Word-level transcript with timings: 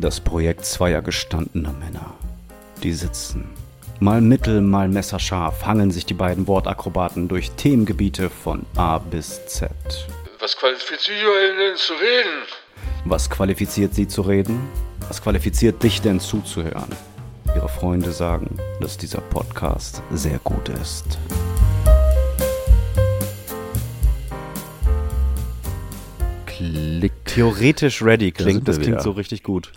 Das 0.00 0.20
Projekt 0.20 0.64
zweier 0.64 1.02
gestandener 1.02 1.72
Männer. 1.72 2.14
Die 2.84 2.92
sitzen. 2.92 3.50
Mal 3.98 4.20
mittel, 4.20 4.60
mal 4.60 4.86
messerscharf 4.88 5.66
hangeln 5.66 5.90
sich 5.90 6.06
die 6.06 6.14
beiden 6.14 6.46
Wortakrobaten 6.46 7.26
durch 7.26 7.50
Themengebiete 7.50 8.30
von 8.30 8.64
A 8.76 8.98
bis 8.98 9.44
Z. 9.46 9.72
Was 10.38 10.56
qualifiziert 10.56 11.24
euch 11.24 11.56
denn 11.58 11.76
zu 11.76 11.94
reden? 11.94 12.42
Was 13.06 13.28
qualifiziert 13.28 13.92
sie 13.92 14.06
zu 14.06 14.22
reden? 14.22 14.68
Was 15.08 15.20
qualifiziert 15.20 15.82
dich 15.82 16.00
denn 16.00 16.20
zuzuhören? 16.20 16.94
Ihre 17.56 17.68
Freunde 17.68 18.12
sagen, 18.12 18.56
dass 18.80 18.98
dieser 18.98 19.20
Podcast 19.20 20.00
sehr 20.12 20.38
gut 20.44 20.68
ist. 20.68 21.18
Klick. 26.46 27.12
Theoretisch 27.24 28.00
ready 28.00 28.30
klingt, 28.30 28.68
das 28.68 28.76
klingt 28.76 28.92
wieder. 28.92 29.02
so 29.02 29.10
richtig 29.10 29.42
gut. 29.42 29.72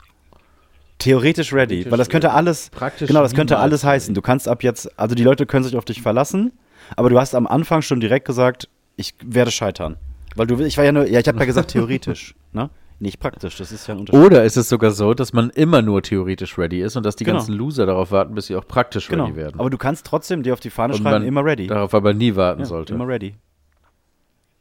Theoretisch 1.01 1.51
ready, 1.51 1.89
weil 1.89 1.97
das 1.97 2.09
könnte 2.09 2.31
alles, 2.31 2.69
Praktisch 2.69 3.07
genau, 3.07 3.21
das 3.23 3.33
könnte 3.33 3.57
alles 3.57 3.83
heißen. 3.83 4.13
Du 4.13 4.21
kannst 4.21 4.47
ab 4.47 4.61
jetzt, 4.63 4.97
also 4.99 5.15
die 5.15 5.23
Leute 5.23 5.45
können 5.47 5.63
sich 5.63 5.75
auf 5.75 5.85
dich 5.85 6.01
verlassen, 6.01 6.51
aber 6.95 7.09
du 7.09 7.19
hast 7.19 7.33
am 7.33 7.47
Anfang 7.47 7.81
schon 7.81 7.99
direkt 7.99 8.25
gesagt, 8.25 8.69
ich 8.97 9.15
werde 9.25 9.49
scheitern. 9.51 9.97
Weil 10.35 10.45
du, 10.47 10.59
ich 10.63 10.77
war 10.77 10.85
ja 10.85 10.91
nur, 10.91 11.07
ja, 11.07 11.19
ich 11.19 11.27
habe 11.27 11.39
ja 11.39 11.45
gesagt 11.45 11.71
theoretisch, 11.71 12.35
ne? 12.53 12.69
Nicht 12.99 13.19
praktisch, 13.19 13.57
das 13.57 13.71
ist 13.71 13.87
ja 13.87 13.95
ein 13.95 14.01
Unterschied. 14.01 14.23
Oder 14.23 14.43
ist 14.43 14.57
es 14.57 14.69
sogar 14.69 14.91
so, 14.91 15.15
dass 15.15 15.33
man 15.33 15.49
immer 15.49 15.81
nur 15.81 16.03
theoretisch 16.03 16.59
ready 16.59 16.81
ist 16.81 16.95
und 16.95 17.03
dass 17.03 17.15
die 17.15 17.23
Genau. 17.23 17.37
ganzen 17.39 17.53
Loser 17.55 17.87
darauf 17.87 18.11
warten, 18.11 18.35
bis 18.35 18.45
sie 18.45 18.55
auch 18.55 18.67
praktisch 18.67 19.07
genau. 19.07 19.23
ready 19.25 19.35
werden? 19.37 19.59
Aber 19.59 19.71
du 19.71 19.77
kannst 19.79 20.05
trotzdem 20.05 20.43
dir 20.43 20.53
auf 20.53 20.59
die 20.59 20.69
Fahne 20.69 20.93
und 20.93 21.01
schreiben, 21.01 21.25
immer 21.25 21.43
ready. 21.43 21.65
darauf 21.65 21.95
aber 21.95 22.13
nie 22.13 22.35
warten 22.35 22.59
Ja, 22.59 22.65
sollte. 22.67 22.93
Immer 22.93 23.07
ready. 23.07 23.33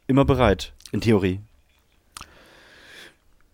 Immer 0.07 0.25
bereit, 0.25 0.73
in 0.91 1.01
Theorie. 1.01 1.39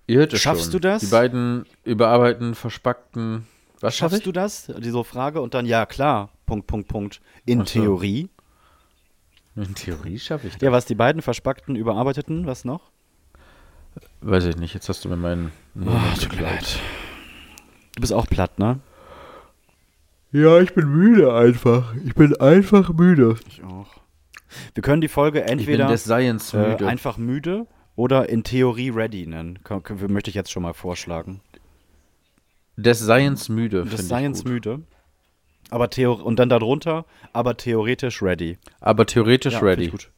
Ihr 0.07 0.19
hört 0.19 0.33
es 0.33 0.41
Schaffst 0.41 0.63
schon. 0.63 0.71
du 0.73 0.79
das? 0.79 1.01
Die 1.01 1.07
beiden 1.07 1.65
überarbeiten, 1.83 2.55
verspackten. 2.55 3.45
Was 3.81 3.95
schaff 3.95 4.11
Schaffst 4.11 4.19
ich? 4.19 4.23
du 4.23 4.31
das? 4.31 4.71
Diese 4.79 5.03
Frage 5.03 5.41
und 5.41 5.53
dann, 5.53 5.65
ja 5.65 5.85
klar, 5.85 6.29
Punkt, 6.45 6.65
Punkt, 6.65 6.87
Punkt. 6.87 7.21
In 7.45 7.59
so. 7.59 7.65
Theorie. 7.65 8.29
In 9.55 9.75
Theorie 9.75 10.17
schaffe 10.17 10.47
ich 10.47 10.53
das. 10.53 10.61
Ja, 10.61 10.71
was 10.71 10.85
die 10.85 10.95
beiden 10.95 11.21
verspackten, 11.21 11.75
überarbeiteten, 11.75 12.45
was 12.47 12.63
noch? 12.63 12.91
Weiß 14.21 14.45
ich 14.45 14.55
nicht. 14.57 14.73
Jetzt 14.73 14.87
hast 14.89 15.03
du 15.03 15.09
mir 15.09 15.17
meinen. 15.17 15.51
Moment 15.73 16.19
geklaut. 16.19 16.79
Du 17.95 18.01
bist 18.01 18.13
auch 18.13 18.27
platt, 18.27 18.59
ne? 18.59 18.79
Ja, 20.31 20.59
ich 20.59 20.73
bin 20.73 20.87
müde 20.87 21.33
einfach. 21.33 21.95
Ich 22.05 22.13
bin 22.13 22.35
einfach 22.39 22.89
müde. 22.93 23.35
Ich 23.47 23.63
auch. 23.63 23.87
Wir 24.73 24.83
können 24.83 25.01
die 25.01 25.07
Folge 25.07 25.39
Ich 25.39 25.45
bin 25.45 25.59
entweder 25.59 25.87
des 25.87 26.03
Science 26.03 26.53
äh, 26.53 26.69
müde. 26.69 26.87
einfach 26.87 27.17
müde 27.17 27.65
oder 27.97 28.29
in 28.29 28.43
Theorie 28.45 28.89
ready 28.91 29.27
nennen. 29.27 29.59
Möchte 30.07 30.29
ich 30.29 30.35
jetzt 30.35 30.51
schon 30.51 30.63
mal 30.63 30.73
vorschlagen. 30.73 31.41
des 32.77 32.99
Science 32.99 33.49
müde. 33.49 33.85
Science 33.97 34.43
gut. 34.43 34.53
müde. 34.53 34.81
Aber 35.69 35.89
Theo 35.89 36.13
und 36.13 36.37
dann 36.39 36.47
darunter, 36.47 37.05
aber 37.33 37.57
theoretisch 37.57 38.21
ready. 38.21 38.57
Aber 38.79 39.05
theoretisch 39.05 39.55
Ja, 39.55 39.59
ready. 39.59 39.87
gut. 39.87 40.09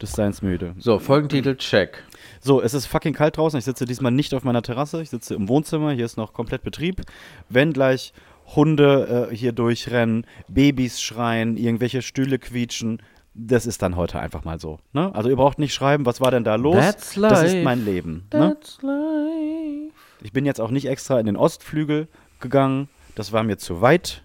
Das 0.00 0.10
Science 0.12 0.42
müde. 0.42 0.74
So, 0.78 0.98
Folgentitel 0.98 1.54
check. 1.56 2.02
So, 2.40 2.60
es 2.60 2.74
ist 2.74 2.86
fucking 2.86 3.12
kalt 3.14 3.36
draußen. 3.36 3.56
Ich 3.58 3.64
sitze 3.64 3.84
diesmal 3.84 4.10
nicht 4.10 4.34
auf 4.34 4.42
meiner 4.42 4.62
Terrasse. 4.62 5.00
Ich 5.00 5.10
sitze 5.10 5.34
im 5.34 5.48
Wohnzimmer. 5.48 5.92
Hier 5.92 6.04
ist 6.04 6.16
noch 6.16 6.32
komplett 6.32 6.64
Betrieb. 6.64 7.02
Wenn 7.48 7.72
gleich 7.72 8.12
Hunde 8.56 9.28
äh, 9.30 9.36
hier 9.36 9.52
durchrennen, 9.52 10.26
Babys 10.48 11.00
schreien, 11.00 11.56
irgendwelche 11.56 12.02
Stühle 12.02 12.38
quietschen, 12.40 13.00
das 13.34 13.66
ist 13.66 13.82
dann 13.82 13.96
heute 13.96 14.20
einfach 14.20 14.44
mal 14.44 14.60
so. 14.60 14.78
Ne? 14.92 15.12
Also 15.14 15.28
ihr 15.28 15.36
braucht 15.36 15.58
nicht 15.58 15.74
schreiben, 15.74 16.06
was 16.06 16.20
war 16.20 16.30
denn 16.30 16.44
da 16.44 16.54
los? 16.54 16.76
That's 16.76 17.14
das 17.14 17.42
ist 17.42 17.52
life. 17.52 17.62
mein 17.64 17.84
Leben. 17.84 18.28
Ne? 18.32 18.54
That's 18.54 18.80
life. 18.82 19.92
Ich 20.22 20.32
bin 20.32 20.46
jetzt 20.46 20.60
auch 20.60 20.70
nicht 20.70 20.86
extra 20.86 21.18
in 21.20 21.26
den 21.26 21.36
Ostflügel 21.36 22.08
gegangen. 22.40 22.88
Das 23.14 23.32
war 23.32 23.42
mir 23.42 23.58
zu 23.58 23.80
weit. 23.80 24.22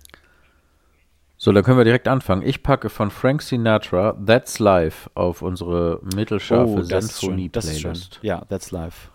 So, 1.38 1.51
dann 1.53 1.63
können 1.63 1.78
wir 1.78 1.85
direkt 1.85 2.07
anfangen. 2.07 2.41
Ich 2.45 2.63
packe 2.63 2.89
von 2.89 3.11
Frank 3.11 3.41
Sinatra 3.41 4.13
That's 4.25 4.59
Life 4.59 5.09
auf 5.16 5.41
unsere 5.41 6.01
mittelscharfe 6.16 6.79
Oh. 6.79 6.81
Sinfonie-Playlist. 6.81 8.19
Ja, 8.22 8.44
that's 8.45 8.72
life. 8.72 9.09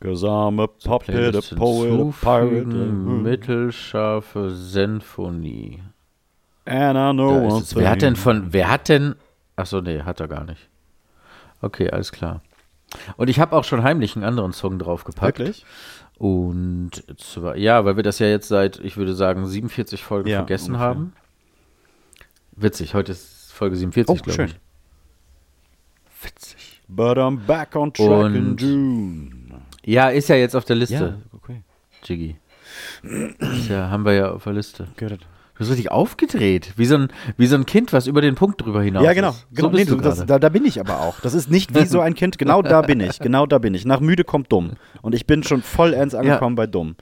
Cause 0.00 0.26
I'm 0.26 0.62
a 0.62 0.66
puppet, 0.66 1.34
a 1.36 1.54
poet, 1.56 1.90
a 2.00 2.12
pirate, 2.22 2.66
a- 2.70 2.72
mittelscharfe 2.72 4.50
Sinfonie. 4.50 5.82
And 6.66 6.96
I 6.98 7.12
know 7.12 7.30
one 7.46 7.58
es. 7.62 7.74
Wer 7.74 7.90
hat 7.90 8.02
denn 8.02 8.14
thing. 8.14 8.22
von, 8.22 8.52
wer 8.52 8.70
hat 8.70 8.88
denn, 8.88 9.14
achso, 9.56 9.80
nee, 9.80 10.02
hat 10.02 10.20
er 10.20 10.28
gar 10.28 10.44
nicht. 10.44 10.68
Okay, 11.62 11.90
alles 11.90 12.12
klar. 12.12 12.42
Und 13.16 13.28
ich 13.28 13.40
habe 13.40 13.54
auch 13.56 13.64
schon 13.64 13.82
heimlich 13.82 14.14
einen 14.16 14.24
anderen 14.24 14.52
Song 14.52 14.78
draufgepackt. 14.78 15.38
Wirklich? 15.38 15.64
Und 16.18 16.90
zwar, 17.18 17.56
ja, 17.56 17.84
weil 17.84 17.96
wir 17.96 18.02
das 18.02 18.18
ja 18.20 18.26
jetzt 18.26 18.48
seit, 18.48 18.78
ich 18.80 18.96
würde 18.96 19.14
sagen, 19.14 19.46
47 19.46 20.02
Folgen 20.02 20.28
Ja, 20.28 20.38
vergessen 20.38 20.72
ungefähr. 20.74 20.86
haben. 20.88 21.12
Witzig, 22.52 22.94
heute 22.94 23.12
ist 23.12 23.52
Folge 23.52 23.76
47, 23.76 24.08
Oh, 24.20 24.22
glaube 24.24 24.44
ich. 24.44 24.56
Witzig. 26.22 26.82
But 26.88 27.18
I'm 27.18 27.38
back 27.46 27.74
on 27.76 27.92
track 27.92 28.34
in 28.34 28.50
Und- 28.50 28.60
June. 28.62 29.30
Ja, 29.84 30.08
ist 30.08 30.28
ja 30.28 30.36
jetzt 30.36 30.56
auf 30.56 30.64
der 30.64 30.76
Liste, 30.76 30.94
Ja, 30.94 31.36
okay. 31.36 31.62
Jiggy. 32.04 32.36
Ja, 33.68 33.90
haben 33.90 34.04
wir 34.04 34.12
ja 34.14 34.30
auf 34.32 34.44
der 34.44 34.52
Liste. 34.54 34.88
Get 34.96 35.12
it. 35.12 35.26
Du 35.56 35.60
bist 35.60 35.70
richtig 35.70 35.90
aufgedreht. 35.90 36.74
Wie 36.76 36.84
so 36.84 36.96
ein, 36.96 37.08
wie 37.38 37.46
so 37.46 37.56
ein 37.56 37.64
Kind, 37.64 37.94
was 37.94 38.06
über 38.06 38.20
den 38.20 38.34
Punkt 38.34 38.60
drüber 38.60 38.82
hinaus 38.82 39.02
Ja, 39.02 39.14
genau. 39.14 39.30
ist. 39.30 39.46
genau. 39.50 39.68
So 39.68 39.70
bist 39.70 39.88
nee, 39.88 39.96
du 39.96 40.02
das, 40.02 40.26
da, 40.26 40.38
da 40.38 40.48
bin 40.50 40.66
ich 40.66 40.78
aber 40.78 41.00
auch. 41.00 41.18
Das 41.20 41.32
ist 41.32 41.50
nicht 41.50 41.74
wie 41.74 41.86
so 41.86 42.00
ein 42.00 42.14
Kind. 42.14 42.36
Genau 42.36 42.60
da 42.60 42.82
bin 42.82 43.00
ich. 43.00 43.18
Genau 43.20 43.46
da 43.46 43.56
bin 43.56 43.72
ich. 43.72 43.86
Nach 43.86 44.00
müde 44.00 44.22
kommt 44.22 44.52
dumm. 44.52 44.72
Und 45.00 45.14
ich 45.14 45.26
bin 45.26 45.42
schon 45.42 45.62
vollends 45.62 46.14
angekommen 46.14 46.56
bei 46.56 46.66
dumm. 46.66 46.96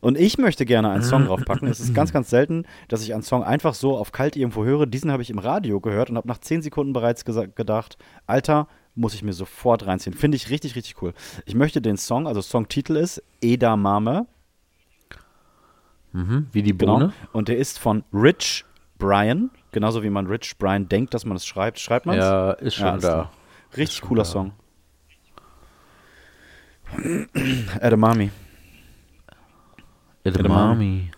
Und 0.00 0.18
ich 0.18 0.38
möchte 0.38 0.66
gerne 0.66 0.90
einen 0.90 1.04
Song 1.04 1.24
draufpacken. 1.26 1.68
Es 1.68 1.78
ist 1.78 1.94
ganz, 1.94 2.12
ganz 2.12 2.30
selten, 2.30 2.64
dass 2.88 3.02
ich 3.02 3.14
einen 3.14 3.22
Song 3.22 3.44
einfach 3.44 3.74
so 3.74 3.96
auf 3.96 4.10
kalt 4.10 4.34
irgendwo 4.34 4.64
höre. 4.64 4.86
Diesen 4.86 5.12
habe 5.12 5.22
ich 5.22 5.30
im 5.30 5.38
Radio 5.38 5.78
gehört 5.80 6.10
und 6.10 6.16
habe 6.16 6.26
nach 6.26 6.38
10 6.38 6.62
Sekunden 6.62 6.92
bereits 6.92 7.24
gedacht, 7.24 7.96
Alter, 8.26 8.66
muss 8.96 9.14
ich 9.14 9.22
mir 9.22 9.32
sofort 9.34 9.86
reinziehen. 9.86 10.14
Finde 10.14 10.34
ich 10.36 10.50
richtig, 10.50 10.74
richtig 10.74 11.00
cool. 11.00 11.12
Ich 11.46 11.54
möchte 11.54 11.80
den 11.80 11.96
Song, 11.96 12.26
also 12.26 12.42
Songtitel 12.42 12.96
ist 12.96 13.22
Eda 13.40 13.76
Mame. 13.76 14.26
Mhm, 16.12 16.48
wie 16.52 16.62
die 16.62 16.76
Genau. 16.76 16.94
Bohne. 16.98 17.12
Und 17.32 17.48
der 17.48 17.58
ist 17.58 17.78
von 17.78 18.04
Rich 18.12 18.64
Brian. 18.98 19.50
Genauso 19.72 20.02
wie 20.02 20.10
man 20.10 20.26
Rich 20.26 20.58
Brian 20.58 20.88
denkt, 20.88 21.14
dass 21.14 21.24
man 21.24 21.36
es 21.36 21.46
schreibt. 21.46 21.78
Schreibt 21.78 22.06
man 22.06 22.18
es? 22.18 22.24
Ja, 22.24 22.50
ist 22.52 22.74
schon 22.74 22.86
alles 22.86 23.02
da. 23.02 23.08
klar. 23.12 23.32
Richtig 23.76 24.02
cooler 24.02 24.24
da. 24.24 24.28
Song. 24.28 24.52
Edamame. 27.80 28.30
Edamame. 30.24 31.10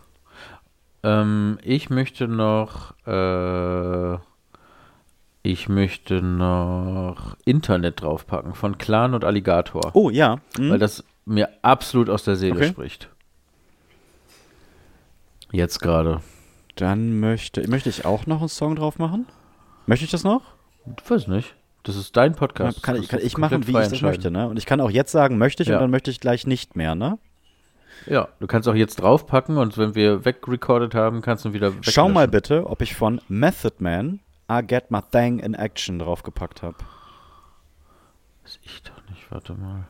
Ähm, 1.03 1.59
ich 1.63 1.91
möchte 1.91 2.29
noch, 2.29 2.95
äh, 3.07 4.15
ich 5.43 5.69
möchte 5.69 6.23
noch 6.23 7.37
Internet 7.45 8.03
draufpacken 8.03 8.55
von 8.55 8.79
Clan 8.79 9.15
und 9.15 9.25
Alligator. 9.25 9.91
Oh, 9.95 10.11
ja. 10.11 10.37
Hm? 10.57 10.71
Weil 10.71 10.79
das 10.79 11.03
mir 11.25 11.49
absolut 11.63 12.09
aus 12.11 12.25
der 12.25 12.37
Seele 12.37 12.57
Okay. 12.57 12.69
spricht. 12.69 13.09
Jetzt 15.53 15.81
gerade. 15.81 16.21
Dann 16.77 17.21
möchte, 17.21 17.69
möchte 17.69 17.91
ich 17.91 18.05
auch 18.05 18.27
noch 18.27 18.41
einen 18.41 18.49
Song 18.49 18.75
drauf 18.77 18.99
machen. 18.99 19.27
Möchte 19.87 20.05
ich 20.05 20.11
das 20.11 20.25
noch? 20.25 20.43
Ich 20.99 21.11
weiß 21.11 21.29
nicht. 21.29 21.55
Das 21.83 21.97
ist 21.97 22.17
dein 22.17 22.35
Podcast. 22.35 22.83
kann 22.83 22.97
ich, 22.97 23.09
kann 23.09 23.21
ich 23.23 23.37
machen, 23.37 23.67
wie 23.67 23.73
ich 23.73 23.89
das 23.89 24.03
möchte. 24.03 24.31
Ne? 24.31 24.49
Und 24.49 24.57
ich 24.57 24.67
kann 24.67 24.81
auch 24.81 24.91
jetzt 24.91 25.13
sagen, 25.13 25.37
möchte 25.37 25.63
ich 25.63 25.69
Ja. 25.69 25.77
und 25.77 25.83
dann 25.83 25.91
möchte 25.91 26.11
ich 26.11 26.21
gleich 26.21 26.47
nicht 26.47 26.77
mehr. 26.77 26.95
Ne? 26.95 27.19
Ja, 28.07 28.29
du 28.41 28.47
kannst 28.47 28.69
auch 28.69 28.75
jetzt 28.75 28.97
draufpacken 28.97 29.59
und 29.59 29.77
wenn 29.79 29.95
wir 29.95 30.25
wegrecorded 30.25 30.95
haben, 30.95 31.21
kannst 31.23 31.45
du 31.45 31.53
wieder 31.53 31.73
Schau 31.83 32.09
mal 32.09 32.29
bitte, 32.29 32.67
ob 32.67 32.81
ich 32.83 32.95
von 32.95 33.21
Method 33.29 33.77
Man 33.79 34.21
I 34.51 34.63
Get 34.67 34.91
My 34.91 35.01
Thing 35.11 35.39
in 35.39 35.55
Action 35.55 35.99
draufgepackt 35.99 36.63
habe. 36.63 36.77
Weiß 38.43 38.59
ich 38.63 38.83
doch 38.83 39.09
nicht. 39.11 39.31
Warte 39.31 39.55
mal. 39.55 39.87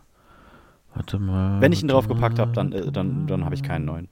Warte 0.95 1.19
mal. 1.19 1.61
Wenn 1.61 1.73
ich 1.73 1.83
ihn 1.83 1.89
draufgepackt 1.89 2.39
habe, 2.39 2.53
dann, 2.53 2.73
äh, 2.73 2.91
dann, 2.91 3.27
dann 3.27 3.45
habe 3.45 3.55
ich 3.55 3.63
keinen 3.63 3.85
neuen. 3.85 4.09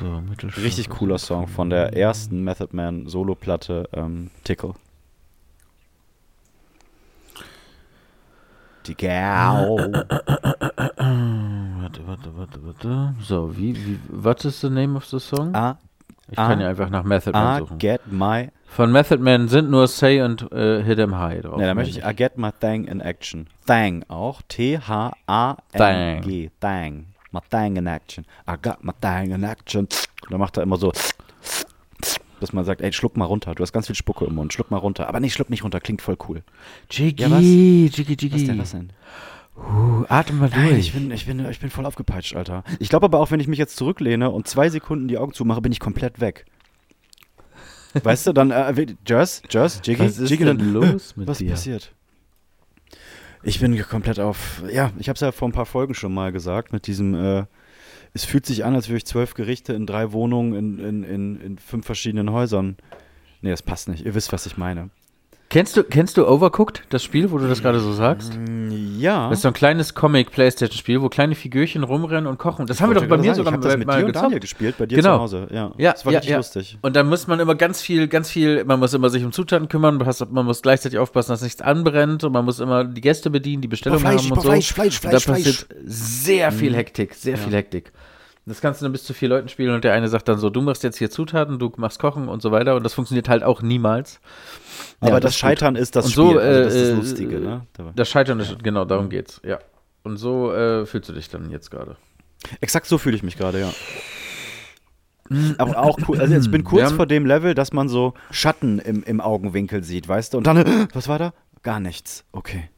So, 0.00 0.22
Richtig 0.62 0.88
cooler 0.88 1.18
Song 1.18 1.46
von 1.46 1.68
der 1.68 1.94
ersten 1.94 2.42
Method 2.42 2.74
Man 2.74 3.06
Solo-Platte 3.06 3.86
ähm, 3.92 4.30
Tickle. 4.44 4.72
Die 8.86 8.94
Gal. 8.96 9.76
Warte, 11.82 12.06
warte, 12.06 12.34
warte, 12.34 12.64
warte. 12.64 13.14
So, 13.20 13.54
wie, 13.58 13.76
wie, 13.76 14.00
what 14.08 14.42
is 14.46 14.62
the 14.62 14.70
name 14.70 14.96
of 14.96 15.04
the 15.04 15.20
song? 15.20 15.54
I, 15.54 15.74
ich 16.30 16.36
kann 16.36 16.60
ah, 16.60 16.62
ja 16.62 16.68
einfach 16.70 16.88
nach 16.88 17.04
Method 17.04 17.32
Man 17.32 17.56
I 17.56 17.58
suchen. 17.60 17.78
get 17.78 18.00
my. 18.10 18.48
Von 18.68 18.92
Method 18.92 19.18
Man 19.20 19.48
sind 19.48 19.68
nur 19.70 19.86
Say 19.86 20.22
und 20.22 20.50
äh, 20.50 20.82
Hit 20.82 20.98
'em 20.98 21.18
High 21.18 21.42
drauf. 21.42 21.58
Ne, 21.58 21.66
da 21.66 21.74
möchte 21.74 21.98
ich 21.98 22.06
I 22.06 22.16
get 22.16 22.38
my 22.38 22.52
thing 22.58 22.86
in 22.86 23.00
action. 23.02 23.48
Thang 23.66 24.02
auch. 24.08 24.40
T-H-A-N-G. 24.48 25.30
Thang. 26.58 27.09
My 27.32 27.40
thing 27.50 27.76
in 27.76 27.86
action. 27.86 28.24
I 28.48 28.54
got 28.60 28.82
my 28.82 28.92
thing 29.00 29.30
in 29.32 29.44
action. 29.44 29.86
Da 30.28 30.38
macht 30.38 30.56
er 30.56 30.62
immer 30.62 30.76
so. 30.76 30.92
Dass 32.40 32.52
man 32.52 32.64
sagt, 32.64 32.80
ey, 32.80 32.92
schluck 32.92 33.16
mal 33.16 33.26
runter. 33.26 33.54
Du 33.54 33.62
hast 33.62 33.72
ganz 33.72 33.86
viel 33.86 33.94
Spucke 33.96 34.24
im 34.24 34.34
Mund. 34.34 34.52
Schluck 34.52 34.70
mal 34.70 34.78
runter. 34.78 35.08
Aber 35.08 35.20
nicht, 35.20 35.34
schluck 35.34 35.50
nicht 35.50 35.62
runter. 35.62 35.78
Klingt 35.80 36.00
voll 36.02 36.16
cool. 36.28 36.42
Jiggy, 36.90 37.22
Ja, 37.22 37.30
was? 37.30 37.42
Jiggy, 37.42 38.16
Jiggy. 38.18 38.32
Was 38.32 38.44
denn, 38.44 38.58
was 38.58 38.70
denn? 38.72 38.92
Uh, 39.56 40.04
atme 40.08 40.36
mal 40.38 40.48
Nein, 40.50 40.70
durch. 40.70 40.78
ich 40.86 40.92
bin, 40.94 41.10
ich, 41.10 41.26
bin, 41.26 41.44
ich 41.50 41.60
bin 41.60 41.68
voll 41.68 41.84
aufgepeitscht, 41.84 42.34
Alter. 42.34 42.64
Ich 42.78 42.88
glaube 42.88 43.04
aber 43.04 43.18
auch, 43.20 43.30
wenn 43.30 43.40
ich 43.40 43.46
mich 43.48 43.58
jetzt 43.58 43.76
zurücklehne 43.76 44.30
und 44.30 44.48
zwei 44.48 44.70
Sekunden 44.70 45.06
die 45.06 45.18
Augen 45.18 45.34
zumache, 45.34 45.60
bin 45.60 45.70
ich 45.70 45.80
komplett 45.80 46.20
weg. 46.20 46.46
Weißt 48.02 48.26
du, 48.26 48.32
dann, 48.32 48.52
äh, 48.52 48.86
Jers, 49.06 49.42
Jers, 49.50 49.82
Jiggy, 49.84 50.00
Was 50.04 50.18
ist 50.18 50.30
Jiggy, 50.30 50.44
denn 50.44 50.58
dann, 50.58 50.72
los 50.72 51.16
mit 51.16 51.26
was 51.26 51.38
dir? 51.38 51.50
passiert? 51.50 51.92
Ich 53.42 53.60
bin 53.60 53.80
komplett 53.88 54.20
auf, 54.20 54.62
ja, 54.70 54.92
ich 54.98 55.08
habe 55.08 55.14
es 55.14 55.20
ja 55.20 55.32
vor 55.32 55.48
ein 55.48 55.52
paar 55.52 55.66
Folgen 55.66 55.94
schon 55.94 56.12
mal 56.12 56.30
gesagt, 56.30 56.72
mit 56.72 56.86
diesem, 56.86 57.14
äh, 57.14 57.44
es 58.12 58.24
fühlt 58.24 58.44
sich 58.44 58.64
an, 58.64 58.74
als 58.74 58.88
würde 58.88 58.98
ich 58.98 59.06
zwölf 59.06 59.34
Gerichte 59.34 59.72
in 59.72 59.86
drei 59.86 60.12
Wohnungen 60.12 60.54
in, 60.54 60.78
in, 60.78 61.04
in, 61.04 61.40
in 61.40 61.58
fünf 61.58 61.86
verschiedenen 61.86 62.32
Häusern. 62.32 62.76
Nee, 63.40 63.50
das 63.50 63.62
passt 63.62 63.88
nicht. 63.88 64.04
Ihr 64.04 64.14
wisst, 64.14 64.32
was 64.32 64.44
ich 64.44 64.58
meine. 64.58 64.90
Kennst 65.50 65.76
du, 65.76 65.82
kennst 65.82 66.16
du 66.16 66.28
Overcooked, 66.28 66.84
das 66.90 67.02
Spiel, 67.02 67.32
wo 67.32 67.38
du 67.38 67.48
das 67.48 67.60
gerade 67.60 67.80
so 67.80 67.92
sagst? 67.92 68.38
Ja. 68.98 69.28
Das 69.28 69.38
ist 69.38 69.42
so 69.42 69.48
ein 69.48 69.54
kleines 69.54 69.94
Comic-Playstation-Spiel, 69.94 71.02
wo 71.02 71.08
kleine 71.08 71.34
Figürchen 71.34 71.82
rumrennen 71.82 72.28
und 72.28 72.38
kochen. 72.38 72.66
Das 72.66 72.80
haben 72.80 72.90
wir 72.90 72.94
doch 72.94 73.08
bei 73.08 73.16
mir 73.16 73.34
sogar 73.34 73.54
ich 73.54 73.60
das 73.60 73.76
mit 73.76 73.88
mal 73.88 73.98
dir 73.98 74.06
und 74.06 74.14
Daniel 74.14 74.38
gespielt, 74.38 74.76
bei 74.78 74.86
dir 74.86 74.94
Genau. 74.94 75.16
zu 75.16 75.22
Hause. 75.22 75.48
Ja, 75.50 75.72
Ja, 75.76 75.90
das 75.90 76.06
war 76.06 76.12
ja, 76.12 76.20
richtig 76.20 76.30
ja. 76.30 76.36
lustig. 76.36 76.78
Und 76.82 76.94
dann 76.94 77.08
muss 77.08 77.26
man 77.26 77.40
immer 77.40 77.56
ganz 77.56 77.82
viel, 77.82 78.06
ganz 78.06 78.30
viel, 78.30 78.64
man 78.64 78.78
muss 78.78 78.94
immer 78.94 79.10
sich 79.10 79.24
um 79.24 79.32
Zutaten 79.32 79.66
kümmern, 79.66 79.98
man 80.30 80.46
muss 80.46 80.62
gleichzeitig 80.62 81.00
aufpassen, 81.00 81.32
dass 81.32 81.42
nichts 81.42 81.60
anbrennt 81.60 82.22
und 82.22 82.30
man 82.30 82.44
muss 82.44 82.60
immer 82.60 82.84
die 82.84 83.00
Gäste 83.00 83.28
bedienen, 83.28 83.60
die 83.60 83.66
Bestellungen 83.66 84.02
Fleisch, 84.02 84.18
haben 84.18 84.24
ich 84.26 84.30
und 84.30 84.36
brauch 84.36 84.44
so. 84.44 84.50
Fleisch, 84.50 84.72
Fleisch, 84.72 85.04
und 85.04 85.12
da 85.12 85.18
Fleisch, 85.18 85.26
passiert 85.26 85.66
sehr 85.84 86.52
viel 86.52 86.76
Hektik, 86.76 87.14
sehr 87.14 87.36
viel 87.36 87.52
Hektik. 87.52 87.90
Das 88.46 88.60
kannst 88.60 88.80
du 88.80 88.84
dann 88.86 88.92
bis 88.92 89.04
zu 89.04 89.12
vier 89.14 89.28
Leuten 89.28 89.48
spielen 89.48 89.74
und 89.74 89.84
der 89.84 89.92
eine 89.92 90.08
sagt 90.08 90.26
dann 90.28 90.38
so, 90.38 90.50
du 90.50 90.60
machst 90.62 90.82
jetzt 90.82 90.96
hier 90.98 91.10
Zutaten, 91.10 91.58
du 91.58 91.70
machst 91.76 91.98
Kochen 92.00 92.28
und 92.28 92.42
so 92.42 92.50
weiter 92.50 92.74
und 92.74 92.82
das 92.84 92.94
funktioniert 92.94 93.28
halt 93.28 93.42
auch 93.44 93.62
niemals. 93.62 94.20
Aber 95.00 95.12
Ja, 95.12 95.20
das 95.20 95.32
gut. 95.34 95.38
Scheitern 95.40 95.76
ist 95.76 95.94
das 95.94 96.06
Und 96.06 96.10
Spiel. 96.12 96.24
so, 96.24 96.38
also 96.38 96.62
das 96.64 96.74
ist 96.74 96.80
äh, 96.80 96.88
das 96.90 96.96
Lustige, 96.98 97.40
ne? 97.40 97.66
Da- 97.74 97.92
Das 97.94 98.08
Scheitern 98.08 98.40
ist, 98.40 98.62
genau, 98.62 98.84
darum 98.84 99.08
geht's, 99.10 99.40
ja. 99.44 99.58
Und 100.02 100.16
so 100.16 100.52
äh, 100.52 100.86
fühlst 100.86 101.08
du 101.10 101.12
dich 101.12 101.28
dann 101.28 101.50
jetzt 101.50 101.70
gerade. 101.70 101.96
Exakt 102.60 102.86
so 102.86 102.96
fühle 102.98 103.14
ich 103.16 103.22
mich 103.22 103.36
gerade, 103.36 103.60
ja. 103.60 103.70
Aber 105.58 105.78
auch 105.78 105.98
cool. 106.08 106.18
Also 106.20 106.34
ich 106.34 106.50
bin 106.50 106.64
kurz 106.64 106.90
vor 106.92 107.06
dem 107.06 107.24
Level, 107.24 107.54
dass 107.54 107.72
man 107.72 107.88
so 107.88 108.14
Schatten 108.32 108.78
im, 108.80 109.04
im 109.04 109.20
Augenwinkel 109.20 109.84
sieht, 109.84 110.08
weißt 110.08 110.32
du? 110.34 110.38
Und 110.38 110.46
dann, 110.46 110.88
was 110.92 111.06
war 111.06 111.18
da? 111.18 111.32
Gar 111.62 111.78
nichts. 111.78 112.24
Okay. 112.32 112.68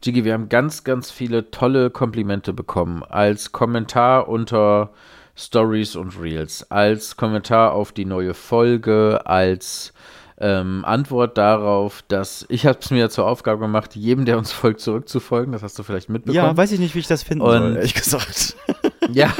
Gigi, 0.00 0.24
wir 0.24 0.32
haben 0.34 0.48
ganz, 0.48 0.84
ganz 0.84 1.10
viele 1.10 1.50
tolle 1.50 1.90
Komplimente 1.90 2.52
bekommen 2.52 3.02
als 3.02 3.50
Kommentar 3.52 4.28
unter 4.28 4.90
Stories 5.36 5.96
und 5.96 6.20
Reels, 6.20 6.70
als 6.70 7.16
Kommentar 7.16 7.72
auf 7.72 7.92
die 7.92 8.04
neue 8.04 8.34
Folge, 8.34 9.20
als 9.26 9.92
ähm, 10.40 10.84
Antwort 10.84 11.36
darauf, 11.36 12.02
dass 12.06 12.46
ich 12.48 12.64
habe 12.64 12.78
es 12.80 12.90
mir 12.90 13.10
zur 13.10 13.26
Aufgabe 13.26 13.60
gemacht, 13.60 13.96
jedem, 13.96 14.24
der 14.24 14.38
uns 14.38 14.52
folgt, 14.52 14.80
zurückzufolgen. 14.80 15.52
Das 15.52 15.64
hast 15.64 15.76
du 15.78 15.82
vielleicht 15.82 16.08
mitbekommen. 16.08 16.36
Ja, 16.44 16.56
weiß 16.56 16.70
ich 16.72 16.78
nicht, 16.78 16.94
wie 16.94 17.00
ich 17.00 17.08
das 17.08 17.24
finden 17.24 17.42
Und- 17.42 17.58
soll, 17.58 17.76
ehrlich 17.76 17.94
gesagt. 17.94 18.56
Ja, 19.10 19.32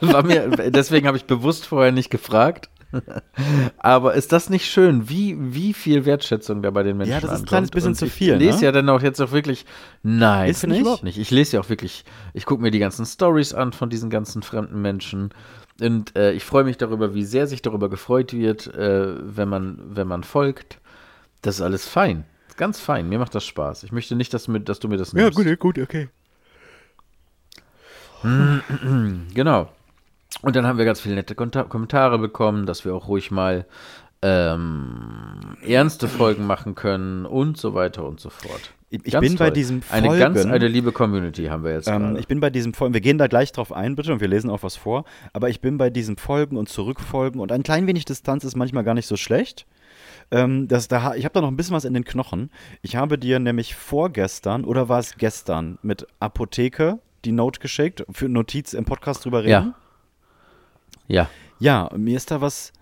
war 0.00 0.22
mir, 0.22 0.48
deswegen 0.70 1.06
habe 1.06 1.18
ich 1.18 1.26
bewusst 1.26 1.66
vorher 1.66 1.92
nicht 1.92 2.08
gefragt. 2.08 2.70
Aber 3.78 4.14
ist 4.14 4.32
das 4.32 4.50
nicht 4.50 4.66
schön, 4.70 5.08
wie, 5.08 5.36
wie 5.38 5.72
viel 5.72 6.04
Wertschätzung 6.04 6.62
da 6.62 6.70
bei 6.70 6.82
den 6.82 6.96
Menschen 6.96 7.12
Ja, 7.12 7.20
das 7.20 7.32
ist 7.32 7.40
ein 7.40 7.46
kleines 7.46 7.70
bisschen 7.70 7.94
zu 7.94 8.06
ich 8.06 8.12
viel, 8.12 8.34
lese 8.34 8.58
ne? 8.58 8.64
ja 8.64 8.72
dann 8.72 8.88
auch 8.88 9.02
jetzt 9.02 9.20
auch 9.20 9.32
wirklich, 9.32 9.66
nein, 10.02 10.50
Ist 10.50 10.60
finde 10.60 10.76
ich 10.76 10.80
nicht? 10.80 10.86
überhaupt 10.86 11.04
nicht. 11.04 11.18
Ich 11.18 11.30
lese 11.30 11.56
ja 11.56 11.60
auch 11.62 11.68
wirklich, 11.68 12.04
ich 12.32 12.46
gucke 12.46 12.62
mir 12.62 12.70
die 12.70 12.78
ganzen 12.78 13.04
Stories 13.06 13.54
an 13.54 13.72
von 13.72 13.90
diesen 13.90 14.10
ganzen 14.10 14.42
fremden 14.42 14.80
Menschen 14.82 15.30
und 15.80 16.16
äh, 16.16 16.32
ich 16.32 16.44
freue 16.44 16.64
mich 16.64 16.76
darüber, 16.76 17.14
wie 17.14 17.24
sehr 17.24 17.46
sich 17.46 17.60
darüber 17.62 17.88
gefreut 17.90 18.32
wird, 18.32 18.66
äh, 18.74 19.14
wenn 19.36 19.48
man, 19.48 19.78
wenn 19.96 20.06
man 20.06 20.22
folgt. 20.22 20.78
Das 21.42 21.56
ist 21.56 21.60
alles 21.62 21.86
fein. 21.88 22.24
Ganz 22.56 22.78
fein. 22.78 23.08
Mir 23.08 23.18
macht 23.18 23.34
das 23.34 23.44
Spaß. 23.44 23.82
Ich 23.82 23.90
möchte 23.90 24.14
nicht, 24.14 24.32
dass, 24.32 24.44
du 24.44 24.52
mir- 24.52 24.60
dass 24.60 24.78
du 24.78 24.86
mir 24.88 24.96
das 24.96 25.12
nimmst. 25.12 25.36
gut, 25.58 25.78
okay. 25.78 26.08
Genau. 29.34 29.68
Und 30.42 30.56
dann 30.56 30.66
haben 30.66 30.78
wir 30.78 30.84
ganz 30.84 31.00
viele 31.00 31.14
nette 31.14 31.34
Kommentare 31.34 32.18
bekommen, 32.18 32.66
dass 32.66 32.84
wir 32.84 32.94
auch 32.94 33.08
ruhig 33.08 33.30
mal 33.30 33.66
ähm, 34.22 35.56
ernste 35.66 36.08
Folgen 36.08 36.46
machen 36.46 36.74
können 36.74 37.26
und 37.26 37.58
so 37.58 37.74
weiter 37.74 38.04
und 38.04 38.20
so 38.20 38.30
fort. 38.30 38.72
Ich, 38.88 39.02
Ganz 39.12 39.26
bin 39.26 39.36
bei 39.36 39.46
toll. 39.46 39.54
diesem 39.54 39.82
Eine 39.90 40.06
Folgen, 40.06 40.20
ganz, 40.20 40.46
eine 40.46 40.68
liebe 40.68 40.92
Community 40.92 41.46
haben 41.46 41.64
wir 41.64 41.72
jetzt 41.72 41.88
ähm, 41.88 42.16
ich 42.16 42.28
bin 42.28 42.38
bei 42.38 42.48
diesem 42.48 42.74
Folgen, 42.74 42.94
wir 42.94 43.00
gehen 43.00 43.18
da 43.18 43.26
gleich 43.26 43.50
drauf 43.50 43.72
ein, 43.72 43.96
bitte, 43.96 44.12
und 44.12 44.20
wir 44.20 44.28
lesen 44.28 44.50
auch 44.50 44.62
was 44.62 44.76
vor, 44.76 45.04
aber 45.32 45.50
ich 45.50 45.60
bin 45.60 45.78
bei 45.78 45.90
diesem 45.90 46.16
Folgen 46.16 46.56
und 46.56 46.68
Zurückfolgen 46.68 47.40
und 47.40 47.50
ein 47.50 47.64
klein 47.64 47.88
wenig 47.88 48.04
Distanz 48.04 48.44
ist 48.44 48.56
manchmal 48.56 48.84
gar 48.84 48.94
nicht 48.94 49.08
so 49.08 49.16
schlecht. 49.16 49.66
Ähm, 50.30 50.68
das, 50.68 50.86
da, 50.88 51.14
ich 51.16 51.24
habe 51.24 51.34
da 51.34 51.40
noch 51.40 51.48
ein 51.48 51.56
bisschen 51.56 51.74
was 51.74 51.84
in 51.84 51.92
den 51.92 52.04
Knochen. 52.04 52.50
Ich 52.82 52.96
habe 52.96 53.18
dir 53.18 53.40
nämlich 53.40 53.74
vorgestern, 53.74 54.64
oder 54.64 54.88
war 54.88 55.00
es 55.00 55.16
gestern, 55.16 55.78
mit 55.82 56.06
Apotheke 56.20 57.00
die 57.24 57.32
Note 57.32 57.58
geschickt, 57.58 58.04
für 58.10 58.28
Notiz 58.28 58.74
im 58.74 58.84
Podcast 58.84 59.24
drüber 59.24 59.40
reden. 59.40 59.50
Ja. 59.50 59.74
Ja, 61.58 61.90
mir 61.96 62.16
ist 62.16 62.30
da 62.30 62.40
was 62.40 62.72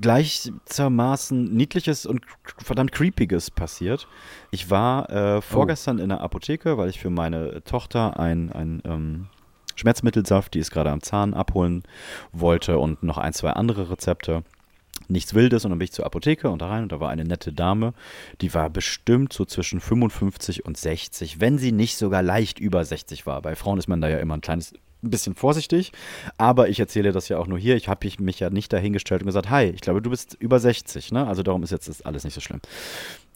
gleichermaßen 0.00 1.54
Niedliches 1.54 2.06
und 2.06 2.22
verdammt 2.58 2.92
Creepiges 2.92 3.50
passiert. 3.50 4.08
Ich 4.50 4.70
war 4.70 5.10
äh, 5.10 5.42
vorgestern 5.42 5.98
in 5.98 6.08
der 6.08 6.20
Apotheke, 6.20 6.78
weil 6.78 6.88
ich 6.88 7.00
für 7.00 7.10
meine 7.10 7.62
Tochter 7.64 8.18
ein, 8.18 8.52
ein 8.52 8.82
ähm, 8.84 9.26
Schmerzmittelsaft, 9.76 10.54
die 10.54 10.60
ist 10.60 10.70
gerade 10.70 10.90
am 10.90 11.02
Zahn, 11.02 11.34
abholen 11.34 11.82
wollte 12.32 12.78
und 12.78 13.02
noch 13.02 13.18
ein, 13.18 13.32
zwei 13.32 13.50
andere 13.50 13.90
Rezepte. 13.90 14.42
Nichts 15.08 15.34
Wildes 15.34 15.64
und 15.64 15.70
dann 15.70 15.78
bin 15.78 15.84
ich 15.86 15.92
zur 15.92 16.06
Apotheke 16.06 16.48
und 16.48 16.62
da 16.62 16.68
rein 16.68 16.84
und 16.84 16.92
da 16.92 17.00
war 17.00 17.10
eine 17.10 17.24
nette 17.24 17.52
Dame, 17.52 17.94
die 18.40 18.54
war 18.54 18.70
bestimmt 18.70 19.32
so 19.32 19.44
zwischen 19.44 19.80
55 19.80 20.64
und 20.64 20.76
60, 20.76 21.40
wenn 21.40 21.58
sie 21.58 21.72
nicht 21.72 21.96
sogar 21.96 22.22
leicht 22.22 22.60
über 22.60 22.84
60 22.84 23.26
war. 23.26 23.42
Bei 23.42 23.56
Frauen 23.56 23.78
ist 23.78 23.88
man 23.88 24.00
da 24.00 24.08
ja 24.08 24.18
immer 24.18 24.34
ein 24.34 24.40
kleines 24.40 24.72
ein 25.04 25.10
bisschen 25.10 25.34
vorsichtig, 25.34 25.92
aber 26.38 26.68
ich 26.68 26.80
erzähle 26.80 27.12
das 27.12 27.28
ja 27.28 27.38
auch 27.38 27.46
nur 27.46 27.58
hier. 27.58 27.76
Ich 27.76 27.88
habe 27.88 28.08
mich 28.18 28.40
ja 28.40 28.50
nicht 28.50 28.72
dahingestellt 28.72 29.22
und 29.22 29.26
gesagt, 29.26 29.50
hi, 29.50 29.64
ich 29.66 29.80
glaube, 29.80 30.02
du 30.02 30.10
bist 30.10 30.36
über 30.40 30.58
60, 30.58 31.12
ne? 31.12 31.26
Also 31.26 31.42
darum 31.42 31.62
ist 31.62 31.70
jetzt 31.70 31.88
das 31.88 32.02
alles 32.02 32.24
nicht 32.24 32.34
so 32.34 32.40
schlimm. 32.40 32.60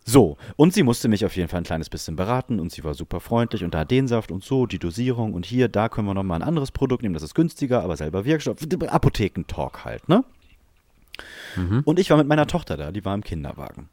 So, 0.05 0.39
und 0.57 0.73
sie 0.73 0.83
musste 0.83 1.07
mich 1.09 1.27
auf 1.27 1.37
jeden 1.37 1.51
Fall 1.51 1.61
ein 1.61 1.65
kleines 1.65 1.91
bisschen 1.91 2.17
beraten 2.17 2.61
und 2.61 2.73
sie 2.73 2.83
war 2.83 2.95
super 2.95 3.21
freundlich 3.21 3.63
und 3.63 3.75
da 3.75 3.85
den 3.85 4.09
Saft 4.09 4.31
und 4.31 4.43
so, 4.43 4.65
die 4.65 4.79
Dosierung 4.79 5.35
und 5.35 5.45
hier, 5.45 5.69
da 5.69 5.91
können 5.91 6.07
wir 6.07 6.15
nochmal 6.15 6.41
ein 6.41 6.49
anderes 6.49 6.73
Produkt 6.73 7.03
nehmen, 7.03 7.13
das 7.13 7.23
ist 7.23 7.35
günstiger, 7.35 7.83
aber 7.83 7.97
selber 7.97 8.25
Wirkstoff. 8.25 8.57
Apothekentalk 8.87 9.85
halt, 9.85 10.09
ne? 10.09 10.25
Und 11.85 11.99
ich 11.99 12.09
war 12.09 12.17
mit 12.17 12.27
meiner 12.27 12.47
Tochter 12.47 12.77
da, 12.79 12.91
die 12.91 13.05
war 13.05 13.15
im 13.15 13.23
Kinderwagen. 13.23 13.91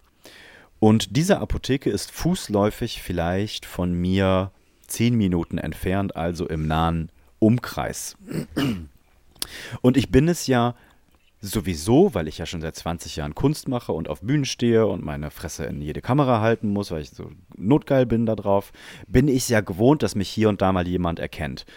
Und 0.80 1.18
diese 1.18 1.40
Apotheke 1.40 1.90
ist 1.90 2.12
fußläufig 2.12 3.02
vielleicht 3.02 3.66
von 3.66 3.92
mir 3.94 4.52
zehn 4.88 5.16
Minuten 5.16 5.58
entfernt, 5.58 6.16
also 6.16 6.48
im 6.48 6.68
nahen 6.68 7.10
Umkreis. 7.46 8.18
Und 9.82 9.98
ich 9.98 10.10
bin 10.10 10.28
es 10.28 10.48
ja 10.48 10.74
sowieso, 11.42 12.16
weil 12.16 12.28
ich 12.28 12.40
ja 12.40 12.48
schon 12.48 12.62
seit 12.62 12.76
20 12.76 13.18
Jahren 13.18 13.36
Kunst 13.36 13.68
mache 13.68 13.92
und 13.92 14.10
auf 14.10 14.22
Bühnen 14.22 14.46
stehe 14.46 14.88
und 14.88 15.06
meine 15.06 15.30
Fresse 15.30 15.66
in 15.66 15.80
jede 15.80 16.02
Kamera 16.02 16.42
halten 16.42 16.70
muss, 16.70 16.90
weil 16.90 17.04
ich 17.04 17.12
so 17.12 17.30
notgeil 17.56 18.08
bin 18.08 18.26
da 18.26 18.36
drauf, 18.36 18.72
bin 19.08 19.28
ich 19.28 19.48
ja 19.48 19.62
gewohnt, 19.62 20.02
dass 20.02 20.16
mich 20.16 20.28
hier 20.28 20.50
und 20.50 20.64
da 20.64 20.72
mal 20.72 20.88
jemand 20.88 21.20
erkennt. 21.20 21.68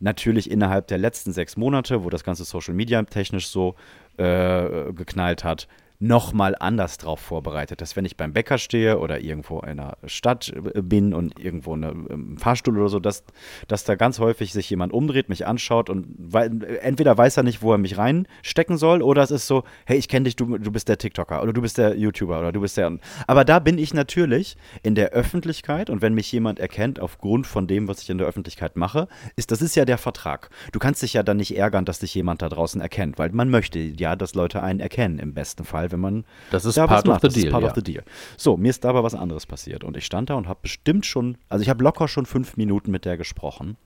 Natürlich 0.00 0.50
innerhalb 0.50 0.86
der 0.86 0.96
letzten 0.96 1.32
sechs 1.32 1.58
Monate, 1.58 2.04
wo 2.04 2.08
das 2.08 2.24
ganze 2.24 2.44
Social 2.44 2.72
Media 2.72 3.02
technisch 3.02 3.48
so 3.48 3.74
äh, 4.16 4.92
geknallt 4.94 5.44
hat, 5.44 5.68
nochmal 6.00 6.54
anders 6.58 6.96
drauf 6.96 7.18
vorbereitet, 7.18 7.80
dass 7.80 7.96
wenn 7.96 8.04
ich 8.04 8.16
beim 8.16 8.32
Bäcker 8.32 8.58
stehe 8.58 8.98
oder 8.98 9.20
irgendwo 9.20 9.58
in 9.60 9.80
einer 9.80 9.96
Stadt 10.06 10.52
äh, 10.74 10.80
bin 10.80 11.12
und 11.12 11.38
irgendwo 11.38 11.74
in 11.74 11.84
einem 11.84 12.06
im 12.06 12.36
Fahrstuhl 12.38 12.78
oder 12.78 12.88
so, 12.88 13.00
dass, 13.00 13.24
dass 13.66 13.84
da 13.84 13.96
ganz 13.96 14.20
häufig 14.20 14.52
sich 14.52 14.70
jemand 14.70 14.92
umdreht, 14.92 15.28
mich 15.28 15.46
anschaut 15.46 15.90
und 15.90 16.06
weil, 16.16 16.78
entweder 16.82 17.18
weiß 17.18 17.36
er 17.36 17.42
nicht, 17.42 17.62
wo 17.62 17.72
er 17.72 17.78
mich 17.78 17.98
reinstecken 17.98 18.78
soll 18.78 19.02
oder 19.02 19.22
es 19.22 19.32
ist 19.32 19.48
so, 19.48 19.64
hey, 19.86 19.98
ich 19.98 20.08
kenne 20.08 20.24
dich, 20.24 20.36
du, 20.36 20.58
du 20.58 20.70
bist 20.70 20.88
der 20.88 20.98
TikToker 20.98 21.42
oder 21.42 21.52
du 21.52 21.60
bist 21.60 21.78
der 21.78 21.96
YouTuber 21.96 22.38
oder 22.38 22.52
du 22.52 22.60
bist 22.60 22.76
der... 22.76 22.98
Aber 23.26 23.44
da 23.44 23.58
bin 23.58 23.76
ich 23.76 23.92
natürlich 23.92 24.56
in 24.84 24.94
der 24.94 25.10
Öffentlichkeit 25.10 25.90
und 25.90 26.00
wenn 26.00 26.14
mich 26.14 26.30
jemand 26.30 26.60
erkennt 26.60 27.00
aufgrund 27.00 27.46
von 27.46 27.66
dem, 27.66 27.88
was 27.88 28.02
ich 28.02 28.10
in 28.10 28.18
der 28.18 28.28
Öffentlichkeit 28.28 28.76
mache, 28.76 29.08
ist 29.34 29.50
das 29.50 29.62
ist 29.62 29.74
ja 29.74 29.84
der 29.84 29.98
Vertrag. 29.98 30.50
Du 30.70 30.78
kannst 30.78 31.02
dich 31.02 31.14
ja 31.14 31.24
dann 31.24 31.38
nicht 31.38 31.56
ärgern, 31.56 31.84
dass 31.84 31.98
dich 31.98 32.14
jemand 32.14 32.40
da 32.40 32.48
draußen 32.48 32.80
erkennt, 32.80 33.18
weil 33.18 33.30
man 33.30 33.50
möchte 33.50 33.80
ja, 33.80 34.14
dass 34.14 34.34
Leute 34.34 34.62
einen 34.62 34.78
erkennen 34.78 35.18
im 35.18 35.34
besten 35.34 35.64
Fall, 35.64 35.87
wenn 35.92 36.00
man 36.00 36.24
Das 36.50 36.64
ist 36.64 36.76
da 36.76 36.86
part 36.86 37.00
was 37.00 37.04
of 37.04 37.08
macht. 37.14 37.20
the 37.22 37.26
das 37.28 37.36
ist 37.36 37.42
deal, 37.44 37.52
part 37.52 37.62
ja. 37.64 37.68
of 37.70 37.74
the 37.74 37.82
deal. 37.82 38.02
So, 38.36 38.56
mir 38.56 38.70
ist 38.70 38.84
aber 38.86 39.02
was 39.02 39.14
anderes 39.14 39.46
passiert 39.46 39.84
und 39.84 39.96
ich 39.96 40.04
stand 40.06 40.30
da 40.30 40.34
und 40.34 40.48
habe 40.48 40.60
bestimmt 40.62 41.06
schon, 41.06 41.38
also 41.48 41.62
ich 41.62 41.68
habe 41.68 41.82
locker 41.82 42.08
schon 42.08 42.26
fünf 42.26 42.56
Minuten 42.56 42.90
mit 42.90 43.04
der 43.04 43.16
gesprochen 43.16 43.76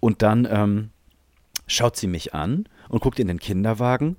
und 0.00 0.22
dann 0.22 0.46
ähm, 0.50 0.90
schaut 1.66 1.96
sie 1.96 2.06
mich 2.06 2.34
an 2.34 2.68
und 2.88 3.00
guckt 3.00 3.18
in 3.18 3.28
den 3.28 3.38
Kinderwagen 3.38 4.16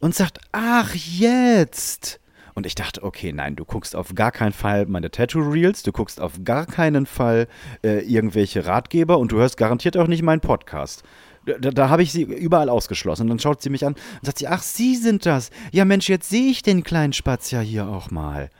und 0.00 0.14
sagt, 0.14 0.38
ach 0.52 0.94
jetzt. 0.94 2.20
Und 2.54 2.66
ich 2.66 2.74
dachte, 2.74 3.02
okay, 3.04 3.32
nein, 3.32 3.54
du 3.56 3.64
guckst 3.64 3.94
auf 3.94 4.14
gar 4.14 4.32
keinen 4.32 4.52
Fall 4.52 4.86
meine 4.86 5.10
Tattoo-Reels, 5.10 5.82
du 5.82 5.92
guckst 5.92 6.20
auf 6.20 6.40
gar 6.44 6.66
keinen 6.66 7.06
Fall 7.06 7.46
äh, 7.84 8.00
irgendwelche 8.00 8.66
Ratgeber 8.66 9.18
und 9.18 9.32
du 9.32 9.38
hörst 9.38 9.56
garantiert 9.56 9.96
auch 9.96 10.08
nicht 10.08 10.22
meinen 10.22 10.40
Podcast. 10.40 11.04
Da, 11.46 11.70
da 11.70 11.88
habe 11.88 12.02
ich 12.02 12.12
sie 12.12 12.22
überall 12.22 12.68
ausgeschlossen. 12.68 13.22
Und 13.22 13.28
dann 13.28 13.38
schaut 13.38 13.62
sie 13.62 13.70
mich 13.70 13.84
an 13.86 13.94
und 13.94 14.26
sagt 14.26 14.38
sie, 14.38 14.46
ach, 14.46 14.62
Sie 14.62 14.96
sind 14.96 15.24
das. 15.26 15.50
Ja, 15.72 15.84
Mensch, 15.84 16.08
jetzt 16.08 16.28
sehe 16.28 16.50
ich 16.50 16.62
den 16.62 16.82
kleinen 16.82 17.12
Spatz 17.12 17.50
ja 17.50 17.60
hier 17.60 17.88
auch 17.88 18.10
mal. 18.10 18.50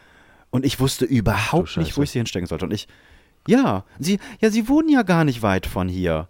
Und 0.50 0.64
ich 0.64 0.80
wusste 0.80 1.04
überhaupt 1.04 1.76
nicht, 1.76 1.96
wo 1.96 2.02
ich 2.02 2.10
sie 2.10 2.18
hinstecken 2.18 2.46
sollte. 2.46 2.64
Und 2.64 2.72
ich, 2.72 2.88
ja, 3.46 3.84
sie, 3.98 4.18
ja, 4.40 4.50
sie 4.50 4.68
wohnen 4.68 4.88
ja 4.88 5.02
gar 5.02 5.24
nicht 5.24 5.42
weit 5.42 5.66
von 5.66 5.88
hier. 5.88 6.28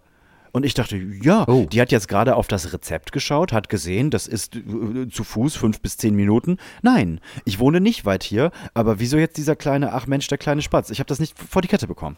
Und 0.53 0.65
ich 0.65 0.73
dachte, 0.73 0.97
ja, 0.97 1.45
Oh. 1.47 1.65
die 1.71 1.79
hat 1.79 1.91
jetzt 1.93 2.07
gerade 2.09 2.35
auf 2.35 2.47
das 2.47 2.73
Rezept 2.73 3.11
geschaut, 3.13 3.53
hat 3.53 3.69
gesehen, 3.69 4.09
das 4.09 4.27
ist 4.27 4.55
äh, 4.57 5.07
zu 5.09 5.23
Fuß 5.23 5.55
fünf 5.55 5.79
bis 5.79 5.95
zehn 5.97 6.13
Minuten. 6.15 6.57
Nein, 6.81 7.21
ich 7.45 7.59
wohne 7.59 7.79
nicht 7.79 8.05
weit 8.05 8.23
hier, 8.23 8.51
aber 8.73 8.99
wieso 8.99 9.17
jetzt 9.17 9.37
dieser 9.37 9.55
kleine, 9.55 9.93
ach 9.93 10.07
Mensch, 10.07 10.27
der 10.27 10.37
kleine 10.37 10.61
Spatz? 10.61 10.89
Ich 10.89 10.99
habe 10.99 11.07
das 11.07 11.19
nicht 11.19 11.37
vor 11.39 11.61
die 11.61 11.69
Kette 11.69 11.87
bekommen. 11.87 12.17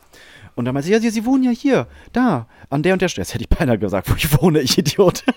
Und 0.56 0.66
dann 0.66 0.74
meinte 0.74 0.88
sie, 0.88 0.94
ja, 0.94 1.00
sie, 1.00 1.10
sie 1.12 1.26
wohnen 1.26 1.44
ja 1.44 1.52
hier, 1.52 1.88
da, 2.12 2.48
an 2.72 2.82
der 2.84 2.94
und 2.94 3.02
der 3.04 3.08
Stelle. 3.10 3.24
Jetzt 3.24 3.34
hätte 3.36 3.44
ich 3.50 3.56
beinahe 3.56 3.78
gesagt, 3.78 4.10
wo 4.12 4.16
ich 4.16 4.42
wohne, 4.42 4.62
ich 4.62 4.78
Idiot. 4.78 5.24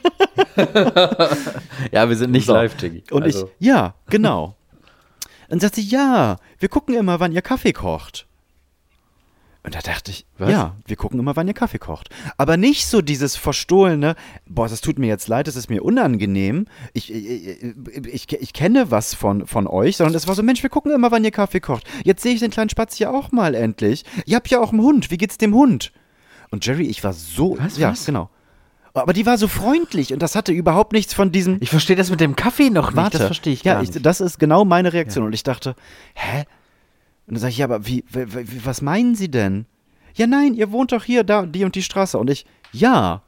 Ja, 1.92 2.08
wir 2.08 2.16
sind 2.16 2.30
nicht 2.30 2.46
So. 2.46 2.52
live, 2.54 2.74
Tiggy. 2.76 3.02
Und 3.10 3.22
Also, 3.24 3.50
ich, 3.58 3.66
ja, 3.66 3.94
genau. 4.08 4.56
Dann 5.48 5.60
sagt 5.60 5.76
sie, 5.76 5.82
ja, 5.82 6.36
wir 6.58 6.68
gucken 6.68 6.94
immer, 6.94 7.20
wann 7.20 7.32
ihr 7.32 7.42
Kaffee 7.42 7.72
kocht. 7.72 8.25
Und 9.66 9.74
da 9.74 9.80
dachte 9.80 10.12
ich, 10.12 10.24
Was? 10.38 10.48
ja, 10.48 10.76
wir 10.86 10.94
gucken 10.94 11.18
immer, 11.18 11.34
wann 11.34 11.48
ihr 11.48 11.52
Kaffee 11.52 11.80
kocht. 11.80 12.08
Aber 12.36 12.56
nicht 12.56 12.86
so 12.86 13.02
dieses 13.02 13.34
verstohlene, 13.34 14.14
boah, 14.48 14.68
das 14.68 14.80
tut 14.80 14.96
mir 14.96 15.08
jetzt 15.08 15.26
leid, 15.26 15.48
das 15.48 15.56
ist 15.56 15.68
mir 15.68 15.82
unangenehm, 15.82 16.66
ich, 16.92 17.12
ich, 17.12 17.58
ich, 18.06 18.32
ich 18.32 18.52
kenne 18.52 18.92
was 18.92 19.12
von, 19.14 19.44
von 19.48 19.66
euch, 19.66 19.96
sondern 19.96 20.14
es 20.14 20.28
war 20.28 20.36
so, 20.36 20.44
Mensch, 20.44 20.62
wir 20.62 20.70
gucken 20.70 20.92
immer, 20.92 21.10
wann 21.10 21.24
ihr 21.24 21.32
Kaffee 21.32 21.58
kocht. 21.58 21.82
Jetzt 22.04 22.22
sehe 22.22 22.32
ich 22.32 22.38
den 22.38 22.52
kleinen 22.52 22.70
Spatz 22.70 22.94
hier 22.94 23.12
auch 23.12 23.32
mal 23.32 23.56
endlich. 23.56 24.04
Ihr 24.24 24.36
habt 24.36 24.48
ja 24.50 24.60
auch 24.60 24.70
einen 24.70 24.82
Hund, 24.82 25.10
wie 25.10 25.18
geht's 25.18 25.36
dem 25.36 25.52
Hund? 25.52 25.92
Und 26.50 26.64
Jerry, 26.64 26.86
ich 26.86 27.02
war 27.02 27.12
so, 27.12 27.56
Was, 27.58 27.76
ja, 27.76 27.90
was? 27.90 28.06
genau. 28.06 28.30
Aber 28.94 29.12
die 29.12 29.26
war 29.26 29.36
so 29.36 29.48
freundlich 29.48 30.12
und 30.12 30.22
das 30.22 30.36
hatte 30.36 30.52
überhaupt 30.52 30.92
nichts 30.92 31.12
von 31.12 31.32
diesem, 31.32 31.58
ich 31.60 31.70
verstehe 31.70 31.96
das 31.96 32.08
mit 32.08 32.20
dem 32.20 32.36
Kaffee 32.36 32.70
noch 32.70 32.90
nicht. 32.90 32.96
Warte, 32.96 33.18
Das 33.18 33.26
verstehe 33.26 33.52
ich 33.52 33.64
ja, 33.64 33.74
gar 33.74 33.82
ich, 33.82 33.92
nicht. 33.92 34.06
das 34.06 34.20
ist 34.20 34.38
genau 34.38 34.64
meine 34.64 34.92
Reaktion. 34.92 35.24
Und 35.26 35.32
ich 35.32 35.42
dachte, 35.42 35.74
hä? 36.14 36.44
Und 37.26 37.34
dann 37.34 37.40
sage 37.40 37.50
ich, 37.50 37.58
ja, 37.58 37.64
aber 37.66 37.86
wie, 37.86 38.04
wie, 38.10 38.64
was 38.64 38.82
meinen 38.82 39.14
Sie 39.14 39.30
denn? 39.30 39.66
Ja, 40.14 40.26
nein, 40.26 40.54
ihr 40.54 40.70
wohnt 40.72 40.92
doch 40.92 41.04
hier, 41.04 41.24
da, 41.24 41.44
die 41.44 41.64
und 41.64 41.74
die 41.74 41.82
Straße. 41.82 42.18
Und 42.18 42.30
ich, 42.30 42.46
ja. 42.72 43.22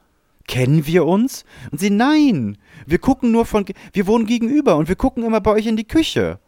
Kennen 0.47 0.87
wir 0.87 1.05
uns? 1.05 1.45
Und 1.71 1.79
sie, 1.79 1.91
nein. 1.91 2.57
Wir 2.87 2.97
gucken 2.97 3.31
nur 3.31 3.45
von, 3.45 3.65
wir 3.93 4.07
wohnen 4.07 4.25
gegenüber 4.25 4.77
und 4.77 4.87
wir 4.87 4.95
gucken 4.95 5.23
immer 5.23 5.41
bei 5.41 5.51
euch 5.51 5.67
in 5.67 5.75
die 5.77 5.87
Küche. 5.87 6.39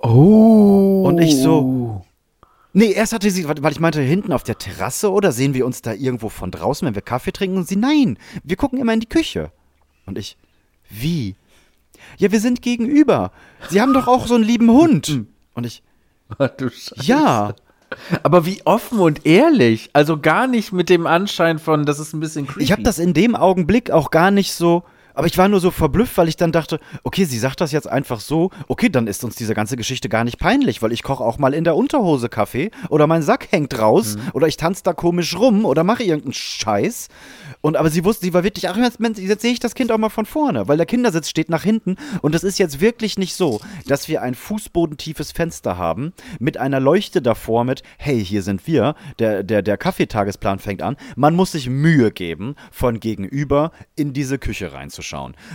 oh. 0.00 1.04
Und 1.06 1.18
ich 1.18 1.36
so- 1.36 2.02
Nee, 2.72 2.92
erst 2.92 3.14
hatte 3.14 3.30
sie, 3.30 3.48
weil 3.48 3.72
ich 3.72 3.80
meinte, 3.80 4.02
hinten 4.02 4.32
auf 4.32 4.42
der 4.42 4.58
Terrasse 4.58 5.10
oder 5.10 5.32
sehen 5.32 5.54
wir 5.54 5.64
uns 5.64 5.80
da 5.80 5.94
irgendwo 5.94 6.28
von 6.28 6.50
draußen, 6.50 6.86
wenn 6.86 6.94
wir 6.94 7.00
Kaffee 7.02 7.32
trinken? 7.32 7.56
Und 7.56 7.66
sie, 7.68 7.76
nein, 7.76 8.18
wir 8.44 8.56
gucken 8.56 8.78
immer 8.78 8.92
in 8.92 9.00
die 9.00 9.08
Küche. 9.08 9.50
Und 10.04 10.18
ich, 10.18 10.36
wie? 10.90 11.36
Ja, 12.18 12.30
wir 12.32 12.40
sind 12.40 12.60
gegenüber. 12.60 13.32
Sie 13.70 13.80
haben 13.80 13.94
doch 13.94 14.06
auch 14.08 14.26
so 14.26 14.34
einen 14.34 14.44
lieben 14.44 14.70
Hund. 14.70 15.24
Und 15.54 15.64
ich, 15.64 15.82
du 16.56 16.70
Scheiße. 16.70 17.02
ja. 17.02 17.54
Aber 18.22 18.46
wie 18.46 18.62
offen 18.64 18.98
und 18.98 19.24
ehrlich. 19.26 19.90
Also 19.92 20.18
gar 20.18 20.46
nicht 20.46 20.72
mit 20.72 20.88
dem 20.88 21.06
Anschein 21.06 21.58
von, 21.58 21.86
das 21.86 22.00
ist 22.00 22.12
ein 22.12 22.20
bisschen 22.20 22.46
creepy. 22.46 22.64
Ich 22.64 22.72
habe 22.72 22.82
das 22.82 22.98
in 22.98 23.14
dem 23.14 23.36
Augenblick 23.36 23.90
auch 23.90 24.10
gar 24.10 24.30
nicht 24.30 24.52
so. 24.52 24.82
Aber 25.16 25.26
ich 25.26 25.38
war 25.38 25.48
nur 25.48 25.60
so 25.60 25.70
verblüfft, 25.70 26.18
weil 26.18 26.28
ich 26.28 26.36
dann 26.36 26.52
dachte, 26.52 26.78
okay, 27.02 27.24
sie 27.24 27.38
sagt 27.38 27.62
das 27.62 27.72
jetzt 27.72 27.88
einfach 27.88 28.20
so, 28.20 28.50
okay, 28.68 28.90
dann 28.90 29.06
ist 29.06 29.24
uns 29.24 29.34
diese 29.34 29.54
ganze 29.54 29.78
Geschichte 29.78 30.10
gar 30.10 30.24
nicht 30.24 30.38
peinlich, 30.38 30.82
weil 30.82 30.92
ich 30.92 31.02
koche 31.02 31.24
auch 31.24 31.38
mal 31.38 31.54
in 31.54 31.64
der 31.64 31.74
Unterhose 31.74 32.28
Kaffee 32.28 32.70
oder 32.90 33.06
mein 33.06 33.22
Sack 33.22 33.48
hängt 33.50 33.78
raus 33.78 34.16
oder 34.34 34.46
ich 34.46 34.58
tanze 34.58 34.82
da 34.84 34.92
komisch 34.92 35.34
rum 35.38 35.64
oder 35.64 35.84
mache 35.84 36.02
irgendeinen 36.02 36.34
Scheiß. 36.34 37.08
Und 37.62 37.78
aber 37.78 37.88
sie 37.88 38.04
wusste, 38.04 38.26
sie 38.26 38.34
war 38.34 38.44
wirklich, 38.44 38.68
ach, 38.68 38.76
jetzt, 38.76 39.00
Mensch, 39.00 39.18
jetzt 39.18 39.40
sehe 39.40 39.52
ich 39.52 39.58
das 39.58 39.74
Kind 39.74 39.90
auch 39.90 39.96
mal 39.96 40.10
von 40.10 40.26
vorne, 40.26 40.68
weil 40.68 40.76
der 40.76 40.84
Kindersitz 40.84 41.30
steht 41.30 41.48
nach 41.48 41.62
hinten 41.62 41.96
und 42.20 42.34
es 42.34 42.44
ist 42.44 42.58
jetzt 42.58 42.82
wirklich 42.82 43.16
nicht 43.18 43.34
so, 43.34 43.60
dass 43.86 44.08
wir 44.08 44.20
ein 44.20 44.34
fußbodentiefes 44.34 45.32
Fenster 45.32 45.78
haben 45.78 46.12
mit 46.38 46.58
einer 46.58 46.78
Leuchte 46.78 47.22
davor 47.22 47.64
mit, 47.64 47.82
hey, 47.96 48.22
hier 48.22 48.42
sind 48.42 48.66
wir, 48.66 48.94
der, 49.18 49.42
der, 49.42 49.62
der 49.62 49.78
Kaffeetagesplan 49.78 50.58
fängt 50.58 50.82
an. 50.82 50.98
Man 51.16 51.34
muss 51.34 51.52
sich 51.52 51.70
Mühe 51.70 52.10
geben, 52.10 52.54
von 52.70 53.00
gegenüber 53.00 53.72
in 53.94 54.12
diese 54.12 54.38
Küche 54.38 54.74
reinzuschauen. 54.74 55.05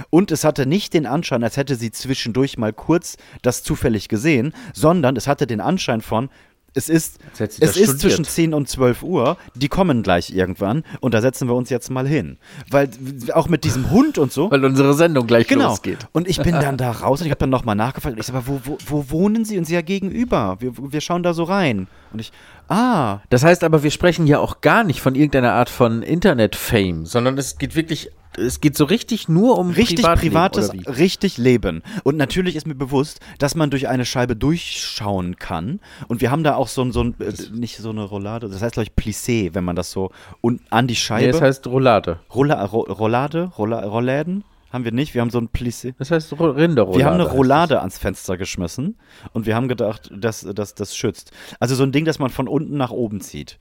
Und 0.10 0.32
es 0.32 0.44
hatte 0.44 0.66
nicht 0.66 0.94
den 0.94 1.06
Anschein, 1.06 1.44
als 1.44 1.58
hätte 1.58 1.76
sie 1.76 1.92
zwischendurch 1.92 2.58
mal 2.58 2.74
kurz 2.74 3.18
das 3.42 3.64
zufällig 3.64 4.08
gesehen, 4.10 4.54
sondern 4.74 5.16
es 5.16 5.28
hatte 5.28 5.48
den 5.48 5.62
Anschein 5.62 6.02
von, 6.02 6.30
es 6.74 6.88
ist, 6.88 7.20
es 7.38 7.60
ist 7.60 7.76
studiert. 7.76 8.00
zwischen 8.00 8.24
10 8.24 8.54
und 8.54 8.70
12 8.70 9.04
Uhr, 9.04 9.36
die 9.56 9.68
kommen 9.68 10.04
gleich 10.04 10.30
irgendwann 10.30 10.84
und 11.02 11.14
da 11.14 11.20
setzen 11.20 11.50
wir 11.50 11.54
uns 11.56 11.70
jetzt 11.70 11.90
mal 11.92 12.08
hin. 12.08 12.38
Weil 12.70 12.90
auch 13.34 13.50
mit 13.50 13.66
diesem 13.66 13.90
Hund 13.92 14.18
und 14.18 14.32
so. 14.32 14.50
Weil 14.50 14.64
unsere 14.64 14.94
Sendung 14.94 15.28
gleich 15.28 15.50
Genau. 15.50 15.68
losgeht. 15.68 16.08
Und 16.14 16.30
ich 16.30 16.42
bin 16.42 16.54
dann 16.54 16.78
da 16.78 16.92
raus 16.92 17.20
und 17.20 17.26
ich 17.28 17.32
habe 17.32 17.40
dann 17.40 17.50
nochmal 17.50 17.76
nachgefragt. 17.76 18.14
Und 18.14 18.20
ich 18.22 18.26
sage, 18.26 18.38
aber 18.38 18.48
wo, 18.48 18.62
wo, 18.64 18.78
wo 18.86 19.10
wohnen 19.10 19.44
Sie? 19.44 19.58
Und 19.58 19.66
sie 19.66 19.74
ja 19.74 19.82
gegenüber. 19.82 20.56
Wir, 20.62 20.72
wir 20.78 21.02
schauen 21.02 21.24
da 21.24 21.34
so 21.34 21.44
rein. 21.44 21.88
Und 22.14 22.20
ich, 22.20 22.32
ah, 22.70 23.20
Das 23.30 23.44
heißt 23.44 23.66
aber, 23.66 23.84
wir 23.84 23.92
sprechen 23.92 24.26
ja 24.26 24.40
auch 24.40 24.62
gar 24.62 24.86
nicht 24.86 25.02
von 25.02 25.14
irgendeiner 25.16 25.52
Art 25.52 25.70
von 25.70 26.02
Internet-Fame, 26.04 27.06
sondern 27.06 27.38
es 27.38 27.58
geht 27.58 27.76
wirklich, 27.76 28.12
es 28.38 28.62
geht 28.62 28.78
so 28.78 28.86
richtig 28.86 29.28
nur 29.28 29.58
um 29.58 29.72
richtig 29.72 30.06
Privatleben, 30.06 30.34
privates, 30.34 30.72
richtig 30.98 31.38
Leben. 31.38 31.84
Und 32.04 32.18
natürlich 32.18 32.56
ist 32.56 32.66
mir 32.68 32.76
bewusst, 32.76 33.20
dass 33.40 33.56
man 33.56 33.70
durch 33.70 33.88
eine 33.88 34.06
Scheibe 34.06 34.36
durchschauen 34.36 35.36
kann. 35.38 35.80
Und 36.08 36.22
wir 36.22 36.32
haben 36.32 36.44
da 36.44 36.56
auch 36.56 36.68
so 36.68 36.82
ein, 36.82 36.92
so 36.92 37.04
ein 37.04 37.16
äh, 37.20 37.34
nicht 37.54 37.78
so 37.78 37.90
eine 37.90 38.04
Rollade, 38.04 38.50
das 38.50 38.62
heißt, 38.62 38.74
glaube 38.76 38.90
ich, 38.96 39.04
Plissé, 39.04 39.54
wenn 39.54 39.64
man 39.64 39.76
das 39.76 39.92
so 39.92 40.12
und 40.42 40.62
an 40.70 40.88
die 40.88 40.94
Nee, 40.94 40.96
Scheibe. 40.98 41.30
es 41.30 41.42
heißt 41.42 41.68
Roulade. 41.68 42.20
Rolla, 42.34 42.64
Ro, 42.66 42.82
Rollade? 42.82 43.52
Rolla, 43.58 43.84
Rolladen? 43.86 44.44
Haben 44.72 44.86
wir 44.86 44.92
nicht. 44.94 45.14
Wir 45.14 45.22
haben 45.22 45.30
so 45.30 45.38
ein 45.40 45.50
Plissé. 45.50 45.94
Das 45.98 46.12
heißt 46.12 46.32
Ro- 46.40 46.52
Rinderroulade. 46.52 46.98
Wir 47.00 47.06
haben 47.06 47.16
eine 47.16 47.30
Roulade 47.30 47.80
ans 47.80 47.98
Fenster 47.98 48.38
geschmissen 48.38 48.98
und 49.34 49.46
wir 49.46 49.56
haben 49.56 49.68
gedacht, 49.68 50.10
dass 50.16 50.48
das, 50.56 50.76
das 50.76 50.96
schützt. 50.96 51.32
Also 51.60 51.76
so 51.76 51.84
ein 51.84 51.92
Ding, 51.92 52.06
das 52.06 52.20
man 52.20 52.30
von 52.30 52.48
unten 52.48 52.78
nach 52.78 52.92
oben 52.92 53.20
zieht. 53.22 53.60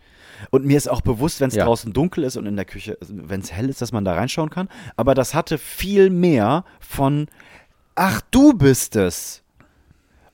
Und 0.51 0.65
mir 0.65 0.77
ist 0.77 0.89
auch 0.89 1.01
bewusst, 1.01 1.41
wenn 1.41 1.49
es 1.49 1.57
Ja. 1.57 1.65
draußen 1.65 1.93
dunkel 1.93 2.25
ist 2.25 2.37
und 2.37 2.47
in 2.47 2.57
der 2.57 2.65
Küche, 2.65 2.97
wenn 3.09 3.41
es 3.41 3.53
hell 3.53 3.69
ist, 3.69 3.83
dass 3.83 3.93
man 3.93 4.05
da 4.05 4.15
reinschauen 4.15 4.51
kann. 4.51 4.69
Aber 4.97 5.15
das 5.15 5.35
hatte 5.35 5.59
viel 5.59 6.11
mehr 6.11 6.65
von, 6.79 7.27
ach, 7.97 8.21
du 8.31 8.53
bist 8.55 8.95
es. 8.97 9.43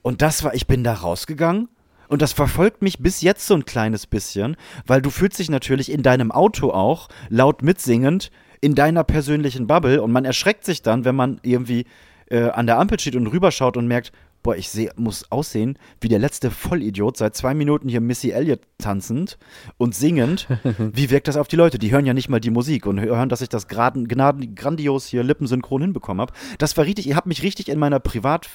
Und 0.02 0.22
das 0.22 0.44
war, 0.44 0.54
ich 0.54 0.66
bin 0.68 0.84
da 0.84 0.92
rausgegangen 0.94 1.68
und 2.08 2.22
das 2.22 2.32
verfolgt 2.32 2.82
mich 2.82 2.98
bis 3.00 3.22
jetzt 3.22 3.46
so 3.48 3.54
ein 3.54 3.64
kleines 3.64 4.06
bisschen, 4.06 4.56
weil 4.86 5.02
du 5.02 5.10
fühlst 5.10 5.38
dich 5.40 5.50
natürlich 5.50 5.90
in 5.90 6.02
deinem 6.04 6.30
Auto 6.30 6.70
auch 6.70 7.08
laut 7.28 7.62
mitsingend 7.62 8.30
in 8.60 8.74
deiner 8.74 9.04
persönlichen 9.04 9.66
Bubble 9.66 10.02
und 10.02 10.12
man 10.12 10.24
erschreckt 10.24 10.64
sich 10.64 10.82
dann, 10.82 11.04
wenn 11.04 11.14
man 11.14 11.40
irgendwie 11.42 11.86
äh, 12.30 12.50
an 12.50 12.66
der 12.66 12.78
Ampel 12.78 12.98
steht 12.98 13.16
und 13.16 13.26
rüberschaut 13.26 13.76
und 13.76 13.86
merkt, 13.86 14.12
boah, 14.46 14.56
ich 14.56 14.68
seh, 14.68 14.90
muss 14.94 15.30
aussehen 15.32 15.76
wie 16.00 16.08
der 16.08 16.20
letzte 16.20 16.52
Vollidiot, 16.52 17.16
seit 17.16 17.34
zwei 17.34 17.52
Minuten 17.52 17.88
hier 17.88 18.00
Missy 18.00 18.30
Elliott 18.30 18.60
tanzend 18.78 19.38
und 19.76 19.92
singend. 19.94 20.46
Wie 20.78 21.10
wirkt 21.10 21.26
das 21.26 21.36
auf 21.36 21.48
die 21.48 21.56
Leute? 21.56 21.80
Die 21.80 21.90
hören 21.90 22.06
ja 22.06 22.14
nicht 22.14 22.28
mal 22.28 22.38
die 22.38 22.50
Musik 22.50 22.86
und 22.86 23.00
hören, 23.00 23.28
dass 23.28 23.40
ich 23.40 23.48
das 23.48 23.66
graden, 23.66 24.06
gnaden, 24.06 24.54
grandios 24.54 25.06
hier 25.06 25.24
lippensynchron 25.24 25.82
hinbekommen 25.82 26.20
habe. 26.20 26.32
Das 26.58 26.76
war 26.76 26.84
richtig, 26.84 27.08
ihr 27.08 27.16
habt 27.16 27.26
mich 27.26 27.42
richtig 27.42 27.68
in 27.68 27.80
meiner 27.80 27.98
Privat 27.98 28.48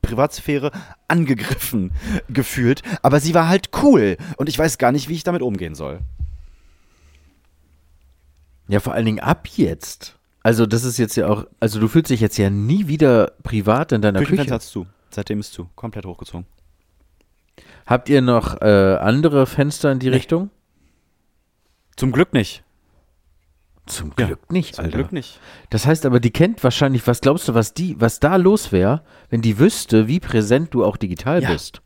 Privatsphäre 0.00 0.70
angegriffen 1.06 1.92
gefühlt, 2.30 2.80
aber 3.02 3.20
sie 3.20 3.34
war 3.34 3.46
halt 3.46 3.68
cool 3.82 4.16
und 4.38 4.48
ich 4.48 4.58
weiß 4.58 4.78
gar 4.78 4.90
nicht, 4.90 5.10
wie 5.10 5.14
ich 5.14 5.22
damit 5.22 5.42
umgehen 5.42 5.74
soll. 5.74 6.00
Ja, 8.68 8.80
vor 8.80 8.94
allen 8.94 9.06
Dingen 9.06 9.20
ab 9.20 9.46
jetzt. 9.56 10.16
Also 10.42 10.66
das 10.66 10.84
ist 10.84 10.98
jetzt 10.98 11.16
ja 11.16 11.28
auch, 11.28 11.44
also 11.60 11.80
du 11.80 11.88
fühlst 11.88 12.10
dich 12.10 12.20
jetzt 12.20 12.36
ja 12.36 12.50
nie 12.50 12.86
wieder 12.88 13.32
privat 13.42 13.92
in 13.92 14.00
deiner 14.02 14.20
Küchenfenster 14.20 14.44
Küche. 14.44 14.54
hat's 14.54 14.70
zu. 14.70 14.86
Seitdem 15.10 15.40
ist 15.40 15.52
zu. 15.52 15.68
Komplett 15.74 16.04
hochgezogen. 16.06 16.46
Habt 17.86 18.08
ihr 18.08 18.20
noch 18.22 18.60
äh, 18.60 18.96
andere 19.00 19.46
Fenster 19.46 19.90
in 19.92 19.98
die 19.98 20.08
Richtung? 20.08 20.50
Zum 21.96 22.12
Glück 22.12 22.32
nicht. 22.32 22.62
Zum 23.86 24.12
Ja, 24.18 24.26
Glück 24.26 24.50
nicht, 24.52 24.74
Zum 24.74 24.84
Alter. 24.86 24.98
Glück 24.98 25.12
nicht. 25.12 25.40
Das 25.70 25.86
heißt 25.86 26.04
aber, 26.06 26.18
die 26.18 26.32
kennt 26.32 26.62
wahrscheinlich, 26.64 27.06
was 27.06 27.20
glaubst 27.20 27.46
du, 27.48 27.54
was 27.54 27.72
die, 27.72 27.94
was 28.00 28.18
da 28.18 28.34
los 28.36 28.72
wäre, 28.72 29.02
wenn 29.30 29.42
die 29.42 29.58
wüsste, 29.60 30.08
wie 30.08 30.18
präsent 30.18 30.74
du 30.74 30.84
auch 30.84 30.96
digital 30.96 31.40
Ja. 31.42 31.52
bist? 31.52 31.80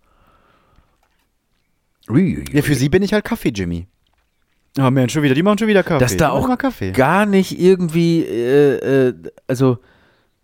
Ui, 2.08 2.44
Ja, 2.52 2.62
für 2.62 2.74
sie 2.74 2.88
bin 2.88 3.02
ich 3.02 3.12
halt 3.12 3.24
Kaffee, 3.24 3.50
Jimmy. 3.54 3.86
Oh 4.78 4.90
Mensch, 4.90 5.12
schon 5.12 5.22
wieder, 5.22 5.34
die 5.34 5.42
machen 5.42 5.58
schon 5.58 5.68
wieder 5.68 5.82
Kaffee. 5.82 6.00
dass 6.00 6.16
da 6.16 6.30
auch 6.30 6.48
gar 6.92 7.26
nicht 7.26 7.58
irgendwie, 7.58 8.22
äh, 8.22 9.08
äh, 9.08 9.14
also 9.48 9.78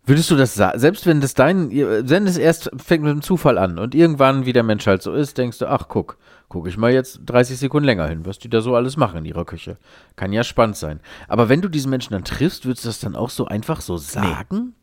würdest 0.05 0.31
du 0.31 0.37
das 0.37 0.55
sagen, 0.55 0.79
selbst 0.79 1.07
wenn 1.07 1.21
das 1.21 1.35
dein, 1.35 1.71
wenn 1.71 2.27
es 2.27 2.37
erst 2.37 2.71
fängt 2.77 3.05
mit 3.05 3.13
dem 3.13 3.23
Zufall 3.23 3.59
an 3.59 3.79
und 3.79 3.95
irgendwann, 3.95 4.47
wie 4.47 4.53
der 4.53 4.63
Mensch 4.63 4.87
halt 4.87 5.03
so 5.03 5.13
ist, 5.13 5.39
denkst 5.39 5.59
du, 5.59 5.67
ach 5.67 5.87
guck, 5.89 6.17
guck 6.49 6.67
ich 6.67 6.77
mal 6.77 6.93
jetzt 6.93 7.21
30 7.27 7.59
Sekunden 7.59 7.87
länger 7.87 8.09
hin, 8.09 8.25
was 8.25 8.39
die 8.39 8.49
da 8.49 8.61
so 8.61 8.75
alles 8.75 8.97
machen 8.97 9.19
in 9.19 9.25
ihrer 9.25 9.45
Küche. 9.45 9.77
Kann 10.15 10.33
ja 10.33 10.45
spannend 10.45 10.77
sein. 10.77 11.01
Aber 11.29 11.49
wenn 11.49 11.61
du 11.61 11.69
diesen 11.69 11.91
Menschen 11.91 12.13
dann 12.13 12.25
triffst, 12.25 12.67
würdest 12.67 12.85
du 12.85 12.89
das 12.89 13.01
dann 13.01 13.17
auch 13.17 13.31
so 13.31 13.47
einfach 13.47 13.81
so 13.81 13.97
sagen? 13.97 14.75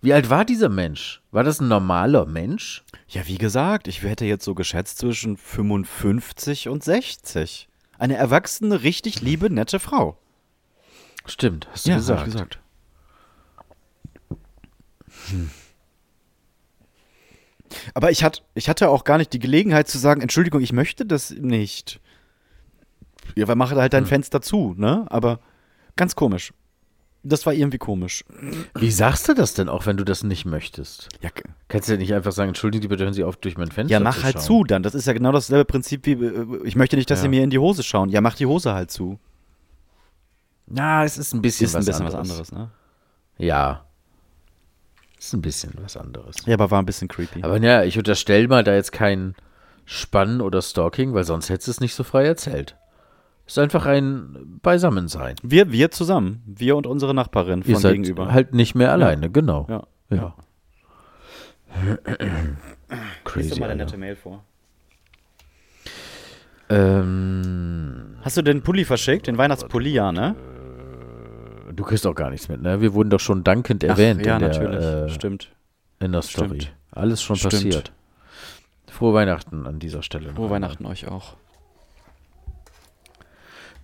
Wie 0.00 0.12
alt 0.12 0.30
war 0.30 0.44
dieser 0.44 0.68
Mensch? 0.68 1.22
War 1.30 1.44
das 1.44 1.60
ein 1.60 1.68
normaler 1.68 2.26
Mensch? 2.26 2.82
Ja, 3.06 3.22
wie 3.26 3.38
gesagt, 3.38 3.86
ich 3.86 4.02
hätte 4.02 4.24
jetzt 4.24 4.44
so 4.44 4.54
geschätzt 4.54 4.98
zwischen 4.98 5.36
55 5.36 6.68
und 6.68 6.82
60. 6.82 7.68
Eine 8.02 8.16
erwachsene, 8.16 8.82
richtig 8.82 9.20
liebe, 9.20 9.48
nette 9.48 9.78
Frau. 9.78 10.18
Stimmt, 11.24 11.68
hast 11.70 11.86
du 11.86 11.90
Ja, 11.90 11.96
gesagt. 11.98 12.26
ich 12.26 12.32
gesagt. 12.32 12.58
Aber 17.94 18.10
ich, 18.10 18.24
hat, 18.24 18.42
ich 18.54 18.68
hatte 18.68 18.88
auch 18.88 19.04
gar 19.04 19.18
nicht 19.18 19.32
die 19.32 19.38
Gelegenheit 19.38 19.86
zu 19.86 19.98
sagen, 19.98 20.20
Entschuldigung, 20.20 20.60
ich 20.62 20.72
möchte 20.72 21.06
das 21.06 21.30
nicht. 21.30 22.00
Ja, 23.36 23.46
weil 23.46 23.54
mache 23.54 23.76
halt 23.76 23.92
dein 23.92 24.02
Hm. 24.02 24.08
Fenster 24.08 24.42
zu, 24.42 24.74
ne? 24.76 25.06
Aber 25.08 25.38
ganz 25.94 26.16
komisch. 26.16 26.52
Das 27.24 27.46
war 27.46 27.52
irgendwie 27.52 27.78
komisch. 27.78 28.24
Wie 28.74 28.90
sagst 28.90 29.28
du 29.28 29.34
das 29.34 29.54
denn 29.54 29.68
auch, 29.68 29.86
wenn 29.86 29.96
du 29.96 30.02
das 30.04 30.24
nicht 30.24 30.44
möchtest? 30.44 31.08
Ja, 31.20 31.30
Kannst 31.68 31.88
du 31.88 31.92
ja 31.92 31.98
nicht 31.98 32.12
einfach 32.14 32.32
sagen, 32.32 32.48
entschuldigen 32.48 32.82
Sie 32.82 32.88
bitte, 32.88 33.04
hören 33.04 33.14
Sie 33.14 33.22
auf, 33.22 33.36
durch 33.36 33.56
mein 33.56 33.70
Fenster 33.70 33.92
ja 33.92 34.00
mach 34.00 34.16
zu 34.16 34.22
halt 34.24 34.34
schauen. 34.34 34.42
zu 34.42 34.64
dann. 34.64 34.82
Das 34.82 34.94
ist 34.96 35.06
ja 35.06 35.12
genau 35.12 35.30
dasselbe 35.30 35.64
Prinzip 35.64 36.04
wie, 36.06 36.12
äh, 36.12 36.46
ich 36.64 36.74
möchte 36.74 36.96
nicht, 36.96 37.08
dass 37.10 37.20
Ja. 37.20 37.22
sie 37.22 37.28
mir 37.28 37.44
in 37.44 37.50
die 37.50 37.58
Hose 37.58 37.82
schauen. 37.84 38.08
Ja, 38.08 38.20
mach 38.20 38.34
die 38.34 38.46
Hose 38.46 38.74
halt 38.74 38.90
zu. 38.90 39.20
Ja, 40.74 41.04
es 41.04 41.18
ist 41.18 41.32
ein 41.32 41.42
bisschen, 41.42 41.66
Ist 41.66 41.74
ein 41.76 41.80
was, 41.80 41.86
bisschen 41.86 42.06
anderes. 42.06 42.18
was 42.28 42.30
anderes, 42.30 42.52
ne? 42.52 42.70
Ja. 43.38 43.84
Ist 45.18 45.32
ein 45.32 45.42
bisschen 45.42 45.72
was 45.80 45.96
anderes. 45.96 46.36
Ja, 46.46 46.54
aber 46.54 46.70
war 46.72 46.82
ein 46.82 46.86
bisschen 46.86 47.06
creepy. 47.08 47.42
Aber 47.44 47.58
ja, 47.60 47.84
ich 47.84 47.96
unterstelle 47.98 48.48
mal 48.48 48.64
da 48.64 48.74
jetzt 48.74 48.90
kein 48.92 49.34
Spannen 49.84 50.40
oder 50.40 50.60
Stalking, 50.62 51.14
weil 51.14 51.24
sonst 51.24 51.48
hättest 51.50 51.68
du 51.68 51.70
es 51.72 51.80
nicht 51.80 51.94
so 51.94 52.02
frei 52.04 52.24
erzählt. 52.26 52.76
Ist 53.52 53.58
einfach 53.58 53.84
ein 53.84 54.58
Beisammensein. 54.62 55.36
wir, 55.42 55.70
wir 55.72 55.90
zusammen. 55.90 56.42
Wir 56.46 56.74
und 56.74 56.86
unsere 56.86 57.12
Nachbarin 57.12 57.58
Ihr 57.66 57.74
von 57.74 57.82
seid 57.82 57.92
gegenüber. 57.96 58.32
halt 58.32 58.54
nicht 58.54 58.74
mehr 58.74 58.90
alleine, 58.90 59.28
genau. 59.28 59.66
ja. 59.68 59.82
Ja. 60.08 60.34
Crazy. 63.24 63.62
Alter. 63.62 63.98
Mail 63.98 64.16
vor. 64.16 64.42
Ähm, 66.70 68.16
Hast 68.22 68.38
du 68.38 68.42
den 68.42 68.62
Pulli 68.62 68.86
verschickt? 68.86 69.26
Den 69.26 69.36
Weihnachtspulli, 69.36 69.90
ja, 69.90 70.12
ne? 70.12 70.34
du 71.74 71.84
kriegst 71.84 72.06
auch 72.06 72.14
gar 72.14 72.30
nichts 72.30 72.48
mit, 72.48 72.62
ne? 72.62 72.80
Wir 72.80 72.94
wurden 72.94 73.10
doch 73.10 73.20
schon 73.20 73.44
dankend 73.44 73.84
erwähnt 73.84 74.24
ja, 74.24 74.36
in, 74.36 74.40
der, 74.40 74.48
natürlich. 74.48 74.82
äh, 74.82 75.08
Stimmt. 75.10 75.52
in 76.00 76.12
der 76.12 76.22
Story. 76.22 76.62
Stimmt. 76.62 76.76
Alles 76.90 77.22
schon 77.22 77.36
Stimmt. 77.36 77.52
passiert. 77.52 77.92
Frohe 78.90 79.12
Weihnachten 79.12 79.66
an 79.66 79.78
dieser 79.78 80.02
Stelle. 80.02 80.30
Frohe. 80.30 80.48
Weihnachten 80.48 80.86
euch 80.86 81.06
auch. 81.06 81.36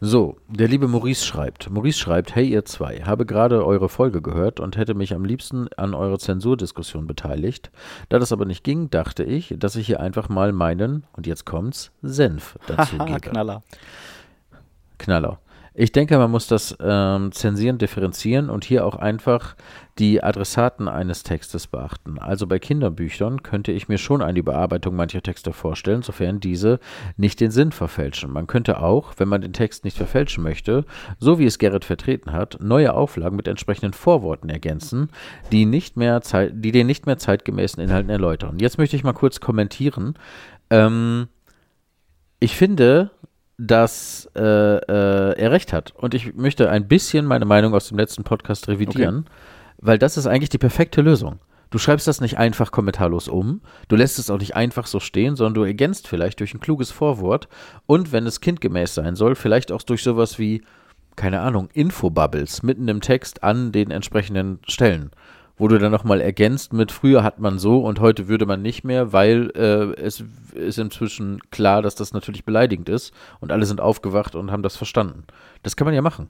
So, 0.00 0.36
der 0.46 0.68
liebe 0.68 0.86
Maurice 0.86 1.26
schreibt. 1.26 1.70
Maurice 1.70 1.98
schreibt, 1.98 2.36
hey 2.36 2.48
ihr 2.48 2.64
zwei, 2.64 3.00
habe 3.00 3.26
gerade 3.26 3.66
eure 3.66 3.88
Folge 3.88 4.22
gehört 4.22 4.60
und 4.60 4.76
hätte 4.76 4.94
mich 4.94 5.12
am 5.12 5.24
liebsten 5.24 5.66
an 5.76 5.92
eurer 5.92 6.20
Zensurdiskussion 6.20 7.08
beteiligt. 7.08 7.72
Da 8.08 8.20
das 8.20 8.30
aber 8.30 8.44
nicht 8.44 8.62
ging, 8.62 8.90
dachte 8.90 9.24
ich, 9.24 9.56
dass 9.58 9.74
ich 9.74 9.86
hier 9.86 9.98
einfach 9.98 10.28
mal 10.28 10.52
meinen, 10.52 11.04
und 11.16 11.26
jetzt 11.26 11.46
kommt's, 11.46 11.90
Senf 12.00 12.56
dazu 12.68 12.96
gebe. 12.96 13.20
Knaller. 13.20 13.64
Knaller. 14.98 15.40
Ich 15.80 15.92
denke, 15.92 16.18
man 16.18 16.32
muss 16.32 16.48
das 16.48 16.76
ähm, 16.80 17.30
Zensieren 17.30 17.78
differenzieren 17.78 18.50
und 18.50 18.64
hier 18.64 18.84
auch 18.84 18.96
einfach 18.96 19.54
die 20.00 20.24
Adressaten 20.24 20.88
eines 20.88 21.22
Textes 21.22 21.68
beachten. 21.68 22.18
Also 22.18 22.48
bei 22.48 22.58
Kinderbüchern 22.58 23.44
könnte 23.44 23.70
ich 23.70 23.88
mir 23.88 23.98
schon 23.98 24.20
eine 24.20 24.40
Überarbeitung 24.40 24.96
mancher 24.96 25.22
Texte 25.22 25.52
vorstellen, 25.52 26.02
sofern 26.02 26.40
diese 26.40 26.80
nicht 27.16 27.38
den 27.38 27.52
Sinn 27.52 27.70
verfälschen. 27.70 28.32
Man 28.32 28.48
könnte 28.48 28.80
auch, 28.80 29.12
wenn 29.18 29.28
man 29.28 29.40
den 29.40 29.52
Text 29.52 29.84
nicht 29.84 29.96
verfälschen 29.96 30.42
möchte, 30.42 30.84
so 31.20 31.38
wie 31.38 31.46
es 31.46 31.60
Gerrit 31.60 31.84
vertreten 31.84 32.32
hat, 32.32 32.58
neue 32.60 32.92
Auflagen 32.92 33.36
mit 33.36 33.46
entsprechenden 33.46 33.92
Vorworten 33.92 34.48
ergänzen, 34.48 35.10
die, 35.52 35.64
nicht 35.64 35.96
mehr 35.96 36.22
Zeit, 36.22 36.54
die 36.56 36.72
den 36.72 36.88
nicht 36.88 37.06
mehr 37.06 37.18
zeitgemäßen 37.18 37.80
Inhalten 37.80 38.10
erläutern. 38.10 38.58
Jetzt 38.58 38.78
möchte 38.78 38.96
ich 38.96 39.04
mal 39.04 39.12
kurz 39.12 39.38
kommentieren. 39.38 40.14
Ähm, 40.70 41.28
ich 42.40 42.56
finde, 42.56 43.12
dass 43.58 44.30
äh, 44.36 44.40
äh, 44.40 45.32
er 45.36 45.50
recht 45.50 45.72
hat. 45.72 45.92
Und 45.96 46.14
ich 46.14 46.34
möchte 46.34 46.70
ein 46.70 46.86
bisschen 46.86 47.26
meine 47.26 47.44
Meinung 47.44 47.74
aus 47.74 47.88
dem 47.88 47.98
letzten 47.98 48.22
Podcast 48.22 48.68
revidieren, 48.68 49.26
weil 49.78 49.98
das 49.98 50.16
ist 50.16 50.26
eigentlich 50.26 50.48
die 50.48 50.58
perfekte 50.58 51.02
Lösung. 51.02 51.40
Du 51.70 51.78
schreibst 51.78 52.06
das 52.06 52.22
nicht 52.22 52.38
einfach 52.38 52.70
kommentarlos 52.70 53.28
um, 53.28 53.60
du 53.88 53.96
lässt 53.96 54.18
es 54.18 54.30
auch 54.30 54.38
nicht 54.38 54.56
einfach 54.56 54.86
so 54.86 55.00
stehen, 55.00 55.36
sondern 55.36 55.54
du 55.54 55.64
ergänzt 55.64 56.08
vielleicht 56.08 56.40
durch 56.40 56.54
ein 56.54 56.60
kluges 56.60 56.90
Vorwort 56.90 57.48
und 57.84 58.10
wenn 58.10 58.26
es 58.26 58.40
kindgemäß 58.40 58.94
sein 58.94 59.16
soll, 59.16 59.34
vielleicht 59.34 59.70
auch 59.70 59.82
durch 59.82 60.02
sowas 60.02 60.38
wie, 60.38 60.62
keine 61.16 61.40
Ahnung, 61.40 61.68
Infobubbles 61.74 62.62
mitten 62.62 62.88
im 62.88 63.02
Text 63.02 63.42
an 63.42 63.70
den 63.72 63.90
entsprechenden 63.90 64.60
Stellen 64.66 65.10
wo 65.58 65.68
du 65.68 65.78
dann 65.78 65.90
nochmal 65.92 66.20
ergänzt 66.20 66.72
mit, 66.72 66.92
früher 66.92 67.22
hat 67.24 67.40
man 67.40 67.58
so 67.58 67.80
und 67.80 68.00
heute 68.00 68.28
würde 68.28 68.46
man 68.46 68.62
nicht 68.62 68.84
mehr, 68.84 69.12
weil 69.12 69.50
äh, 69.56 70.00
es 70.00 70.22
ist 70.54 70.78
inzwischen 70.78 71.40
klar, 71.50 71.82
dass 71.82 71.94
das 71.96 72.12
natürlich 72.12 72.44
beleidigend 72.44 72.88
ist 72.88 73.12
und 73.40 73.50
alle 73.52 73.66
sind 73.66 73.80
aufgewacht 73.80 74.34
und 74.34 74.50
haben 74.52 74.62
das 74.62 74.76
verstanden. 74.76 75.24
Das 75.62 75.76
kann 75.76 75.84
man 75.86 75.94
ja 75.94 76.02
machen. 76.02 76.28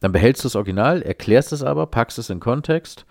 Dann 0.00 0.12
behältst 0.12 0.42
du 0.44 0.46
das 0.46 0.56
Original, 0.56 1.02
erklärst 1.02 1.52
es 1.52 1.62
aber, 1.62 1.86
packst 1.86 2.18
es 2.18 2.28
in 2.30 2.40
Kontext. 2.40 3.06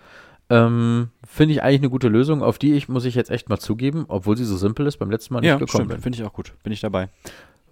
Ähm, 0.50 1.08
Finde 1.26 1.54
ich 1.54 1.62
eigentlich 1.62 1.80
eine 1.80 1.90
gute 1.90 2.08
Lösung, 2.08 2.42
auf 2.42 2.58
die 2.58 2.74
ich, 2.74 2.88
muss 2.88 3.06
ich 3.06 3.14
jetzt 3.14 3.30
echt 3.30 3.48
mal 3.48 3.58
zugeben, 3.58 4.04
obwohl 4.08 4.36
sie 4.36 4.44
so 4.44 4.56
simpel 4.58 4.86
ist, 4.86 4.98
beim 4.98 5.10
letzten 5.10 5.32
Mal 5.34 5.40
nicht 5.40 5.48
Ja, 5.48 5.54
gekommen 5.56 5.68
stimmt. 5.84 5.88
bin. 5.88 6.00
Finde 6.02 6.18
ich 6.18 6.24
auch 6.24 6.34
gut. 6.34 6.52
Bin 6.62 6.72
ich 6.72 6.82
dabei. 6.82 7.08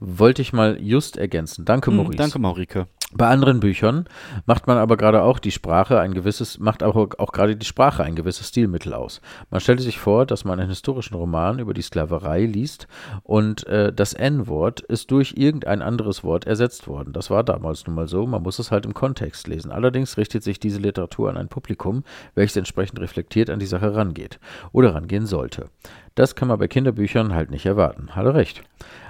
Wollte 0.01 0.41
ich 0.43 0.53
mal 0.55 0.79
just 0.81 1.19
ergänzen. 1.19 1.65
Danke, 1.67 1.91
Hm, 1.91 1.99
Maurice. 1.99 2.17
danke, 2.17 2.39
Maurike. 2.39 2.87
Bei 3.15 3.29
anderen 3.29 3.61
Büchern 3.61 4.07
macht 4.47 4.67
man 4.67 4.79
aber 4.79 4.97
gerade 4.97 5.23
auch 5.23 5.39
die 5.39 5.51
Sprache 5.51 6.01
ein 6.01 6.15
gewisses, 6.15 6.59
macht 6.59 6.83
auch, 6.83 6.97
auch 6.97 7.33
gerade 7.33 7.57
die 7.57 7.67
Sprache 7.67 8.03
ein 8.03 8.17
gewisses 8.17 8.49
Stilmittel 8.49 8.95
aus. 8.95 9.21
Man 9.51 9.61
stellt 9.61 9.81
sich 9.81 9.99
vor, 9.99 10.25
dass 10.25 10.45
man 10.45 10.59
einen 10.59 10.71
historischen 10.71 11.15
Roman 11.15 11.59
über 11.59 11.75
die 11.75 11.83
Sklaverei 11.83 12.47
liest 12.47 12.89
und 13.23 13.67
äh, 13.67 13.93
das 13.93 14.15
N-Wort 14.15 14.81
ist 14.81 15.11
durch 15.11 15.35
irgendein 15.37 15.83
anderes 15.83 16.25
Wort 16.25 16.47
ersetzt 16.47 16.89
worden. 16.89 17.13
Das 17.13 17.29
war 17.29 17.45
damals 17.45 17.87
nun 17.87 17.97
mal 17.97 18.09
so, 18.09 18.27
man 18.27 18.43
muss 18.43 18.59
es 18.59 18.71
halt 18.71 18.87
im 18.87 18.95
Kontext 18.95 19.47
lesen. 19.47 19.73
Allerdings 19.73 20.17
richtet 20.17 20.43
sich 20.43 20.59
diese 20.59 20.79
Literatur 20.79 21.29
an 21.29 21.37
ein 21.37 21.49
Publikum, 21.49 22.05
welches 22.35 22.57
entsprechend 22.57 22.99
reflektiert 23.01 23.51
an 23.51 23.59
die 23.59 23.67
Sache 23.67 23.95
rangeht 23.95 24.41
oder 24.73 24.95
rangehen 24.95 25.27
sollte. 25.27 25.69
Das 26.15 26.35
kann 26.35 26.49
man 26.49 26.59
bei 26.59 26.69
Kinderbüchern 26.69 27.35
halt 27.35 27.51
nicht 27.51 27.67
erwarten. 27.67 28.15
Hat 28.15 28.27
er 28.27 28.35
recht. 28.35 28.63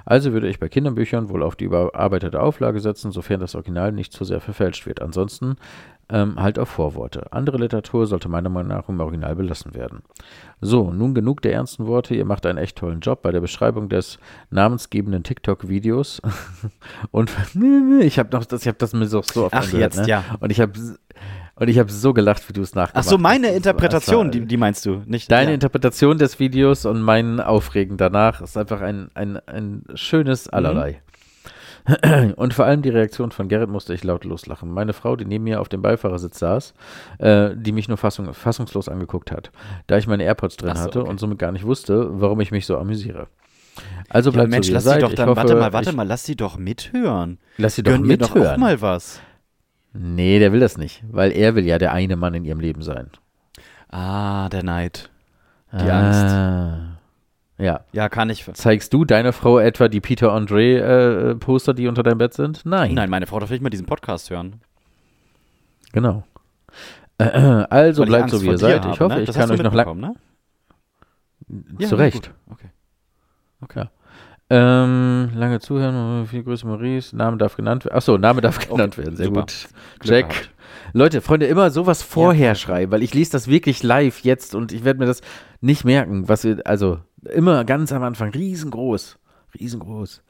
Also 0.05 0.33
würde 0.33 0.47
ich 0.47 0.59
bei 0.59 0.69
Kinderbüchern 0.69 1.29
wohl 1.29 1.43
auf 1.43 1.55
die 1.55 1.65
überarbeitete 1.65 2.41
Auflage 2.41 2.79
setzen, 2.79 3.11
sofern 3.11 3.39
das 3.39 3.55
Original 3.55 3.91
nicht 3.91 4.13
zu 4.13 4.23
sehr 4.23 4.39
verfälscht 4.39 4.85
wird. 4.85 5.01
Ansonsten 5.01 5.55
ähm, 6.09 6.35
halt 6.41 6.59
auf 6.59 6.69
Vorworte. 6.69 7.31
Andere 7.31 7.57
Literatur 7.57 8.05
sollte 8.05 8.29
meiner 8.29 8.49
Meinung 8.49 8.69
nach 8.69 8.89
im 8.89 8.99
Original 8.99 9.35
belassen 9.35 9.73
werden. 9.73 10.03
So, 10.61 10.91
nun 10.91 11.13
genug 11.13 11.41
der 11.41 11.53
ernsten 11.53 11.87
Worte. 11.87 12.15
Ihr 12.15 12.25
macht 12.25 12.45
einen 12.45 12.57
echt 12.57 12.77
tollen 12.77 12.99
Job 12.99 13.21
bei 13.21 13.31
der 13.31 13.41
Beschreibung 13.41 13.89
des 13.89 14.19
namensgebenden 14.49 15.23
TikTok-Videos. 15.23 16.21
Und 17.11 17.31
ich 18.01 18.19
habe 18.19 18.29
noch 18.31 18.45
das, 18.45 18.61
ich 18.61 18.67
habe 18.67 18.77
das 18.77 18.93
mir 18.93 19.07
so, 19.07 19.21
so 19.21 19.45
oft 19.45 19.53
Ach, 19.53 19.63
angehört, 19.63 19.95
jetzt, 19.95 20.01
ne? 20.01 20.07
ja. 20.07 20.23
Und 20.39 20.51
ich 20.51 20.59
habe 20.59 20.73
und 21.55 21.67
ich 21.69 21.77
habe 21.79 21.91
so 21.91 22.13
gelacht, 22.13 22.47
wie 22.49 22.53
du 22.53 22.61
es 22.61 22.75
nachgemacht 22.75 23.05
Ach 23.05 23.09
so, 23.09 23.17
meine 23.17 23.47
hast. 23.47 23.55
Interpretation, 23.55 24.25
war- 24.27 24.31
die, 24.31 24.45
die 24.45 24.57
meinst 24.57 24.85
du, 24.85 25.01
nicht 25.05 25.31
Deine 25.31 25.51
ja. 25.51 25.53
Interpretation 25.55 26.17
des 26.17 26.39
Videos 26.39 26.85
und 26.85 27.01
mein 27.01 27.39
Aufregen 27.39 27.97
danach 27.97 28.41
ist 28.41 28.57
einfach 28.57 28.81
ein, 28.81 29.09
ein, 29.13 29.37
ein 29.47 29.83
schönes 29.95 30.45
Mhm. 30.47 30.53
Allerlei. 30.53 31.01
Und 32.37 32.53
vor 32.53 32.63
allem 32.63 32.81
die 32.81 32.89
Reaktion 32.89 33.31
von 33.31 33.49
Gerrit 33.49 33.69
musste 33.69 33.93
ich 33.93 34.05
laut 34.05 34.23
loslachen. 34.23 34.71
Meine 34.71 34.93
Frau, 34.93 35.17
die 35.17 35.25
neben 35.25 35.43
mir 35.43 35.59
auf 35.59 35.67
dem 35.67 35.81
Beifahrersitz 35.81 36.39
saß, 36.39 36.73
äh, 37.19 37.49
die 37.57 37.73
mich 37.73 37.89
nur 37.89 37.97
fassung, 37.97 38.33
fassungslos 38.33 38.87
angeguckt 38.87 39.31
hat, 39.33 39.51
da 39.87 39.97
ich 39.97 40.07
meine 40.07 40.23
AirPods 40.23 40.55
drin 40.55 40.77
so, 40.77 40.81
hatte 40.81 41.01
okay. 41.01 41.09
und 41.09 41.19
somit 41.19 41.39
gar 41.39 41.51
nicht 41.51 41.65
wusste, 41.65 42.07
warum 42.21 42.39
ich 42.39 42.51
mich 42.51 42.65
so 42.65 42.77
amüsiere. 42.77 43.27
Also 44.07 44.29
Ja, 44.29 44.35
bleibt 44.35 44.51
Mensch, 44.51 44.67
so, 44.67 44.73
lass 44.73 44.85
sie 44.85 44.97
doch 44.99 45.13
dann, 45.13 45.27
hoffe, 45.27 45.35
warte 45.35 45.55
mal, 45.55 45.73
warte 45.73 45.91
mal, 45.93 46.07
lass 46.07 46.23
sie 46.23 46.37
doch 46.37 46.57
mithören. 46.57 47.37
Lass 47.57 47.75
sie 47.75 47.83
doch 47.83 47.91
Gönn 47.91 48.05
ihr 48.09 48.17
doch 48.17 48.33
mithören. 48.33 48.53
auch 48.53 48.57
mal 48.59 48.81
was. 48.81 49.19
Nee, 49.93 50.39
der 50.39 50.51
will 50.51 50.59
das 50.59 50.77
nicht, 50.77 51.03
weil 51.11 51.31
er 51.31 51.55
will 51.55 51.65
ja 51.65 51.77
der 51.77 51.93
eine 51.93 52.15
Mann 52.15 52.33
in 52.33 52.45
ihrem 52.45 52.59
Leben 52.59 52.81
sein. 52.81 53.09
Ah, 53.89 54.49
der 54.49 54.63
Neid. 54.63 55.09
Die 55.71 55.89
Angst. 55.89 56.19
ah. 56.25 56.97
Ja. 57.59 57.81
Ja, 57.93 58.09
kann 58.09 58.29
ich. 58.31 58.45
Zeigst 58.53 58.91
du 58.93 59.05
deiner 59.05 59.31
Frau 59.31 59.59
etwa 59.59 59.87
die 59.87 60.01
Peter 60.01 60.31
Andre 60.33 61.31
äh, 61.31 61.35
Poster, 61.35 61.73
die 61.75 61.87
unter 61.87 62.01
deinem 62.01 62.17
Bett 62.17 62.33
sind? 62.33 62.65
Nein. 62.65 62.93
Nein, 62.95 63.09
meine 63.09 63.27
Frau 63.27 63.39
darf 63.39 63.51
nicht 63.51 63.61
mal 63.61 63.69
diesen 63.69 63.85
Podcast 63.85 64.29
hören. 64.31 64.61
Genau. 65.91 66.23
Äh, 67.19 67.25
äh, 67.25 67.65
also 67.69 68.05
bleibt 68.05 68.23
Angst 68.23 68.35
so, 68.35 68.41
wie 68.41 68.47
ihr 68.47 68.57
seid. 68.57 68.81
habe, 68.83 68.93
ich 68.93 68.99
hoffe, 68.99 69.15
ne? 69.15 69.21
ich 69.21 69.27
das 69.27 69.37
kann 69.37 69.51
euch 69.51 69.61
noch 69.61 69.73
lang. 69.73 69.87
mitbekommen, 69.97 70.15
ne? 71.77 71.87
Zu 71.87 71.95
Ja, 71.95 72.01
Recht. 72.01 72.31
gut. 72.49 72.67
Okay. 73.61 73.85
Ähm, 74.55 75.31
lange 75.35 75.59
zuhören, 75.59 76.27
viel 76.27 76.43
Grüße 76.43 76.67
Maurice. 76.67 77.15
Name 77.15 77.37
darf 77.37 77.55
genannt 77.55 77.85
werden. 77.85 77.95
Achso, 77.95 78.17
Name 78.19 78.41
darf 78.41 78.59
genannt 78.69 78.97
werden. 78.99 79.15
Sehr 79.15 79.25
super. 79.27 79.41
gut. 79.41 79.67
Glück 79.99 80.13
Check. 80.13 80.29
gehabt. 80.29 80.49
Leute, 80.93 81.21
Freunde, 81.21 81.47
immer 81.47 81.71
sowas 81.71 82.03
vorher 82.03 82.53
schreiben, 82.53 82.91
weil 82.91 83.01
ich 83.01 83.15
lese 83.15 83.31
das 83.31 83.47
wirklich 83.47 83.81
live 83.81 84.19
jetzt 84.19 84.53
und 84.53 84.71
ich 84.71 84.83
werde 84.83 84.99
mir 84.99 85.07
das 85.07 85.21
nicht 85.59 85.85
merken, 85.85 86.29
was 86.29 86.43
wir, 86.43 86.61
also 86.65 86.99
immer 87.23 87.63
ganz 87.65 87.91
am 87.91 88.03
Anfang, 88.03 88.29
riesengroß. 88.29 89.17
Riesengroß. 89.59 90.23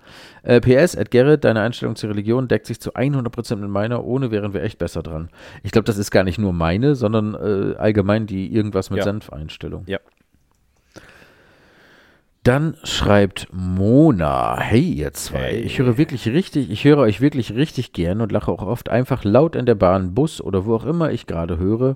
Äh, 0.43 0.61
PS, 0.61 0.95
Ed 0.95 1.11
Gerrit, 1.11 1.43
deine 1.43 1.61
Einstellung 1.61 1.95
zur 1.95 2.09
Religion 2.09 2.47
deckt 2.47 2.65
sich 2.65 2.79
zu 2.79 2.93
100% 2.93 3.55
mit 3.57 3.69
meiner, 3.69 4.03
ohne 4.03 4.31
wären 4.31 4.53
wir 4.53 4.63
echt 4.63 4.77
besser 4.79 5.01
dran. 5.03 5.29
Ich 5.63 5.71
glaube, 5.71 5.85
das 5.85 5.97
ist 5.97 6.11
gar 6.11 6.23
nicht 6.23 6.39
nur 6.39 6.53
meine, 6.53 6.95
sondern 6.95 7.33
äh, 7.33 7.75
allgemein 7.77 8.25
die 8.25 8.53
irgendwas 8.53 8.89
mit 8.89 8.99
Ja. 8.99 9.03
Senf-Einstellung. 9.05 9.83
Ja. 9.87 9.99
Dann 12.43 12.75
schreibt 12.83 13.47
Mona, 13.53 14.57
hey 14.59 14.81
ihr 14.81 15.13
zwei, 15.13 15.37
Hey. 15.39 15.59
ich 15.61 15.79
höre 15.79 15.97
wirklich 15.97 16.27
richtig, 16.27 16.69
ich 16.69 16.83
höre 16.83 16.97
euch 16.97 17.21
wirklich 17.21 17.53
richtig 17.55 17.93
gern 17.93 18.19
und 18.19 18.33
lache 18.33 18.51
auch 18.51 18.61
oft 18.61 18.89
einfach 18.89 19.23
laut 19.23 19.55
in 19.55 19.65
der 19.65 19.75
Bahn, 19.75 20.13
Bus 20.13 20.41
oder 20.41 20.65
wo 20.65 20.75
auch 20.75 20.85
immer 20.85 21.11
ich 21.11 21.25
gerade 21.25 21.57
höre. 21.57 21.95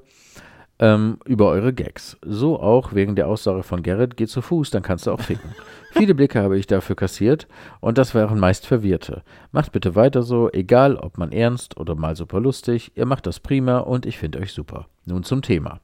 ähm, 0.79 1.17
über 1.25 1.47
eure 1.47 1.73
Gags. 1.73 2.17
So 2.23 2.59
auch 2.59 2.93
wegen 2.93 3.15
der 3.15 3.27
Aussage 3.27 3.63
von 3.63 3.81
Gerrit, 3.81 4.15
geh 4.15 4.27
zu 4.27 4.43
Fuß, 4.43 4.69
dann 4.69 4.83
kannst 4.83 5.07
du 5.07 5.11
auch 5.11 5.19
ficken. 5.19 5.49
Viele 5.91 6.13
Blicke 6.13 6.39
habe 6.39 6.55
ich 6.55 6.67
dafür 6.67 6.95
kassiert 6.95 7.47
und 7.79 7.97
das 7.97 8.13
waren 8.13 8.39
meist 8.39 8.67
Verwirrte. 8.67 9.23
Macht 9.51 9.71
bitte 9.71 9.95
weiter 9.95 10.21
so, 10.21 10.51
egal 10.51 10.95
ob 10.95 11.17
man 11.17 11.31
ernst 11.31 11.77
oder 11.77 11.95
mal 11.95 12.15
super 12.15 12.39
lustig, 12.39 12.91
ihr 12.93 13.07
macht 13.07 13.25
das 13.25 13.39
prima 13.39 13.79
und 13.79 14.05
ich 14.05 14.19
finde 14.19 14.37
euch 14.39 14.53
super. 14.53 14.85
Nun 15.05 15.23
zum 15.23 15.41
Thema. 15.41 15.79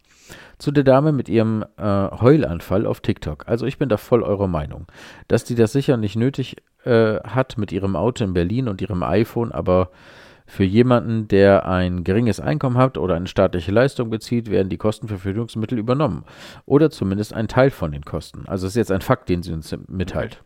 Zu 0.64 0.72
der 0.72 0.86
Dame 0.86 1.12
mit 1.12 1.28
ihrem 1.28 1.66
äh, 1.76 1.84
Heulanfall 1.84 2.86
auf 2.86 3.02
TikTok. 3.02 3.50
Also 3.50 3.66
ich 3.66 3.78
bin 3.78 3.90
da 3.90 3.98
voll 3.98 4.24
eurer 4.24 4.48
Meinung. 4.48 4.88
Dass 5.28 5.44
die 5.44 5.56
das 5.56 5.74
sicher 5.74 5.98
nicht 5.98 6.16
nötig 6.16 6.56
äh, 6.86 7.16
hat 7.20 7.58
mit 7.58 7.74
ihrem 7.74 7.98
Auto 7.98 8.24
in 8.24 8.32
Berlin 8.32 8.70
und 8.70 8.82
ihrem 8.82 9.04
iPhone, 9.04 9.52
aber 9.52 9.90
für 10.46 10.64
jemanden, 10.64 11.28
der 11.28 11.68
ein 11.68 12.06
geringes 12.06 12.40
Einkommen 12.40 12.78
hat 12.78 12.98
oder 12.98 13.16
eine 13.16 13.28
staatliche 13.28 13.74
Leistung 13.74 14.10
bezieht, 14.10 14.50
werden 14.50 14.70
die 14.70 14.78
Kosten 14.78 15.10
für 15.10 15.18
Verfügungsmittel 15.18 15.78
übernommen. 15.78 16.24
Oder 16.66 16.90
zumindest 16.90 17.34
ein 17.34 17.50
Teil 17.50 17.70
von 17.70 17.92
den 17.92 18.06
Kosten. 18.06 18.46
Also 18.48 18.66
es 18.66 18.72
ist 18.72 18.78
jetzt 18.78 18.92
ein 18.94 19.02
Fakt, 19.02 19.28
den 19.28 19.44
sie 19.44 19.52
uns 19.52 19.76
mitteilt. 19.90 20.46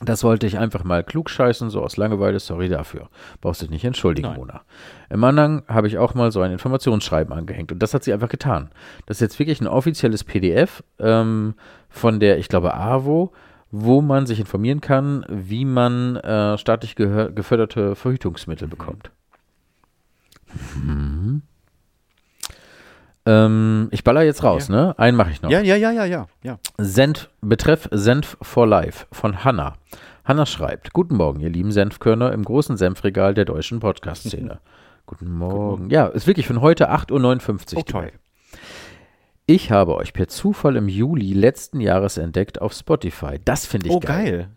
Das 0.00 0.22
wollte 0.22 0.46
ich 0.46 0.58
einfach 0.58 0.84
mal 0.84 1.02
klugscheißen, 1.02 1.70
so 1.70 1.82
aus 1.82 1.96
Langeweile, 1.96 2.38
sorry 2.38 2.68
dafür. 2.68 3.08
Brauchst 3.40 3.62
dich 3.62 3.70
nicht 3.70 3.84
entschuldigen, 3.84 4.28
Nein. 4.28 4.36
Mona. 4.38 4.62
Im 5.10 5.24
Anhang 5.24 5.62
habe 5.66 5.88
ich 5.88 5.98
auch 5.98 6.14
mal 6.14 6.30
so 6.30 6.40
ein 6.40 6.52
Informationsschreiben 6.52 7.32
angehängt 7.32 7.72
und 7.72 7.82
das 7.82 7.94
hat 7.94 8.04
sie 8.04 8.12
einfach 8.12 8.28
getan. 8.28 8.70
Das 9.06 9.16
ist 9.16 9.22
jetzt 9.22 9.38
wirklich 9.38 9.60
ein 9.60 9.66
offizielles 9.66 10.22
PDF 10.22 10.84
ähm, 11.00 11.54
von 11.88 12.20
der, 12.20 12.38
ich 12.38 12.48
glaube, 12.48 12.74
AWO, 12.74 13.32
wo 13.70 14.00
man 14.00 14.26
sich 14.26 14.38
informieren 14.38 14.80
kann, 14.80 15.26
wie 15.28 15.64
man 15.64 16.16
äh, 16.16 16.56
staatlich 16.58 16.94
geförderte 16.94 17.96
Verhütungsmittel 17.96 18.68
bekommt. 18.68 19.10
Mhm. 20.76 21.17
Ähm, 23.28 23.88
ich 23.90 24.04
baller 24.04 24.22
jetzt 24.22 24.42
raus, 24.42 24.68
ne? 24.70 24.98
Einen 24.98 25.16
mache 25.16 25.30
ich 25.30 25.42
noch. 25.42 25.50
Ja, 25.50 25.60
ja, 25.60 25.76
ja, 25.76 25.90
ja, 25.90 26.04
ja, 26.06 26.26
ja. 26.42 26.58
Senf, 26.78 27.28
Betreff 27.42 27.88
Senf 27.92 28.38
for 28.40 28.66
Life 28.66 29.06
von 29.12 29.44
Hanna. 29.44 29.74
Hanna 30.24 30.46
schreibt: 30.46 30.92
Guten 30.94 31.16
Morgen, 31.16 31.40
ihr 31.40 31.50
lieben 31.50 31.70
Senfkörner 31.72 32.32
im 32.32 32.42
großen 32.42 32.76
Senfregal 32.78 33.34
der 33.34 33.44
deutschen 33.44 33.80
Podcast-Szene. 33.80 34.60
Guten 35.06 35.30
Morgen. 35.32 35.90
Ja, 35.90 36.06
ist 36.06 36.26
wirklich 36.26 36.46
von 36.46 36.60
heute 36.62 36.90
8.59 36.90 37.74
Uhr. 37.74 37.78
Oh, 37.80 37.82
toll. 37.82 38.12
Ich 39.46 39.70
habe 39.70 39.96
euch 39.96 40.12
per 40.12 40.28
Zufall 40.28 40.76
im 40.76 40.88
Juli 40.88 41.32
letzten 41.32 41.80
Jahres 41.80 42.18
entdeckt 42.18 42.60
auf 42.60 42.74
Spotify. 42.74 43.38
Das 43.42 43.64
finde 43.64 43.88
ich 43.88 43.94
Oh, 43.94 44.00
geil. 44.00 44.24
geil. 44.32 44.48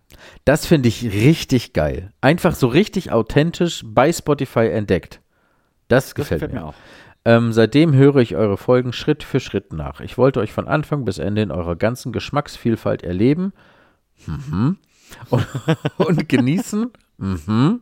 Das 0.43 0.65
finde 0.65 0.89
ich 0.89 1.03
richtig 1.05 1.71
geil. 1.71 2.11
Einfach 2.19 2.55
so 2.55 2.67
richtig 2.67 3.11
authentisch 3.13 3.83
bei 3.85 4.11
Spotify 4.11 4.67
entdeckt. 4.67 5.21
Das 5.87 6.07
Das 6.07 6.15
gefällt, 6.15 6.41
gefällt 6.41 6.53
mir. 6.53 6.59
mir 6.61 6.65
auch. 6.67 6.73
Ähm, 7.23 7.53
seitdem 7.53 7.93
höre 7.93 8.17
ich 8.17 8.35
eure 8.35 8.57
Folgen 8.57 8.93
Schritt 8.93 9.23
für 9.23 9.39
Schritt 9.39 9.73
nach. 9.73 10.01
Ich 10.01 10.17
wollte 10.17 10.39
euch 10.39 10.51
von 10.53 10.67
Anfang 10.67 11.05
bis 11.05 11.19
Ende 11.19 11.43
in 11.43 11.51
eurer 11.51 11.75
ganzen 11.75 12.11
Geschmacksvielfalt 12.11 13.03
erleben 13.03 13.53
mhm. 14.25 14.77
und, 15.29 15.47
und 15.97 16.29
genießen. 16.29 16.91
Mhm. 17.17 17.81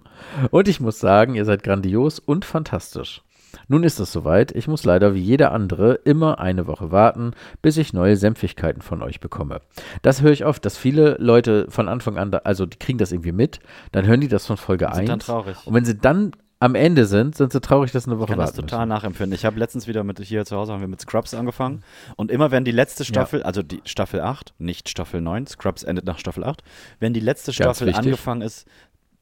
Und 0.51 0.67
ich 0.67 0.81
muss 0.81 0.99
sagen, 0.99 1.35
ihr 1.35 1.45
seid 1.45 1.63
grandios 1.63 2.19
und 2.19 2.43
fantastisch. 2.43 3.21
Nun 3.67 3.83
ist 3.83 3.99
es 3.99 4.11
soweit. 4.11 4.51
Ich 4.51 4.67
muss 4.67 4.83
leider 4.83 5.15
wie 5.15 5.21
jeder 5.21 5.51
andere 5.51 5.93
immer 5.93 6.39
eine 6.39 6.67
Woche 6.67 6.91
warten, 6.91 7.31
bis 7.61 7.77
ich 7.77 7.93
neue 7.93 8.15
Senfigkeiten 8.15 8.81
von 8.81 9.01
euch 9.01 9.19
bekomme. 9.19 9.61
Das 10.01 10.21
höre 10.21 10.31
ich 10.31 10.45
oft, 10.45 10.65
dass 10.65 10.77
viele 10.77 11.15
Leute 11.19 11.65
von 11.69 11.87
Anfang 11.87 12.17
an, 12.17 12.31
da, 12.31 12.39
also 12.39 12.65
die 12.65 12.77
kriegen 12.77 12.97
das 12.97 13.11
irgendwie 13.11 13.31
mit, 13.31 13.59
dann 13.91 14.05
hören 14.05 14.21
die 14.21 14.27
das 14.27 14.45
von 14.45 14.57
Folge 14.57 14.85
Sind 14.85 14.99
1. 14.99 15.09
dann 15.09 15.19
traurig. 15.19 15.57
Und 15.65 15.73
wenn 15.73 15.85
sie 15.85 15.97
dann 15.97 16.33
am 16.59 16.75
Ende 16.75 17.05
sind, 17.05 17.35
sind 17.35 17.53
sie 17.53 17.61
traurig, 17.61 17.91
dass 17.91 18.05
eine 18.05 18.19
Woche 18.19 18.25
Ich 18.25 18.37
kann 18.37 18.39
das 18.39 18.53
total 18.53 18.79
müssen. 18.79 18.89
nachempfinden. 18.89 19.33
Ich 19.33 19.45
habe 19.45 19.57
letztens 19.57 19.87
wieder 19.87 20.03
mit 20.03 20.19
hier 20.19 20.45
zu 20.45 20.57
Hause 20.57 20.73
haben 20.73 20.81
wir 20.81 20.87
mit 20.89 20.99
Scrubs 20.99 21.33
angefangen 21.33 21.83
und 22.17 22.31
immer 22.31 22.51
wenn 22.51 22.65
die 22.65 22.71
letzte 22.71 23.05
Staffel, 23.05 23.43
also 23.43 23.63
die 23.63 23.81
Staffel 23.85 24.19
8, 24.19 24.53
nicht 24.59 24.89
Staffel 24.89 25.21
9, 25.21 25.47
Scrubs 25.47 25.83
endet 25.83 26.05
nach 26.05 26.19
Staffel 26.19 26.43
8, 26.43 26.61
wenn 26.99 27.13
die 27.13 27.21
letzte 27.21 27.53
Staffel 27.53 27.93
angefangen 27.93 28.41
ist, 28.41 28.67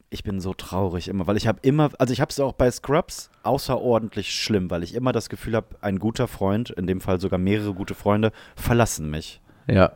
ich 0.09 0.23
bin 0.23 0.39
so 0.39 0.53
traurig 0.53 1.09
immer, 1.09 1.27
weil 1.27 1.37
ich 1.37 1.47
habe 1.47 1.59
immer, 1.61 1.91
also 1.99 2.13
ich 2.13 2.21
habe 2.21 2.29
es 2.29 2.39
auch 2.39 2.53
bei 2.53 2.71
Scrubs 2.71 3.29
außerordentlich 3.43 4.33
schlimm, 4.33 4.71
weil 4.71 4.81
ich 4.81 4.95
immer 4.95 5.11
das 5.11 5.29
Gefühl 5.29 5.55
habe, 5.55 5.67
ein 5.81 5.99
guter 5.99 6.27
Freund, 6.27 6.69
in 6.71 6.87
dem 6.87 7.01
Fall 7.01 7.19
sogar 7.19 7.37
mehrere 7.37 7.73
gute 7.73 7.93
Freunde, 7.93 8.31
verlassen 8.55 9.09
mich. 9.09 9.41
Ja. 9.67 9.91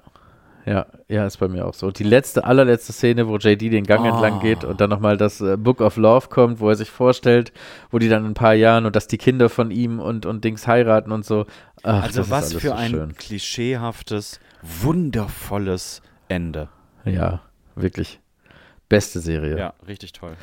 Ja, 0.66 0.86
ja, 1.08 1.26
ist 1.26 1.38
bei 1.38 1.48
mir 1.48 1.66
auch 1.66 1.74
so. 1.74 1.88
Und 1.88 1.98
die 1.98 2.04
letzte, 2.04 2.44
allerletzte 2.44 2.94
Szene, 2.94 3.28
wo 3.28 3.38
JD 3.38 3.72
den 3.72 3.84
Gang 3.86 4.04
Oh. 4.06 4.10
entlang 4.10 4.40
geht 4.40 4.64
und 4.64 4.80
dann 4.80 4.90
nochmal 4.92 5.18
das 5.18 5.42
äh, 5.42 5.58
Book 5.58 5.82
of 5.82 5.98
Love 5.98 6.28
kommt, 6.30 6.60
wo 6.60 6.70
er 6.70 6.76
sich 6.76 6.90
vorstellt, 6.92 7.52
wo 7.90 7.98
die 7.98 8.10
dann 8.10 8.24
in 8.26 8.32
ein 8.32 8.34
paar 8.36 8.54
Jahren 8.54 8.86
und 8.86 8.96
dass 8.96 9.08
die 9.08 9.18
Kinder 9.18 9.50
von 9.50 9.72
ihm 9.72 10.00
und, 10.00 10.26
und 10.28 10.44
Dings 10.44 10.68
heiraten 10.68 11.12
und 11.12 11.26
so. 11.26 11.46
Ach, 11.84 12.04
Also 12.04 12.30
was 12.30 12.54
für 12.54 12.60
so 12.70 12.74
ein 12.74 13.16
klischeehaftes, 13.16 14.40
wundervolles 14.62 16.02
Ende. 16.28 16.70
Ja, 17.06 17.42
wirklich. 17.76 18.20
Beste 18.90 19.20
Serie. 19.20 19.58
Ja, 19.58 19.74
richtig 19.88 20.14
toll. 20.14 20.34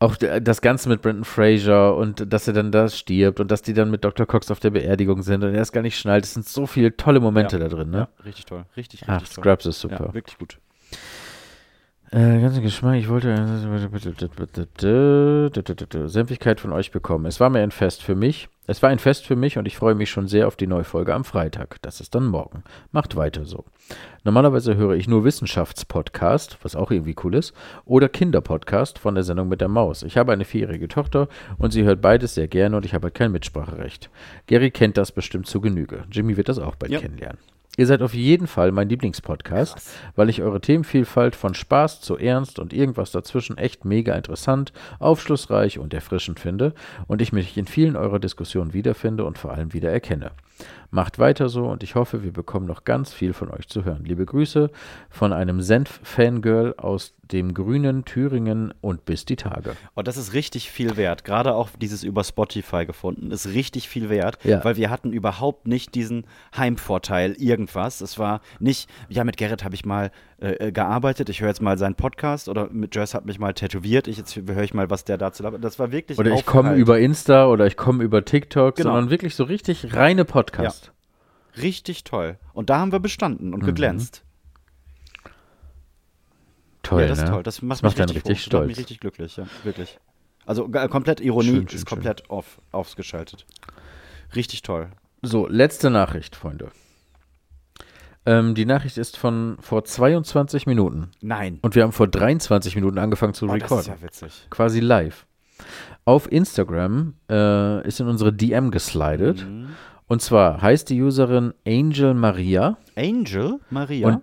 Auch 0.00 0.14
d- 0.16 0.40
das 0.40 0.60
Ganze 0.60 0.88
mit 0.88 1.02
Brendan 1.02 1.24
Fraser 1.24 1.96
und 1.96 2.32
dass 2.32 2.46
er 2.46 2.54
dann 2.54 2.70
da 2.70 2.88
stirbt 2.88 3.40
und 3.40 3.50
dass 3.50 3.62
die 3.62 3.74
dann 3.74 3.90
mit 3.90 4.04
Dr. 4.04 4.26
Cox 4.26 4.50
auf 4.50 4.60
der 4.60 4.70
Beerdigung 4.70 5.22
sind 5.22 5.42
und 5.42 5.54
er 5.54 5.60
es 5.62 5.72
gar 5.72 5.82
nicht 5.82 5.98
schnallt. 5.98 6.24
Es 6.24 6.34
sind 6.34 6.46
so 6.48 6.66
viele 6.66 6.96
tolle 6.96 7.18
Momente 7.18 7.56
Ja. 7.58 7.64
da 7.64 7.68
drin, 7.74 7.90
ne? 7.90 7.98
Ja, 8.18 8.24
richtig 8.24 8.46
toll. 8.46 8.64
Richtig, 8.76 9.00
richtig 9.02 9.08
Ach, 9.08 9.18
toll. 9.34 9.42
Scrubs 9.44 9.66
ist 9.66 9.80
super. 9.80 10.06
Ja, 10.06 10.14
wirklich 10.14 10.38
gut. 10.38 10.58
Äh, 12.10 12.40
ganzen 12.40 12.62
Geschmack, 12.62 12.96
ich 12.96 13.08
wollte 13.08 13.36
Senfigkeit 16.08 16.58
von 16.60 16.72
euch 16.72 16.90
bekommen. 16.90 17.26
Es 17.26 17.38
war 17.38 17.50
mir 17.50 17.60
ein 17.60 17.70
Fest 17.70 18.02
für 18.02 18.14
mich. 18.14 18.48
Es 18.66 18.82
war 18.82 18.90
ein 18.90 18.98
Fest 18.98 19.26
für 19.26 19.36
mich 19.36 19.56
und 19.58 19.66
ich 19.66 19.76
freue 19.76 19.94
mich 19.94 20.10
schon 20.10 20.28
sehr 20.28 20.46
auf 20.46 20.56
die 20.56 20.66
Neufolge 20.66 21.14
am 21.14 21.24
Freitag. 21.24 21.76
Das 21.82 22.00
ist 22.00 22.14
dann 22.14 22.26
morgen. 22.26 22.64
Macht 22.92 23.16
weiter 23.16 23.44
so. 23.44 23.64
Normalerweise 24.24 24.76
höre 24.76 24.94
ich 24.94 25.08
nur 25.08 25.24
Wissenschaftspodcast, 25.24 26.58
was 26.62 26.76
auch 26.76 26.90
irgendwie 26.90 27.16
cool 27.24 27.34
ist, 27.34 27.54
oder 27.84 28.08
Kinderpodcast 28.08 28.98
von 28.98 29.14
der 29.14 29.24
Sendung 29.24 29.48
mit 29.48 29.60
der 29.60 29.68
Maus. 29.68 30.02
Ich 30.02 30.16
habe 30.16 30.32
eine 30.32 30.44
vierjährige 30.44 30.88
Tochter 30.88 31.28
und 31.58 31.72
sie 31.72 31.84
hört 31.84 32.00
beides 32.00 32.34
sehr 32.34 32.48
gerne 32.48 32.76
und 32.76 32.84
ich 32.84 32.94
habe 32.94 33.04
halt 33.04 33.14
kein 33.14 33.32
Mitspracherecht. 33.32 34.10
Gary 34.46 34.70
kennt 34.70 34.96
das 34.96 35.12
bestimmt 35.12 35.46
zu 35.46 35.60
Genüge. 35.60 36.04
Jimmy 36.10 36.36
wird 36.36 36.48
das 36.48 36.58
auch 36.58 36.74
bald 36.74 36.92
Ja. 36.92 37.00
kennenlernen. 37.00 37.38
Ihr 37.78 37.86
seid 37.86 38.02
auf 38.02 38.12
jeden 38.12 38.48
Fall 38.48 38.72
mein 38.72 38.88
Lieblingspodcast, 38.88 39.78
weil 40.16 40.28
ich 40.28 40.42
eure 40.42 40.60
Themenvielfalt 40.60 41.36
von 41.36 41.54
Spaß 41.54 42.00
zu 42.00 42.18
Ernst 42.18 42.58
und 42.58 42.72
irgendwas 42.72 43.12
dazwischen 43.12 43.56
echt 43.56 43.84
mega 43.84 44.16
interessant, 44.16 44.72
aufschlussreich 44.98 45.78
und 45.78 45.94
erfrischend 45.94 46.40
finde 46.40 46.74
und 47.06 47.22
ich 47.22 47.32
mich 47.32 47.56
in 47.56 47.68
vielen 47.68 47.94
eurer 47.94 48.18
Diskussionen 48.18 48.72
wiederfinde 48.72 49.24
und 49.24 49.38
vor 49.38 49.52
allem 49.52 49.72
wieder 49.74 49.92
erkenne. 49.92 50.32
Macht 50.90 51.18
weiter 51.18 51.48
so 51.50 51.66
und 51.66 51.82
ich 51.82 51.94
hoffe, 51.96 52.22
wir 52.22 52.32
bekommen 52.32 52.66
noch 52.66 52.84
ganz 52.84 53.12
viel 53.12 53.32
von 53.34 53.50
euch 53.50 53.68
zu 53.68 53.84
hören. 53.84 54.04
Liebe 54.04 54.24
Grüße 54.24 54.70
von 55.10 55.32
einem 55.34 55.60
Senf-Fangirl 55.60 56.74
aus 56.78 57.14
dem 57.30 57.52
grünen 57.52 58.06
Thüringen 58.06 58.72
und 58.80 59.04
bis 59.04 59.26
die 59.26 59.36
Tage. 59.36 59.76
Und 59.94 60.08
das 60.08 60.16
ist 60.16 60.32
richtig 60.32 60.70
viel 60.70 60.96
wert. 60.96 61.24
Gerade 61.24 61.54
auch 61.54 61.68
dieses 61.78 62.02
über 62.02 62.24
Spotify 62.24 62.86
gefunden 62.86 63.30
ist 63.30 63.48
richtig 63.48 63.86
viel 63.86 64.08
wert, 64.08 64.38
Ja. 64.44 64.64
weil 64.64 64.76
wir 64.78 64.88
hatten 64.88 65.12
überhaupt 65.12 65.66
nicht 65.68 65.94
diesen 65.94 66.24
Heimvorteil 66.56 67.32
irgendwas. 67.38 68.00
Es 68.00 68.18
war 68.18 68.40
nicht, 68.60 68.88
ja, 69.10 69.24
mit 69.24 69.36
Gerrit 69.36 69.62
habe 69.64 69.74
ich 69.74 69.84
mal 69.84 70.10
äh, 70.40 70.68
äh, 70.68 70.72
gearbeitet, 70.72 71.28
ich 71.28 71.40
höre 71.40 71.48
jetzt 71.48 71.60
mal 71.60 71.76
seinen 71.76 71.96
Podcast 71.96 72.48
oder 72.48 72.68
mit 72.70 72.94
Jess 72.94 73.12
hat 73.12 73.26
mich 73.26 73.38
mal 73.40 73.52
tätowiert, 73.54 74.06
ich 74.06 74.16
jetzt 74.18 74.36
höre 74.36 74.62
ich 74.62 74.72
mal, 74.72 74.88
was 74.88 75.04
der 75.04 75.18
dazu 75.18 75.42
labert. 75.42 75.62
Das 75.64 75.78
war 75.80 75.90
wirklich 75.92 76.16
Oder 76.18 76.30
ich 76.32 76.46
komme 76.46 76.76
über 76.76 76.98
Insta 77.00 77.48
oder 77.48 77.66
ich 77.66 77.76
komme 77.76 78.04
über 78.04 78.24
TikTok, 78.24 78.76
Genau. 78.76 78.90
sondern 78.90 79.10
wirklich 79.10 79.34
so 79.34 79.44
richtig 79.44 79.94
reine 79.94 80.24
Podcast. 80.52 80.92
richtig 81.56 82.04
toll. 82.04 82.38
Und 82.52 82.70
da 82.70 82.78
haben 82.78 82.92
wir 82.92 83.00
bestanden 83.00 83.48
Mhm. 83.48 83.54
und 83.54 83.64
geglänzt. 83.64 84.24
Toll, 86.82 87.02
ja, 87.02 87.08
das 87.08 87.18
ne? 87.18 87.24
ist 87.24 87.30
toll. 87.30 87.42
Das 87.42 87.62
macht, 87.62 87.82
macht 87.82 87.98
mich 87.98 88.00
richtig, 88.08 88.16
richtig. 88.16 88.44
Das 88.44 88.52
macht 88.60 88.66
mich 88.66 88.76
stolz. 88.76 88.78
richtig 88.78 89.00
glücklich, 89.00 89.36
ja, 89.36 89.46
wirklich. 89.64 89.98
Also 90.46 90.70
äh, 90.72 90.88
komplett 90.88 91.20
Ironie 91.20 91.48
Schön, 91.48 91.54
schön, 91.56 91.64
ist 91.66 91.72
schön. 91.80 91.84
komplett 91.84 92.30
off, 92.30 92.60
ausgeschaltet. 92.72 93.44
Richtig 94.34 94.62
toll. 94.62 94.88
So, 95.22 95.46
letzte 95.46 95.90
Nachricht, 95.90 96.36
Freunde. 96.36 96.70
Ähm, 98.24 98.54
die 98.54 98.64
Nachricht 98.64 98.96
ist 98.98 99.16
von 99.16 99.56
vor 99.60 99.84
22 99.84 100.66
Minuten. 100.66 101.10
Nein. 101.20 101.58
Und 101.62 101.74
wir 101.74 101.82
haben 101.82 101.92
vor 101.92 102.08
23 102.08 102.74
Minuten 102.76 102.98
angefangen 102.98 103.34
zu 103.34 103.46
Oh, 103.46 103.48
das 103.48 103.56
ist 103.56 103.62
recorden. 103.64 103.92
ja 103.94 104.02
witzig. 104.02 104.46
Quasi 104.50 104.80
live. 104.80 105.26
Auf 106.04 106.30
Instagram 106.30 107.14
äh, 107.28 107.86
ist 107.86 108.00
in 108.00 108.06
unsere 108.06 108.32
DM 108.32 108.70
geslidet. 108.70 109.46
Mhm. 109.46 109.70
Und 110.08 110.22
zwar 110.22 110.62
heißt 110.62 110.88
die 110.88 111.00
Userin 111.02 111.52
Angel 111.66 112.14
Maria. 112.14 112.78
Angel 112.96 113.60
Maria. 113.70 114.08
Und 114.08 114.22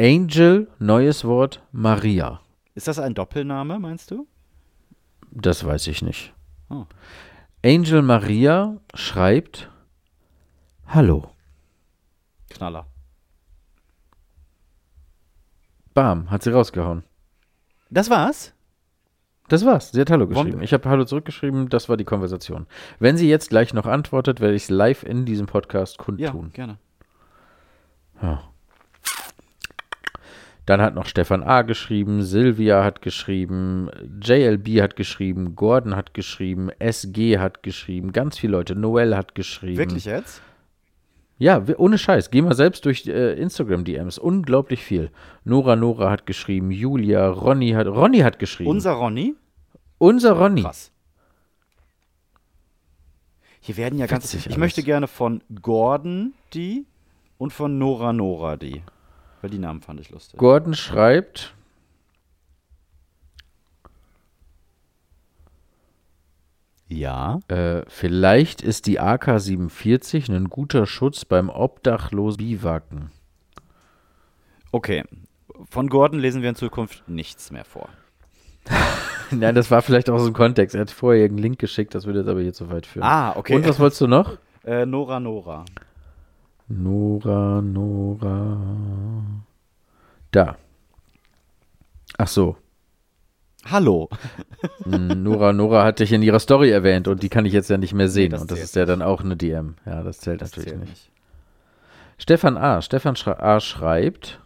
Angel, 0.00 0.68
neues 0.78 1.24
Wort, 1.24 1.62
Maria. 1.72 2.40
ist 2.74 2.88
das 2.88 2.98
ein 2.98 3.14
Doppelname, 3.14 3.78
meinst 3.78 4.10
du? 4.10 4.26
Das 5.30 5.64
weiß 5.64 5.86
ich 5.88 6.02
nicht. 6.02 6.34
Oh. 6.70 6.86
Angel 7.64 8.02
Maria 8.02 8.78
schreibt: 8.94 9.70
Hallo. 10.86 11.30
Knaller. 12.48 12.86
Bam, 15.92 16.30
hat 16.30 16.42
sie 16.42 16.52
rausgehauen. 16.52 17.04
Das 17.90 18.10
war's? 18.10 18.52
Das 19.48 19.64
war's. 19.64 19.92
Sie 19.92 20.00
hat 20.00 20.10
Hallo 20.10 20.26
geschrieben. 20.26 20.58
wir- 20.58 20.62
Ich 20.64 20.72
habe 20.72 20.88
Hallo 20.88 21.04
zurückgeschrieben. 21.04 21.68
Das 21.68 21.88
war 21.88 21.96
die 21.96 22.04
Konversation. 22.04 22.66
Wenn 22.98 23.16
sie 23.16 23.28
jetzt 23.28 23.50
gleich 23.50 23.72
noch 23.74 23.86
antwortet, 23.86 24.40
werde 24.40 24.54
ich 24.54 24.64
es 24.64 24.70
live 24.70 25.02
in 25.04 25.24
diesem 25.24 25.46
Podcast 25.46 25.98
Ja, 25.98 26.04
kundtun. 26.04 26.50
gerne. 26.52 26.78
Dann 30.64 30.80
hat 30.82 30.94
noch 30.96 31.06
Stefan 31.06 31.44
A. 31.44 31.62
geschrieben, 31.62 32.22
Silvia 32.22 32.82
hat 32.82 33.00
geschrieben, 33.00 33.88
JLB 34.20 34.82
hat 34.82 34.96
geschrieben, 34.96 35.54
Gordon 35.54 35.94
hat 35.94 36.12
geschrieben, 36.12 36.70
SG 36.80 37.38
hat 37.38 37.62
geschrieben, 37.62 38.10
ganz 38.12 38.38
viele 38.38 38.52
Leute, 38.52 38.74
Noel 38.74 39.16
hat 39.16 39.36
geschrieben. 39.36 39.76
Wirklich 39.78 40.06
jetzt? 40.06 40.42
Ja, 41.38 41.62
ohne 41.76 41.98
Scheiß. 41.98 42.30
Geh 42.30 42.40
mal 42.40 42.54
selbst 42.54 42.84
durch 42.86 43.06
äh, 43.06 43.34
Instagram-DMs. 43.34 44.18
Unglaublich 44.18 44.82
viel. 44.82 45.10
Nora 45.44 45.76
Nora 45.76 46.10
hat 46.10 46.24
geschrieben, 46.24 46.70
Julia, 46.70 47.28
Ronny 47.28 47.72
hat, 47.72 47.86
Ronny 47.86 48.20
hat 48.20 48.38
geschrieben. 48.38 48.70
Unser 48.70 48.92
Ronny? 48.92 49.34
Unser 49.98 50.32
Ronny. 50.32 50.62
Krass. 50.62 50.92
Hier 53.60 53.76
werden 53.76 53.98
ja 53.98 54.06
ganz. 54.06 54.32
Ich 54.32 54.46
alles. 54.46 54.58
möchte 54.58 54.82
gerne 54.84 55.08
von 55.08 55.42
Gordon 55.60 56.34
die 56.54 56.86
und 57.36 57.52
von 57.52 57.78
Nora 57.78 58.12
Nora 58.12 58.56
die. 58.56 58.82
Weil 59.42 59.50
die 59.50 59.58
Namen 59.58 59.80
fand 59.80 60.00
ich 60.00 60.10
lustig. 60.10 60.38
Gordon 60.38 60.74
schreibt, 60.74 61.55
Ja. 66.88 67.40
äh, 67.48 67.82
vielleicht 67.88 68.62
ist 68.62 68.86
die 68.86 69.00
AK-47 69.00 70.32
ein 70.32 70.48
guter 70.48 70.86
Schutz 70.86 71.24
beim 71.24 71.48
obdachlosen 71.48 72.38
Biwaken. 72.38 73.10
Okay. 74.72 75.04
Von 75.70 75.88
Gordon 75.88 76.20
lesen 76.20 76.42
wir 76.42 76.50
in 76.50 76.54
Zukunft 76.54 77.08
nichts 77.08 77.50
mehr 77.50 77.64
vor. 77.64 77.88
Nein, 79.30 79.54
das 79.54 79.70
war 79.70 79.82
vielleicht 79.82 80.10
auch 80.10 80.18
so 80.18 80.26
ein 80.26 80.32
Kontext. 80.32 80.74
Er 80.74 80.82
hat 80.82 80.90
vorher 80.90 81.22
irgendeinen 81.22 81.42
Link 81.44 81.58
geschickt, 81.58 81.94
das 81.94 82.06
würde 82.06 82.20
jetzt 82.20 82.28
aber 82.28 82.40
hier 82.40 82.52
zu 82.52 82.70
weit 82.70 82.86
führen. 82.86 83.04
Ah, 83.04 83.34
okay. 83.36 83.56
Und 83.56 83.66
was 83.66 83.80
wolltest 83.80 84.00
du 84.00 84.06
noch? 84.06 84.38
Äh, 84.64 84.86
Nora 84.86 85.18
Nora. 85.18 85.64
Nora, 86.68 87.62
Nora. 87.62 88.56
Da. 90.30 90.56
Ach 92.18 92.28
so. 92.28 92.56
Hallo. 93.70 94.08
Mm, 94.84 95.08
Nora, 95.22 95.52
Nora 95.52 95.84
hatte 95.84 96.04
ich 96.04 96.12
in 96.12 96.22
ihrer 96.22 96.38
Story 96.38 96.70
erwähnt 96.70 97.08
und 97.08 97.22
die 97.22 97.28
kann 97.28 97.44
ich 97.44 97.52
jetzt 97.52 97.70
ja 97.70 97.78
nicht 97.78 97.94
mehr 97.94 98.08
sehen. 98.08 98.30
das 98.30 98.42
und 98.42 98.50
das 98.50 98.60
ist 98.60 98.76
ja 98.76 98.86
dann 98.86 99.02
auch 99.02 99.22
eine 99.22 99.36
DM. 99.36 99.76
Ja, 99.84 100.02
das 100.02 100.18
zählt 100.18 100.40
Das 100.40 100.52
natürlich 100.52 100.70
zählt 100.70 100.88
nicht. 100.88 101.10
Stefan 102.18 102.56
A. 102.56 102.80
Stefan 102.80 103.16
A. 103.26 103.60
schreibt. 103.60 104.40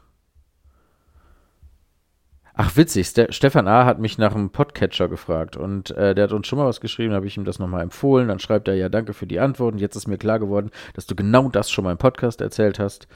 Ach, 2.55 2.77
witzig. 2.77 3.07
Ste 3.07 3.33
Stefan 3.33 3.69
A. 3.69 3.87
hat 3.87 4.01
mich 4.01 4.19
nach 4.19 4.35
einem 4.35 4.51
Podcatcher 4.51 5.09
gefragt 5.09 5.57
und 5.57 5.93
äh, 5.93 6.15
der 6.15 6.25
hat 6.25 6.33
uns 6.33 6.47
schon 6.47 6.59
mal 6.59 6.67
was 6.67 6.81
geschrieben, 6.81 7.15
habe 7.15 7.27
ich 7.27 7.37
ihm 7.37 7.45
das 7.45 7.59
nochmal 7.59 7.83
empfohlen. 7.83 8.29
Dann 8.29 8.39
schreibt 8.39 8.69
er, 8.69 8.75
ja, 8.75 8.89
danke 8.89 9.15
für 9.15 9.27
die 9.27 9.41
Antwort. 9.41 9.75
Und 9.75 9.81
jetzt 9.81 9.97
ist 9.97 10.09
mir 10.09 10.19
klar 10.19 10.39
geworden, 10.39 10.71
dass 10.95 11.07
du 11.07 11.15
genau 11.15 11.49
das 11.49 11.71
schon 11.71 11.85
mal 11.85 11.93
im 11.93 11.99
Podcast 11.99 12.41
erzählt 12.41 12.79
hast. 12.79 13.07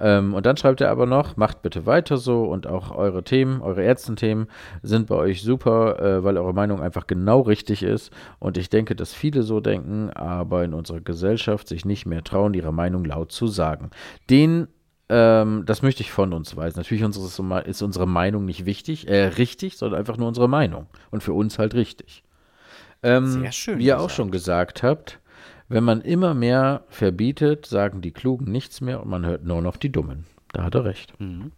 Ähm, 0.00 0.34
und 0.34 0.46
dann 0.46 0.56
schreibt 0.56 0.80
er 0.80 0.90
aber 0.90 1.06
noch, 1.06 1.36
macht 1.36 1.62
bitte 1.62 1.86
weiter 1.86 2.16
so 2.16 2.44
und 2.44 2.66
auch 2.66 2.90
eure 2.92 3.24
Themen, 3.24 3.60
eure 3.60 3.82
Ärztenthemen 3.82 4.46
sind 4.82 5.08
bei 5.08 5.16
euch 5.16 5.42
super, 5.42 6.00
äh, 6.00 6.24
weil 6.24 6.36
eure 6.38 6.54
Meinung 6.54 6.80
einfach 6.80 7.06
genau 7.06 7.40
richtig 7.40 7.82
ist. 7.82 8.12
Und 8.38 8.56
ich 8.56 8.70
denke, 8.70 8.94
dass 8.94 9.12
viele 9.12 9.42
so 9.42 9.60
denken, 9.60 10.10
aber 10.10 10.64
in 10.64 10.74
unserer 10.74 11.00
Gesellschaft 11.00 11.68
sich 11.68 11.84
nicht 11.84 12.06
mehr 12.06 12.22
trauen, 12.22 12.54
ihre 12.54 12.72
Meinung 12.72 13.04
laut 13.04 13.32
zu 13.32 13.48
sagen. 13.48 13.90
Den, 14.30 14.68
ähm, 15.08 15.64
das 15.66 15.82
möchte 15.82 16.02
ich 16.02 16.12
von 16.12 16.32
uns 16.32 16.56
weisen. 16.56 16.78
Natürlich 16.78 17.02
ist 17.02 17.82
unsere 17.82 18.06
Meinung 18.06 18.44
nicht 18.44 18.66
wichtig, 18.66 19.08
äh, 19.08 19.26
richtig, 19.26 19.78
sondern 19.78 19.98
einfach 19.98 20.16
nur 20.16 20.28
unsere 20.28 20.48
Meinung. 20.48 20.86
Und 21.10 21.22
für 21.22 21.32
uns 21.32 21.58
halt 21.58 21.74
richtig. 21.74 22.22
Ähm, 23.02 23.26
Sehr 23.26 23.52
schön 23.52 23.78
Wie 23.78 23.86
ihr 23.86 23.96
auch 23.96 24.04
gesagt. 24.04 24.16
schon 24.16 24.30
gesagt 24.30 24.82
habt, 24.82 25.20
wenn 25.68 25.84
man 25.84 26.00
immer 26.00 26.34
mehr 26.34 26.84
verbietet, 26.88 27.66
sagen 27.66 28.00
die 28.00 28.12
Klugen 28.12 28.50
nichts 28.50 28.80
mehr 28.80 29.02
und 29.02 29.08
man 29.08 29.26
hört 29.26 29.44
nur 29.44 29.62
noch 29.62 29.76
die 29.76 29.92
Dummen. 29.92 30.24
Da 30.52 30.64
hat 30.64 30.74
er 30.74 30.84
recht. 30.84 31.18
Mhm. 31.20 31.52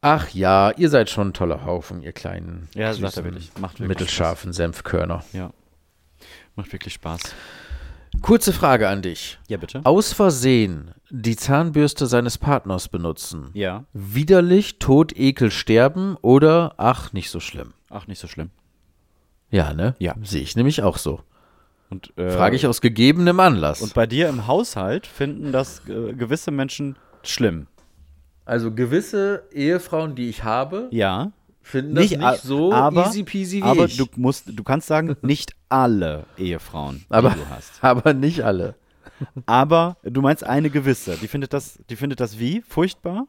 Ach 0.00 0.28
ja, 0.30 0.70
ihr 0.72 0.90
seid 0.90 1.08
schon 1.08 1.28
ein 1.28 1.32
toller 1.32 1.64
Haufen, 1.64 2.02
ihr 2.02 2.12
kleinen, 2.12 2.68
Ja, 2.74 2.92
sagt 2.92 3.02
er 3.02 3.08
süßen, 3.10 3.24
wirklich. 3.24 3.52
Macht 3.58 3.74
wirklich 3.80 3.88
mittelscharfen 3.88 4.52
Senfkörner. 4.52 5.20
Spaß. 5.20 5.32
Ja. 5.32 5.50
Macht 6.56 6.72
wirklich 6.72 6.94
Spaß. 6.94 7.20
Kurze 8.20 8.52
Frage 8.52 8.88
an 8.88 9.02
dich. 9.02 9.38
Ja, 9.48 9.56
bitte. 9.56 9.80
Aus 9.84 10.12
Versehen 10.12 10.92
die 11.10 11.36
Zahnbürste 11.36 12.06
seines 12.06 12.38
Partners 12.38 12.88
benutzen. 12.88 13.50
Ja. 13.54 13.84
Widerlich, 13.92 14.78
Tod, 14.78 15.16
Ekel, 15.16 15.50
Sterben 15.50 16.16
oder 16.22 16.74
ach, 16.76 17.12
nicht 17.12 17.30
so 17.30 17.40
schlimm. 17.40 17.72
Ach, 17.90 18.06
nicht 18.06 18.18
so 18.18 18.28
schlimm. 18.28 18.50
Ja, 19.50 19.72
ne? 19.72 19.94
Ja. 19.98 20.14
Sehe 20.22 20.42
ich 20.42 20.56
nämlich 20.56 20.82
auch 20.82 20.98
so. 20.98 21.20
Und, 21.94 22.12
äh, 22.18 22.30
Frage 22.30 22.56
ich 22.56 22.66
aus 22.66 22.80
gegebenem 22.80 23.38
Anlass. 23.40 23.80
Und 23.80 23.94
bei 23.94 24.06
dir 24.06 24.28
im 24.28 24.46
Haushalt 24.46 25.06
finden 25.06 25.52
das 25.52 25.82
äh, 25.88 26.12
gewisse 26.12 26.50
Menschen 26.50 26.96
schlimm. 27.22 27.66
also 28.44 28.72
gewisse 28.72 29.44
Ehefrauen, 29.52 30.14
die 30.14 30.28
ich 30.28 30.44
habe, 30.44 30.88
Ja. 30.90 31.30
finden 31.62 31.94
das 31.94 32.10
nicht, 32.10 32.20
so 32.42 32.72
aber, 32.72 33.06
easy 33.06 33.22
peasy 33.22 33.58
wie 33.58 33.62
aber 33.62 33.84
ich. 33.86 33.96
du 33.96 34.06
musst, 34.16 34.44
du 34.52 34.62
kannst 34.64 34.86
sagen, 34.88 35.16
nicht 35.22 35.54
alle 35.68 36.24
Ehefrauen, 36.36 37.04
aber, 37.08 37.30
die 37.30 37.36
du 37.40 37.48
hast. 37.48 37.82
aber 37.82 38.12
nicht 38.12 38.42
alle. 38.42 38.74
Aber 39.46 39.96
du 40.02 40.20
meinst 40.20 40.44
eine 40.44 40.70
gewisse. 40.70 41.16
Die 41.16 41.28
findet 41.28 41.52
das, 41.52 41.78
die 41.88 41.96
findet 41.96 42.18
das 42.20 42.38
wie? 42.38 42.62
Furchtbar? 42.68 43.26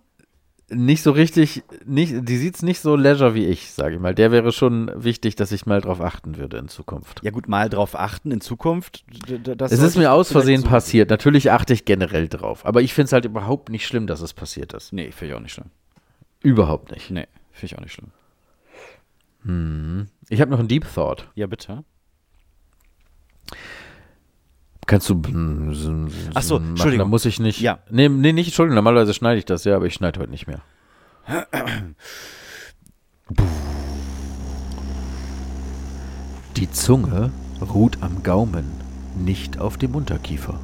Nicht 0.70 1.04
so 1.04 1.12
richtig, 1.12 1.62
nicht, 1.86 2.28
die 2.28 2.38
sieht 2.38 2.56
es 2.56 2.64
nicht 2.64 2.80
so 2.80 2.96
leisure 2.96 3.36
wie 3.36 3.46
ich, 3.46 3.72
sage 3.72 3.96
ich 3.96 4.02
mal. 4.02 4.16
Der 4.16 4.32
wäre 4.32 4.52
schon 4.52 4.90
wichtig, 4.96 5.36
dass 5.36 5.52
ich 5.52 5.68
mal 5.68 5.80
drauf 5.80 6.02
achten 6.02 6.38
würde 6.38 6.58
in 6.58 6.70
Zukunft. 6.70 7.22
Ja 7.24 7.30
gut, 7.30 7.48
mal 7.48 7.70
drauf 7.70 7.96
achten 7.96 8.32
in 8.32 8.42
Zukunft. 8.42 9.06
Das 9.44 9.72
es 9.72 9.80
ist 9.80 9.96
mir 9.96 10.12
aus 10.12 10.32
Versehen 10.32 10.62
so- 10.62 10.68
passiert. 10.68 11.12
Natürlich 11.12 11.52
achte 11.52 11.74
ich 11.74 11.86
generell 11.86 12.28
drauf. 12.28 12.66
Aber 12.66 12.82
ich 12.82 12.96
finde 12.96 13.06
es 13.06 13.14
halt 13.14 13.26
überhaupt 13.26 13.70
nicht 13.70 13.86
schlimm, 13.86 14.08
dass 14.08 14.22
es 14.22 14.34
passiert 14.34 14.74
ist. 14.74 14.92
Nee, 14.92 15.12
finde 15.12 15.34
ich 15.34 15.38
auch 15.38 15.44
nicht 15.44 15.54
schlimm. 15.54 15.70
Überhaupt 16.42 16.92
nicht. 16.92 17.12
Nee, 17.12 17.28
finde 17.52 17.66
ich 17.68 17.78
auch 17.78 17.82
nicht 17.82 17.94
schlimm. 17.94 18.12
Ich 20.30 20.42
habe 20.42 20.50
noch 20.50 20.58
einen 20.58 20.68
Deep 20.68 20.92
Thought. 20.92 21.30
Ja, 21.36 21.46
bitte. 21.46 21.84
Kannst 24.88 25.10
du. 25.10 25.22
Ach 26.36 26.42
so, 26.44 26.56
machen, 26.60 26.70
Entschuldigung. 26.70 27.06
Da 27.06 27.10
muss 27.10 27.26
ich 27.26 27.40
nicht. 27.40 27.60
Ja. 27.60 27.80
Nee, 27.90 28.08
nee, 28.10 28.34
nicht 28.34 28.48
Entschuldigung. 28.48 28.76
Normalerweise 28.76 29.14
schneide 29.14 29.40
ich 29.40 29.46
das 29.46 29.64
ja, 29.64 29.76
aber 29.76 29.86
ich 29.88 29.94
schneide 29.96 30.20
heute 30.20 30.30
nicht 30.32 30.48
mehr. 30.48 30.62
Die 36.58 36.70
Zunge 36.72 37.32
ruht 37.74 37.98
am 38.02 38.24
Gaumen, 38.24 38.66
nicht 39.18 39.60
auf 39.60 39.78
dem 39.78 39.96
Unterkiefer. 39.96 40.60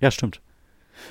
Ja, 0.00 0.10
stimmt. 0.10 0.40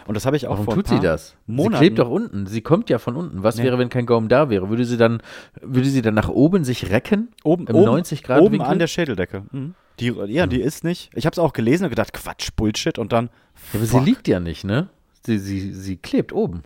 Und 0.08 0.14
das 0.16 0.26
habe 0.26 0.36
ich 0.38 0.48
auch 0.48 0.52
Warum 0.52 0.66
vor 0.66 0.74
tut 0.76 0.88
sie 0.88 1.00
das? 1.00 1.36
Monaten. 1.48 1.74
Sie 1.74 1.78
klebt 1.80 2.00
doch 2.00 2.10
unten. 2.10 2.46
Sie 2.48 2.62
kommt 2.62 2.90
ja 2.90 3.00
von 3.00 3.16
unten. 3.16 3.44
Was 3.44 3.56
Nee. 3.58 3.64
wäre, 3.64 3.80
wenn 3.80 3.90
kein 3.90 4.06
Gaumen 4.06 4.28
da 4.28 4.50
wäre? 4.50 4.70
Würde 4.70 4.86
sie 4.86 4.98
dann, 4.98 5.22
würde 5.62 5.88
sie 5.90 6.02
dann 6.02 6.14
nach 6.14 6.30
oben 6.30 6.64
sich 6.64 6.90
recken? 6.92 7.30
oben, 7.44 7.66
im 7.68 7.76
oben, 7.76 7.86
90 7.86 8.22
Grad 8.24 8.42
oben 8.42 8.54
Winkel? 8.54 8.68
an 8.70 8.80
der 8.80 8.88
Schädeldecke. 8.88 9.44
Mhm. 9.52 9.74
Die, 9.99 10.13
ja, 10.27 10.47
die 10.47 10.62
ist 10.62 10.84
nicht. 10.84 11.10
Ich 11.15 11.25
habe 11.25 11.34
es 11.34 11.39
auch 11.39 11.53
gelesen 11.53 11.86
und 11.86 11.89
gedacht, 11.89 12.13
Quatsch, 12.13 12.49
Bullshit. 12.55 12.99
Und 12.99 13.13
dann. 13.13 13.27
Ja, 13.73 13.79
aber 13.79 13.88
fuck. 13.88 13.99
sie 14.01 14.05
liegt 14.05 14.27
ja 14.27 14.39
nicht, 14.39 14.63
ne? 14.63 14.89
Sie, 15.25 15.39
sie, 15.39 15.73
sie 15.73 15.97
klebt 15.97 16.34
oben. 16.34 16.63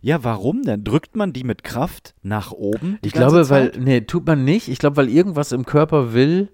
Ja, 0.00 0.24
warum 0.24 0.62
denn? 0.62 0.84
Drückt 0.84 1.16
man 1.16 1.32
die 1.32 1.44
mit 1.44 1.64
Kraft 1.64 2.14
nach 2.22 2.52
oben? 2.52 2.98
Ich 3.02 3.12
glaube, 3.12 3.48
weil, 3.50 3.72
nee, 3.78 4.00
tut 4.02 4.26
man 4.26 4.44
nicht. 4.44 4.68
Ich 4.68 4.78
glaube, 4.78 4.96
weil 4.96 5.08
irgendwas 5.08 5.52
im 5.52 5.64
Körper 5.66 6.12
will, 6.12 6.48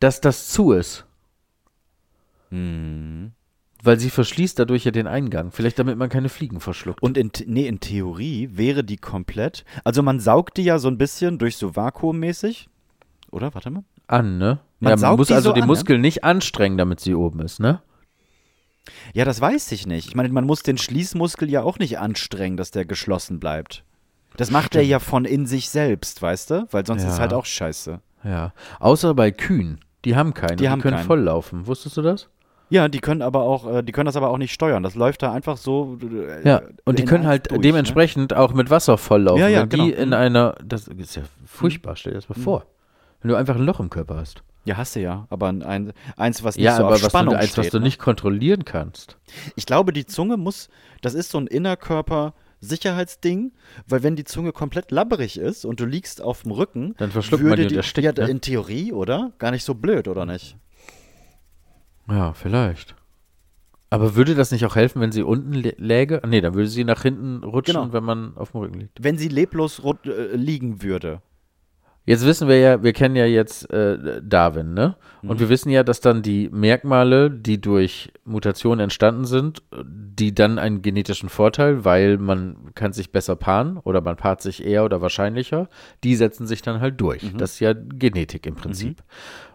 dass 0.00 0.20
das 0.20 0.48
zu 0.48 0.72
ist. 0.72 1.04
Hm. 2.50 3.32
Weil 3.82 4.00
sie 4.00 4.10
verschließt 4.10 4.58
dadurch 4.58 4.84
ja 4.84 4.90
den 4.90 5.06
Eingang. 5.06 5.52
Vielleicht 5.52 5.78
damit 5.78 5.96
man 5.96 6.08
keine 6.08 6.28
Fliegen 6.28 6.60
verschluckt. 6.60 7.02
Und 7.02 7.16
in, 7.16 7.30
nee, 7.46 7.66
in 7.66 7.80
Theorie 7.80 8.50
wäre 8.52 8.82
die 8.82 8.96
komplett. 8.96 9.64
Also 9.84 10.02
man 10.02 10.18
saugt 10.18 10.56
die 10.56 10.64
ja 10.64 10.78
so 10.78 10.88
ein 10.88 10.98
bisschen 10.98 11.38
durch 11.38 11.56
so 11.56 11.76
vakuummäßig. 11.76 12.68
Oder? 13.30 13.54
Warte 13.54 13.70
mal. 13.70 13.84
an, 14.06 14.38
ne? 14.38 14.60
Man 14.80 14.90
ja, 14.98 15.08
man 15.08 15.16
muss 15.16 15.28
die 15.28 15.34
also 15.34 15.50
so 15.50 15.54
den 15.54 15.62
an, 15.62 15.68
ne? 15.68 15.72
Muskel 15.72 15.98
nicht 15.98 16.22
anstrengen, 16.24 16.76
damit 16.76 17.00
sie 17.00 17.14
oben 17.14 17.40
ist, 17.40 17.60
ne? 17.60 17.80
Ja, 19.14 19.24
das 19.24 19.40
weiß 19.40 19.72
ich 19.72 19.86
nicht. 19.86 20.08
Ich 20.08 20.14
meine, 20.14 20.28
man 20.28 20.44
muss 20.44 20.62
den 20.62 20.78
Schließmuskel 20.78 21.50
ja 21.50 21.62
auch 21.62 21.78
nicht 21.78 21.98
anstrengen, 21.98 22.56
dass 22.56 22.70
der 22.70 22.84
geschlossen 22.84 23.40
bleibt. 23.40 23.84
Das 24.36 24.50
macht 24.50 24.76
er 24.76 24.82
ja 24.82 24.98
von 24.98 25.24
in 25.24 25.46
sich 25.46 25.70
selbst, 25.70 26.20
weißt 26.22 26.50
du? 26.50 26.68
Weil 26.70 26.86
sonst 26.86 27.02
Ja. 27.04 27.08
ist 27.08 27.18
halt 27.18 27.32
auch 27.32 27.46
scheiße. 27.46 28.00
Ja. 28.22 28.52
Außer 28.78 29.14
bei 29.14 29.30
Kühen. 29.30 29.80
Die 30.04 30.14
haben 30.14 30.34
keinen. 30.34 30.56
Die 30.58 30.64
Die, 30.64 30.68
haben 30.68 30.82
können 30.82 30.96
keinen. 30.98 31.06
voll 31.06 31.20
laufen. 31.20 31.66
Wusstest 31.66 31.96
du 31.96 32.02
das? 32.02 32.28
Ja, 32.68 32.88
die 32.88 32.98
können 33.00 33.22
aber 33.22 33.42
auch, 33.42 33.66
äh, 33.72 33.82
die 33.82 33.92
können 33.92 34.06
das 34.06 34.16
aber 34.16 34.28
auch 34.28 34.38
nicht 34.38 34.52
steuern. 34.52 34.82
Das 34.82 34.94
läuft 34.94 35.22
da 35.22 35.32
einfach 35.32 35.56
so. 35.56 35.98
äh, 36.02 36.46
Ja. 36.46 36.62
Und 36.84 36.98
die 36.98 37.02
in 37.04 37.08
können 37.08 37.26
halt 37.26 37.50
durch, 37.50 37.58
ne? 37.58 37.62
dementsprechend 37.62 38.34
auch 38.34 38.52
mit 38.52 38.70
Wasser 38.70 38.98
voll 38.98 39.22
laufen. 39.22 39.40
Ja, 39.40 39.48
ja, 39.48 39.62
Wenn 39.62 39.68
die 39.70 39.76
genau. 39.90 39.96
in 40.02 40.08
Mhm. 40.08 40.14
einer, 40.14 40.54
das 40.64 40.86
ist 40.88 41.16
ja 41.16 41.22
furchtbar, 41.46 41.96
stell 41.96 42.12
dir 42.12 42.18
das 42.18 42.28
mal 42.28 42.34
vor. 42.38 42.66
Wenn 43.22 43.30
du 43.30 43.36
einfach 43.36 43.56
ein 43.56 43.62
Loch 43.64 43.80
im 43.80 43.88
Körper 43.90 44.16
hast. 44.16 44.42
Ja, 44.66 44.76
hast 44.76 44.94
du 44.96 45.00
ja. 45.00 45.26
Aber 45.30 45.48
ein, 45.48 45.62
ein, 45.62 45.92
eins, 46.16 46.42
was 46.44 46.56
nicht 46.56 46.64
Ja, 46.64 46.76
so 46.76 46.84
aber 46.84 46.96
auf 46.96 47.02
was 47.02 47.10
Spannung 47.10 47.34
du, 47.34 47.40
eins, 47.40 47.52
steht. 47.52 47.64
was 47.64 47.70
du 47.70 47.78
ne? 47.78 47.84
nicht 47.84 47.98
kontrollieren 47.98 48.64
kannst. 48.66 49.16
Ich 49.54 49.64
glaube, 49.64 49.92
die 49.92 50.04
Zunge 50.06 50.36
muss, 50.36 50.68
das 51.00 51.14
ist 51.14 51.30
so 51.30 51.38
ein 51.38 51.46
Innerkörper, 51.46 52.34
Sicherheitsding, 52.60 53.52
weil 53.86 54.02
wenn 54.02 54.16
die 54.16 54.24
Zunge 54.24 54.52
komplett 54.52 54.90
labberig 54.90 55.38
ist 55.38 55.64
und 55.64 55.78
du 55.78 55.84
liegst 55.86 56.20
auf 56.20 56.42
dem 56.42 56.50
Rücken, 56.52 56.94
Dann 56.98 57.10
verschluckt 57.12 57.44
man 57.44 57.56
die 57.56 57.62
und 57.62 57.70
die 57.70 57.76
erstickt, 57.76 58.18
ja, 58.18 58.24
ne? 58.24 58.30
in 58.30 58.40
Theorie, 58.40 58.92
oder? 58.92 59.32
Gar 59.38 59.52
nicht 59.52 59.62
so 59.64 59.74
blöd, 59.74 60.08
oder 60.08 60.26
nicht? 60.26 60.56
Ja, 62.08 62.32
vielleicht. 62.32 62.94
Aber 63.90 64.16
würde 64.16 64.34
das 64.34 64.50
nicht 64.50 64.64
auch 64.66 64.74
helfen, 64.74 65.00
wenn 65.00 65.12
sie 65.12 65.22
unten 65.22 65.54
lä- 65.54 65.74
läge? 65.78 66.20
Nee, 66.26 66.40
dann 66.40 66.54
würde 66.54 66.68
sie 66.68 66.82
nach 66.84 67.02
hinten 67.02 67.44
rutschen, 67.44 67.74
Genau. 67.76 67.92
wenn 67.92 68.04
man 68.04 68.36
auf 68.36 68.50
dem 68.52 68.60
Rücken 68.60 68.80
liegt. 68.80 69.02
Wenn 69.02 69.16
sie 69.16 69.28
leblos 69.28 69.80
äh, 70.04 70.34
liegen 70.34 70.82
würde. 70.82 71.22
Jetzt 72.06 72.24
wissen 72.24 72.46
wir 72.48 72.58
ja, 72.58 72.82
wir 72.84 72.92
kennen 72.92 73.16
ja 73.16 73.26
jetzt 73.26 73.68
äh, 73.72 74.22
Darwin, 74.22 74.74
ne? 74.74 74.96
Und 75.22 75.40
wir 75.40 75.48
wissen 75.48 75.70
ja, 75.70 75.82
dass 75.82 76.00
dann 76.00 76.22
die 76.22 76.48
Merkmale, 76.50 77.32
die 77.32 77.60
durch 77.60 78.12
Mutationen 78.24 78.78
entstanden 78.78 79.24
sind, 79.24 79.60
die 79.84 80.32
dann 80.32 80.60
einen 80.60 80.82
genetischen 80.82 81.28
Vorteil, 81.28 81.84
weil 81.84 82.16
man 82.16 82.72
kann 82.76 82.92
sich 82.92 83.10
besser 83.10 83.34
paaren 83.34 83.78
oder 83.78 84.00
man 84.00 84.16
paart 84.16 84.40
sich 84.40 84.64
eher 84.64 84.84
oder 84.84 85.02
wahrscheinlicher, 85.02 85.68
die 86.04 86.14
setzen 86.14 86.46
sich 86.46 86.62
dann 86.62 86.80
halt 86.80 87.00
durch. 87.00 87.32
Das 87.36 87.54
ist 87.54 87.60
ja 87.60 87.72
Genetik 87.72 88.46
im 88.46 88.54
Prinzip. 88.54 89.02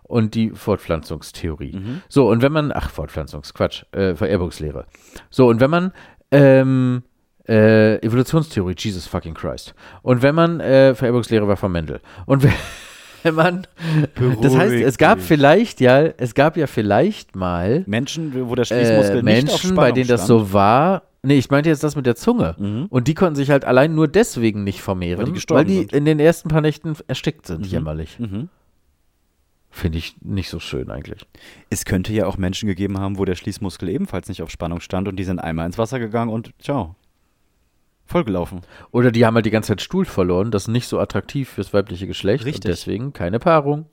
Und 0.03 0.35
die 0.35 0.49
Fortpflanzungstheorie. 0.49 1.71
So, 2.09 2.29
und 2.29 2.41
wenn 2.41 2.51
man, 2.51 2.73
ach, 2.73 2.89
Fortpflanzungsquatsch, 2.89 3.85
äh, 3.93 4.13
Vererbungslehre. 4.13 4.87
So, 5.29 5.47
und 5.47 5.61
wenn 5.61 5.69
man 5.69 5.93
ähm, 6.31 7.03
äh, 7.51 7.97
Evolutionstheorie, 7.97 8.75
Jesus 8.77 9.07
fucking 9.07 9.33
Christ. 9.33 9.75
Und 10.01 10.21
wenn 10.21 10.33
man, 10.33 10.61
äh, 10.61 10.95
Vererbungslehre 10.95 11.47
war 11.47 11.57
von 11.57 11.71
Mendel. 11.71 11.99
Und 12.25 12.43
wenn, 12.43 12.53
wenn 13.23 13.35
man, 13.35 13.67
das 14.41 14.55
heißt, 14.55 14.73
es 14.73 14.97
gab 14.97 15.19
vielleicht 15.19 15.81
ja, 15.81 16.01
es 16.01 16.33
gab 16.33 16.55
ja 16.55 16.67
vielleicht 16.67 17.35
mal 17.35 17.83
Menschen, 17.87 18.33
wo 18.47 18.55
der 18.55 18.63
Schließmuskel 18.63 19.17
äh, 19.19 19.23
nicht 19.23 19.43
auf 19.43 19.49
Menschen, 19.49 19.57
Spannung 19.57 19.75
bei 19.75 19.91
denen 19.91 20.07
das 20.07 20.25
stand. 20.25 20.39
so 20.39 20.53
war. 20.53 21.03
Nee, 21.23 21.37
ich 21.37 21.51
meinte 21.51 21.69
jetzt 21.69 21.83
das 21.83 21.95
mit 21.95 22.05
der 22.05 22.15
Zunge. 22.15 22.55
Mhm. 22.57 22.85
Und 22.89 23.07
die 23.07 23.13
konnten 23.13 23.35
sich 23.35 23.51
halt 23.51 23.65
allein 23.65 23.93
nur 23.93 24.07
deswegen 24.07 24.63
nicht 24.63 24.81
vermehren, 24.81 25.27
Weil 25.27 25.33
die 25.33 25.43
weil 25.49 25.65
die, 25.65 25.79
sind. 25.79 25.93
in 25.93 26.05
den 26.05 26.19
ersten 26.19 26.49
paar 26.49 26.61
Nächten 26.61 26.95
erstickt 27.07 27.45
sind, 27.45 27.65
jämmerlich. 27.67 28.17
Mhm. 28.17 28.49
Finde 29.69 29.99
ich 29.99 30.15
nicht 30.21 30.49
so 30.49 30.59
schön 30.59 30.89
eigentlich. 30.89 31.25
Es 31.69 31.85
könnte 31.85 32.11
ja 32.11 32.25
auch 32.25 32.37
Menschen 32.37 32.67
gegeben 32.67 32.97
haben, 32.99 33.17
wo 33.17 33.25
der 33.25 33.35
Schließmuskel 33.35 33.87
ebenfalls 33.89 34.27
nicht 34.29 34.41
auf 34.41 34.49
Spannung 34.49 34.81
stand 34.81 35.07
und 35.07 35.15
die 35.17 35.23
sind 35.23 35.39
einmal 35.39 35.65
ins 35.65 35.77
Wasser 35.77 35.99
gegangen 35.99 36.31
und 36.31 36.53
ciao. 36.59 36.95
Vollgelaufen. 38.11 38.61
Oder 38.91 39.11
die 39.11 39.25
haben 39.25 39.35
halt 39.35 39.45
die 39.45 39.51
ganze 39.51 39.69
Zeit 39.69 39.81
Stuhl 39.81 40.05
verloren, 40.05 40.51
das 40.51 40.63
ist 40.63 40.67
nicht 40.67 40.87
so 40.87 40.99
attraktiv 40.99 41.49
fürs 41.49 41.73
weibliche 41.73 42.07
Geschlecht. 42.07 42.45
Richtig. 42.45 42.65
Und 42.65 42.69
deswegen 42.69 43.13
keine 43.13 43.39
Paarung. 43.39 43.85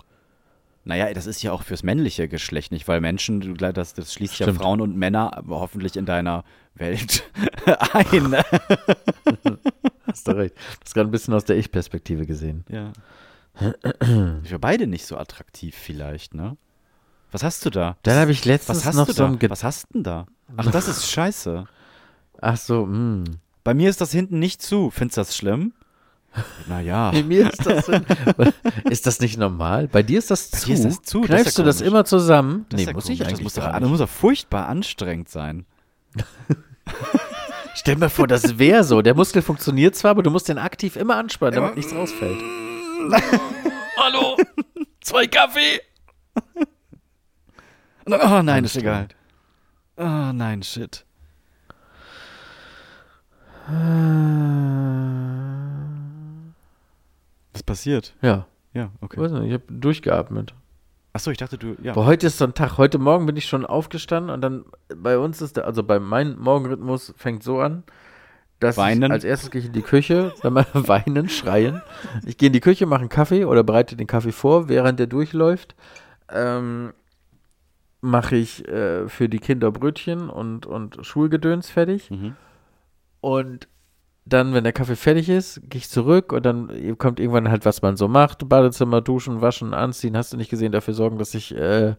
Naja, 0.85 1.13
das 1.13 1.27
ist 1.27 1.43
ja 1.43 1.53
auch 1.53 1.63
fürs 1.63 1.83
männliche 1.83 2.29
Geschlecht 2.29 2.73
nicht, 2.73 2.89
weil 2.89 3.01
Menschen, 3.01 3.57
das, 3.57 3.95
das 3.95 4.13
schließt 4.15 4.35
Stimmt. 4.35 4.55
ja 4.55 4.59
Frauen 4.59 4.81
und 4.81 4.97
Männer 4.97 5.43
hoffentlich 5.49 5.97
in 5.97 6.07
deiner 6.07 6.45
Welt 6.75 7.25
ein. 7.93 8.37
Hast 10.07 10.27
du 10.27 10.33
recht. 10.33 10.55
Das 10.81 10.89
ist 10.89 10.95
gerade 10.95 11.09
ein 11.09 11.13
bisschen 11.13 11.35
aus 11.35 11.45
der 11.45 11.57
Ich-Perspektive 11.57 12.27
gesehen. 12.27 12.65
ja. 12.69 12.93
Für 14.45 14.59
beide 14.61 14.87
nicht 14.87 15.05
so 15.05 15.17
attraktiv 15.17 15.75
vielleicht, 15.75 16.33
ne? 16.33 16.57
Was 17.33 17.43
hast 17.43 17.67
du 17.67 17.71
da? 17.71 17.97
Dann 18.05 18.17
habe 18.17 18.31
ich 18.31 18.45
letztens 18.45 18.79
Was 18.79 18.87
hast 18.87 18.97
noch 18.97 19.07
du 19.07 19.13
so 19.13 19.27
da? 19.27 19.51
Was 19.51 19.65
hast 19.65 19.93
denn 19.93 20.05
da? 20.05 20.27
Ach, 20.57 20.71
das 20.71 20.89
ist 20.89 21.11
scheiße. 21.11 21.67
Ach 22.41 22.57
so, 22.57 22.85
hm. 22.85 23.25
Bei 23.69 23.75
mir 23.75 23.91
ist 23.91 24.01
das 24.01 24.13
hinten 24.13 24.39
nicht 24.39 24.63
zu. 24.63 24.91
Findest 24.91 25.19
du 25.19 25.21
das 25.21 25.37
schlimm? 25.37 25.75
Naja. 26.69 27.11
Bei 27.13 27.23
mir 27.23 27.53
ist 27.53 27.67
das 27.67 27.87
Ist 28.89 29.07
das 29.07 29.21
nicht 29.21 29.37
normal? 29.37 29.89
Bei 29.89 30.03
dir 30.03 30.19
ist 30.21 30.31
das 30.31 30.49
Bei 30.49 30.57
zu. 30.57 30.67
dir 30.69 30.73
ist 30.73 30.85
das 30.85 31.03
zu, 31.03 31.21
das 31.21 31.29
ist 31.29 31.29
Kneifst 31.29 31.59
ja 31.59 31.65
du 31.65 31.67
das 31.67 31.81
immer 31.83 32.07
zusammen? 32.07 32.65
Das 32.71 32.81
ist 32.81 32.87
ja 32.87 32.93
muss 32.95 33.05
komisch. 33.05 33.21
ich 33.21 33.27
eigentlich 33.27 33.45
das 33.45 33.45
muss, 33.45 33.55
doch, 33.57 33.79
das 33.79 33.89
muss 33.91 33.99
doch 33.99 34.09
furchtbar 34.09 34.69
anstrengend 34.69 35.29
sein. 35.29 35.67
Stell 37.75 37.97
mir 37.97 38.09
vor, 38.09 38.27
das 38.27 38.59
wäre 38.59 38.85
so. 38.85 39.03
Der 39.03 39.15
Muskel 39.15 39.43
funktioniert 39.43 39.95
zwar, 39.95 40.13
aber 40.13 40.23
du 40.23 40.31
musst 40.31 40.49
den 40.49 40.57
aktiv 40.57 40.97
immer 40.97 41.17
anspannen, 41.17 41.57
damit 41.61 41.77
nichts 41.77 41.95
rausfällt. 41.95 42.41
Hallo? 43.99 44.39
Zwei 45.03 45.27
Kaffee? 45.27 45.83
Oh 48.07 48.41
nein, 48.43 48.65
ist 48.65 48.79
egal. 48.79 49.09
Oh 49.99 50.33
nein, 50.33 50.63
shit. 50.63 51.05
Was 57.53 57.63
passiert? 57.63 58.15
Ja, 58.23 58.47
Ja, 58.73 58.91
okay. 59.01 59.21
weiß 59.21 59.33
nicht, 59.33 59.47
ich 59.49 59.53
habe 59.53 59.65
durchgeatmet. 59.69 60.55
Achso, 61.13 61.31
ich 61.31 61.39
dachte, 61.39 61.59
du. 61.59 61.75
Ja. 61.83 61.93
Aber 61.93 62.07
heute 62.07 62.27
ist 62.29 62.39
so 62.39 62.45
ein 62.45 62.55
Tag. 62.55 62.79
Heute 62.79 62.99
Morgen 62.99 63.27
bin 63.27 63.37
ich 63.37 63.47
schon 63.47 63.67
aufgestanden 63.67 64.31
und 64.33 64.41
dann 64.41 64.65
bei 64.95 65.19
uns 65.19 65.41
ist 65.43 65.57
der, 65.57 65.67
also 65.67 65.83
bei 65.83 65.99
meinem 65.99 66.39
Morgenrhythmus 66.39 67.13
fängt 67.17 67.43
so 67.43 67.61
an, 67.61 67.83
dass 68.61 68.77
Weinen. 68.77 69.05
ich 69.05 69.11
als 69.11 69.25
erstes 69.25 69.51
gehe 69.51 69.61
ich 69.61 69.67
in 69.67 69.73
die 69.73 69.83
Küche, 69.83 70.33
dann 70.43 70.53
mal 70.53 70.67
weinen, 70.73 71.29
schreien. 71.29 71.83
Ich 72.25 72.37
gehe 72.39 72.49
in 72.49 72.53
die 72.53 72.61
Küche, 72.61 72.87
mache 72.87 73.01
einen 73.01 73.09
Kaffee 73.09 73.45
oder 73.45 73.65
bereite 73.65 73.97
den 73.97 74.07
Kaffee 74.07 74.33
vor, 74.33 74.69
während 74.69 74.99
der 74.99 75.07
durchläuft. 75.09 75.75
Ähm, 76.31 76.93
mache 78.01 78.37
ich 78.37 78.67
äh, 78.69 79.09
für 79.09 79.29
die 79.29 79.41
Kinder 79.41 79.73
Brötchen 79.73 80.29
und, 80.31 80.67
und 80.67 80.99
Schulgedöns 81.05 81.69
fertig. 81.71 82.11
Mhm. 82.11 82.37
Und 83.21 83.69
dann, 84.29 84.53
wenn 84.53 84.65
der 84.65 84.73
Kaffee 84.73 84.97
fertig 84.97 85.29
ist, 85.29 85.61
gehe 85.69 85.79
ich 85.79 85.89
zurück 85.89 86.33
und 86.33 86.45
dann 86.45 86.99
kommt 86.99 87.19
irgendwann 87.19 87.51
halt, 87.51 87.65
was 87.65 87.83
man 87.83 87.97
so 87.97 88.09
macht. 88.09 88.49
Badezimmer, 88.49 89.01
duschen, 89.01 89.41
waschen, 89.41 89.73
anziehen. 89.73 90.17
Hast 90.17 90.33
du 90.33 90.37
nicht 90.37 90.51
gesehen, 90.51 90.73
dafür 90.73 90.95
sorgen, 90.95 91.19
dass 91.19 91.33
sich 91.33 91.55
äh, 91.55 91.95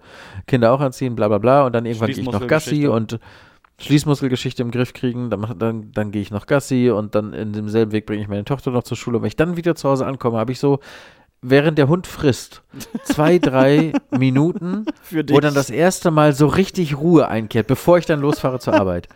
Kinder 0.45 0.71
auch 0.71 0.79
anziehen, 0.79 1.15
bla 1.15 1.27
bla 1.27 1.39
bla. 1.39 1.65
Und 1.65 1.73
dann 1.73 1.85
irgendwann 1.85 2.11
gehe 2.11 2.21
ich 2.21 2.31
noch 2.31 2.47
Gassi 2.47 2.87
und 2.87 3.19
Schließmuskelgeschichte 3.79 4.61
im 4.61 4.71
Griff 4.71 4.93
kriegen. 4.93 5.29
Dann, 5.29 5.55
dann, 5.57 5.91
dann 5.91 6.11
gehe 6.11 6.21
ich 6.21 6.31
noch 6.31 6.45
Gassi 6.45 6.91
und 6.91 7.15
dann 7.15 7.33
in 7.33 7.53
demselben 7.53 7.91
Weg 7.91 8.05
bringe 8.05 8.21
ich 8.21 8.27
meine 8.27 8.45
Tochter 8.45 8.71
noch 8.71 8.83
zur 8.83 8.97
Schule. 8.97 9.17
Und 9.17 9.23
wenn 9.23 9.29
ich 9.29 9.35
dann 9.35 9.57
wieder 9.57 9.75
zu 9.75 9.89
Hause 9.89 10.05
ankomme, 10.05 10.37
habe 10.37 10.51
ich 10.51 10.59
so, 10.59 10.79
während 11.41 11.77
der 11.77 11.87
Hund 11.87 12.05
frisst, 12.05 12.61
zwei, 13.03 13.39
drei 13.39 13.93
Minuten, 14.11 14.85
wo 15.29 15.39
dann 15.39 15.55
das 15.55 15.69
erste 15.69 16.11
Mal 16.11 16.33
so 16.33 16.47
richtig 16.47 16.97
Ruhe 16.97 17.27
einkehrt, 17.27 17.67
bevor 17.67 17.97
ich 17.97 18.05
dann 18.05 18.19
losfahre 18.19 18.59
zur 18.59 18.73
Arbeit. 18.73 19.07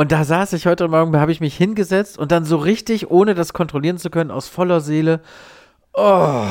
Und 0.00 0.12
da 0.12 0.24
saß 0.24 0.54
ich 0.54 0.64
heute 0.64 0.88
Morgen, 0.88 1.12
da 1.12 1.20
habe 1.20 1.30
ich 1.30 1.40
mich 1.40 1.54
hingesetzt 1.54 2.16
und 2.16 2.32
dann 2.32 2.46
so 2.46 2.56
richtig, 2.56 3.10
ohne 3.10 3.34
das 3.34 3.52
kontrollieren 3.52 3.98
zu 3.98 4.08
können, 4.08 4.30
aus 4.30 4.48
voller 4.48 4.80
Seele, 4.80 5.20
oh. 5.92 6.46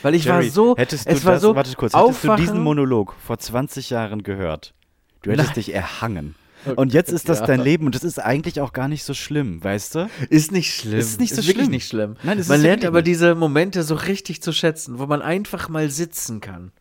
Weil 0.00 0.14
ich 0.14 0.26
war 0.26 0.36
Jerry, 0.36 0.48
so, 0.48 0.74
hättest 0.74 1.06
du 1.06 1.10
es 1.10 1.26
war 1.26 1.34
das, 1.34 1.42
so 1.42 1.54
warte 1.54 1.74
kurz, 1.76 1.92
hättest 1.92 2.24
du 2.24 2.36
diesen 2.36 2.62
Monolog 2.62 3.14
vor 3.22 3.36
20 3.36 3.90
Jahren 3.90 4.22
gehört, 4.22 4.72
du 5.20 5.32
hättest 5.32 5.48
Nein. 5.48 5.54
dich 5.56 5.74
erhangen. 5.74 6.34
Und 6.76 6.94
jetzt 6.94 7.12
ist 7.12 7.28
das 7.28 7.40
Ja. 7.40 7.46
dein 7.46 7.60
Leben 7.60 7.84
und 7.84 7.94
das 7.94 8.04
ist 8.04 8.18
eigentlich 8.18 8.62
auch 8.62 8.72
gar 8.72 8.88
nicht 8.88 9.04
so 9.04 9.12
schlimm, 9.12 9.62
weißt 9.62 9.96
du? 9.96 10.10
Ist 10.30 10.50
nicht 10.50 10.74
schlimm. 10.74 10.98
Ist 10.98 11.20
nicht 11.20 11.34
so 11.34 11.42
wirklich 11.42 11.56
schlimm. 11.56 11.70
nicht 11.70 11.88
schlimm. 11.88 12.16
Nein, 12.22 12.38
man 12.38 12.38
ist 12.38 12.48
lernt 12.48 12.64
wirklich 12.64 12.86
aber 12.86 12.98
nicht. 13.00 13.06
diese 13.08 13.34
Momente 13.34 13.82
so 13.82 13.96
richtig 13.96 14.42
zu 14.42 14.52
schätzen, 14.52 14.98
wo 14.98 15.04
man 15.04 15.20
einfach 15.20 15.68
mal 15.68 15.90
sitzen 15.90 16.40
kann. 16.40 16.72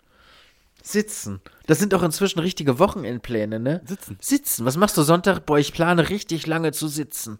Sitzen. 0.91 1.39
Das 1.67 1.77
sind 1.77 1.93
auch 1.93 2.01
inzwischen 2.01 2.39
richtige 2.39 2.79
Wochenendpläne, 2.79 3.59
ne? 3.59 3.81
Sitzen. 3.85 4.17
Sitzen. 4.19 4.65
Was 4.65 4.75
machst 4.75 4.97
du 4.97 5.03
Sonntag? 5.03 5.45
Boah, 5.45 5.59
ich 5.59 5.71
plane 5.71 6.09
richtig 6.09 6.47
lange 6.47 6.71
zu 6.71 6.87
sitzen. 6.87 7.37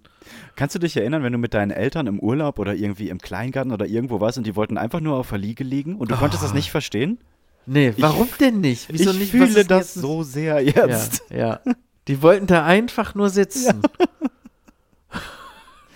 Kannst 0.56 0.76
du 0.76 0.80
dich 0.80 0.96
erinnern, 0.96 1.24
wenn 1.24 1.32
du 1.34 1.40
mit 1.40 1.56
deinen 1.56 1.72
Eltern 1.72 2.06
im 2.06 2.20
Urlaub 2.20 2.60
oder 2.60 2.76
irgendwie 2.76 3.10
im 3.10 3.18
Kleingarten 3.18 3.72
oder 3.72 3.88
irgendwo 3.88 4.20
warst 4.20 4.38
und 4.38 4.46
die 4.46 4.56
wollten 4.56 4.78
einfach 4.78 5.00
nur 5.00 5.16
auf 5.16 5.30
der 5.30 5.40
Liege 5.40 5.64
liegen 5.64 5.96
und 5.96 6.12
du 6.12 6.16
konntest 6.16 6.44
das 6.44 6.54
nicht 6.54 6.70
verstehen? 6.70 7.18
Nee, 7.66 7.94
warum 7.98 8.28
denn 8.40 8.62
nicht? 8.62 8.88
Wieso 8.92 9.12
ich 9.12 9.18
nicht? 9.20 9.34
Was 9.34 9.50
fühle 9.50 9.66
das 9.66 9.80
jetzt- 9.80 10.02
so 10.02 10.24
sehr 10.24 10.62
jetzt. 10.62 11.24
Ja, 11.30 11.38
ja. 11.38 11.60
Die 12.08 12.22
wollten 12.22 12.46
da 12.48 12.66
einfach 12.66 13.16
nur 13.16 13.30
sitzen. 13.30 13.82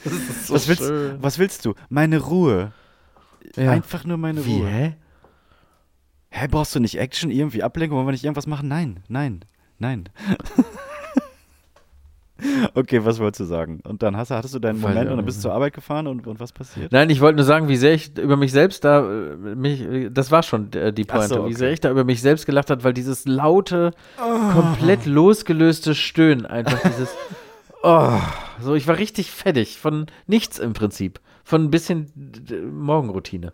Das 0.03 0.13
ist 0.13 0.47
so 0.47 0.53
was, 0.55 0.67
willst, 0.67 0.81
schön. 0.83 1.17
was 1.21 1.39
willst 1.39 1.65
du? 1.65 1.75
Meine 1.89 2.17
Ruhe. 2.19 2.73
Ja. 3.55 3.71
Einfach 3.71 4.03
nur 4.03 4.17
meine 4.17 4.45
Wie, 4.45 4.57
Ruhe. 4.59 4.67
hä? 4.67 4.95
Hä, 6.35 6.47
brauchst 6.49 6.73
du 6.73 6.79
nicht 6.79 6.97
Action, 6.97 7.29
irgendwie 7.29 7.61
Ablenkung? 7.61 7.97
Wollen 7.97 8.07
wir 8.07 8.11
nicht 8.11 8.23
irgendwas 8.23 8.47
machen? 8.47 8.67
Nein, 8.67 9.01
nein, 9.07 9.45
nein. 9.77 10.09
okay, 12.73 13.05
was 13.05 13.19
wolltest 13.19 13.41
du 13.41 13.45
sagen? 13.45 13.81
Und 13.87 14.01
dann 14.01 14.17
hast, 14.17 14.31
du- 14.31 14.35
hattest 14.35 14.55
du 14.55 14.59
deinen 14.59 14.81
Moment 14.81 15.05
ich 15.05 15.11
und 15.11 15.17
dann 15.17 15.25
bist 15.25 15.37
du 15.37 15.41
zur 15.43 15.53
Arbeit 15.53 15.73
gefahren 15.73 16.07
und, 16.07 16.25
und 16.25 16.39
was 16.39 16.51
passiert? 16.51 16.91
Nein, 16.91 17.09
ich 17.11 17.21
wollte 17.21 17.35
nur 17.37 17.45
sagen, 17.45 17.67
wie 17.67 17.75
sehr 17.75 17.93
ich 17.93 18.17
über 18.17 18.35
mich 18.35 18.51
selbst 18.51 18.83
da, 18.83 19.01
äh, 19.01 19.35
mich, 19.55 19.81
äh, 19.81 20.09
das 20.09 20.31
war 20.31 20.41
schon 20.43 20.73
äh, 20.73 20.91
die 20.91 21.03
Pointe, 21.03 21.35
so, 21.35 21.41
wie 21.43 21.49
okay. 21.49 21.53
sehr 21.53 21.71
ich 21.71 21.81
da 21.81 21.91
über 21.91 22.03
mich 22.03 22.21
selbst 22.21 22.47
gelacht 22.47 22.71
hat, 22.71 22.83
weil 22.83 22.93
dieses 22.93 23.25
laute, 23.25 23.91
komplett 24.17 25.05
losgelöste 25.05 25.93
Stöhnen 25.93 26.47
einfach 26.47 26.81
dieses, 26.81 27.09
oh, 27.83 28.19
so, 28.59 28.73
ich 28.73 28.87
war 28.87 28.97
richtig 28.97 29.29
fertig 29.31 29.77
von 29.79 30.07
nichts 30.25 30.57
im 30.57 30.73
Prinzip, 30.73 31.19
von 31.43 31.65
ein 31.65 31.71
bisschen 31.71 32.11
d- 32.15 32.59
Morgenroutine. 32.61 33.53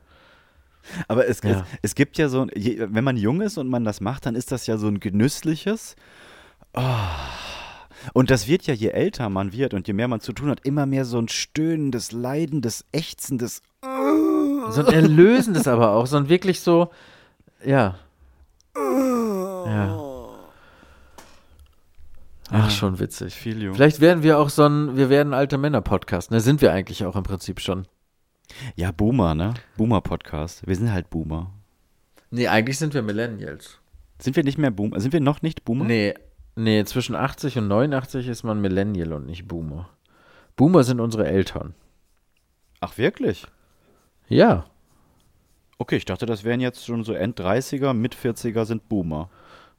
Aber 1.07 1.27
es, 1.27 1.41
Ja. 1.43 1.49
es, 1.49 1.57
es 1.81 1.95
gibt 1.95 2.17
ja 2.17 2.29
so, 2.29 2.47
wenn 2.47 3.03
man 3.03 3.17
jung 3.17 3.41
ist 3.41 3.57
und 3.57 3.67
man 3.69 3.83
das 3.83 4.01
macht, 4.01 4.25
dann 4.25 4.35
ist 4.35 4.51
das 4.51 4.67
ja 4.67 4.77
so 4.77 4.87
ein 4.87 4.99
genüssliches. 4.99 5.95
Oh. 6.73 6.81
Und 8.13 8.29
das 8.31 8.47
wird 8.47 8.65
ja, 8.65 8.73
je 8.73 8.89
älter 8.89 9.29
man 9.29 9.51
wird 9.51 9.73
und 9.73 9.87
je 9.87 9.93
mehr 9.93 10.07
man 10.07 10.21
zu 10.21 10.31
tun 10.33 10.49
hat, 10.49 10.65
immer 10.65 10.85
mehr 10.85 11.05
so 11.05 11.19
ein 11.19 11.27
stöhnendes, 11.27 12.11
leidendes, 12.11 12.85
ächzendes. 12.91 13.61
So 13.81 14.85
ein 14.85 14.93
erlösendes 14.93 15.67
aber 15.67 15.91
auch, 15.91 16.05
so 16.07 16.17
ein 16.17 16.29
wirklich 16.29 16.61
so, 16.61 16.91
ja. 17.63 17.95
Ja. 18.75 20.05
Ach, 22.51 22.71
schon 22.71 22.99
witzig. 22.99 23.35
Feel 23.35 23.61
you. 23.61 23.73
Vielleicht 23.73 23.99
werden 24.01 24.23
wir 24.23 24.39
auch 24.39 24.49
so 24.49 24.65
ein, 24.65 24.97
wir 24.97 25.09
werden 25.09 25.33
alte 25.33 25.57
Männer-Podcast. 25.57 26.31
Ne, 26.31 26.39
sind 26.39 26.61
wir 26.61 26.71
eigentlich 26.73 27.05
auch 27.05 27.15
im 27.15 27.23
Prinzip 27.23 27.59
schon. 27.59 27.85
Ja, 28.75 28.91
Boomer, 28.91 29.35
ne? 29.35 29.53
Boomer-Podcast. 29.77 30.67
Wir 30.67 30.75
sind 30.75 30.91
halt 30.91 31.09
Boomer. 31.09 31.51
Nee, 32.31 32.47
eigentlich 32.47 32.77
sind 32.77 32.93
wir 32.93 33.01
Millennials. 33.01 33.79
Sind 34.19 34.35
wir 34.35 34.43
nicht 34.43 34.57
mehr 34.57 34.71
Boomer? 34.71 34.99
Sind 34.99 35.13
wir 35.13 35.21
noch 35.21 35.41
nicht 35.41 35.65
Boomer? 35.65 35.85
Nee, 35.85 36.13
nee, 36.55 36.83
zwischen 36.83 37.15
80 37.15 37.57
und 37.57 37.67
89 37.67 38.27
ist 38.27 38.43
man 38.43 38.61
Millennial 38.61 39.13
und 39.13 39.25
nicht 39.25 39.47
Boomer. 39.47 39.89
Boomer 40.55 40.83
sind 40.83 40.99
unsere 40.99 41.27
Eltern. 41.27 41.73
Ach, 42.81 42.97
wirklich? 42.97 43.45
Ja. 44.27 44.65
Okay, 45.77 45.95
ich 45.95 46.05
dachte, 46.05 46.25
das 46.25 46.43
wären 46.43 46.59
jetzt 46.59 46.85
schon 46.85 47.03
so 47.03 47.13
End-30er, 47.13 47.93
Mit-40er 47.93 48.65
sind 48.65 48.89
Boomer. 48.89 49.29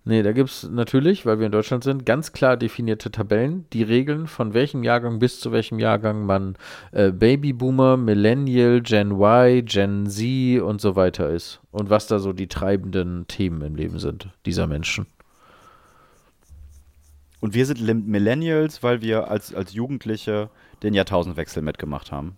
Nee, 0.04 0.22
da 0.22 0.32
gibt 0.32 0.48
es 0.48 0.68
natürlich, 0.68 1.26
weil 1.26 1.38
wir 1.40 1.46
in 1.46 1.52
Deutschland 1.52 1.84
sind, 1.84 2.06
ganz 2.06 2.32
klar 2.32 2.56
definierte 2.56 3.10
Tabellen, 3.10 3.66
die 3.74 3.82
regeln, 3.82 4.26
von 4.26 4.54
welchem 4.54 4.82
Jahrgang 4.82 5.18
bis 5.18 5.40
zu 5.40 5.52
welchem 5.52 5.78
Jahrgang 5.78 6.24
man 6.24 6.56
äh, 6.92 7.12
Babyboomer, 7.12 7.98
Millennial, 7.98 8.80
Gen 8.80 9.12
Y, 9.20 9.62
Gen 9.66 10.06
Z 10.08 10.62
und 10.62 10.80
so 10.80 10.96
weiter 10.96 11.28
ist. 11.28 11.60
Und 11.70 11.90
was 11.90 12.06
da 12.06 12.18
so 12.18 12.32
die 12.32 12.48
treibenden 12.48 13.26
Themen 13.28 13.60
im 13.60 13.76
Leben 13.76 13.98
sind, 13.98 14.30
dieser 14.46 14.66
Menschen. 14.66 15.06
Und 17.40 17.54
wir 17.54 17.64
sind 17.66 17.80
Millennials, 18.06 18.82
weil 18.82 19.02
wir 19.02 19.30
als, 19.30 19.54
als 19.54 19.72
Jugendliche 19.72 20.50
den 20.82 20.94
Jahrtausendwechsel 20.94 21.62
mitgemacht 21.62 22.10
haben. 22.12 22.36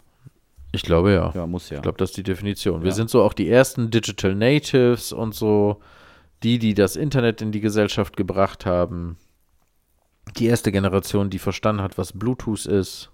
Ich 0.72 0.82
glaube 0.82 1.12
ja. 1.12 1.32
Ja, 1.34 1.46
muss 1.46 1.70
ja. 1.70 1.76
Ich 1.76 1.82
glaube, 1.82 1.98
das 1.98 2.10
ist 2.10 2.16
die 2.16 2.22
Definition. 2.22 2.82
Wir 2.82 2.88
Ja. 2.90 2.94
sind 2.94 3.10
so 3.10 3.22
auch 3.22 3.34
die 3.34 3.48
ersten 3.48 3.90
Digital 3.90 4.34
Natives 4.34 5.12
und 5.12 5.34
so, 5.34 5.80
die, 6.43 6.59
die 6.59 6.74
das 6.74 6.97
Internet 6.97 7.40
in 7.40 7.53
die 7.53 7.61
Gesellschaft 7.61 8.16
gebracht 8.16 8.66
haben. 8.66 9.16
Die 10.36 10.47
erste 10.47 10.72
Generation, 10.72 11.30
die 11.30 11.38
verstanden 11.38 11.82
hat, 11.82 11.99
was 11.99 12.12
Bluetooth 12.12 12.66
ist. 12.66 13.11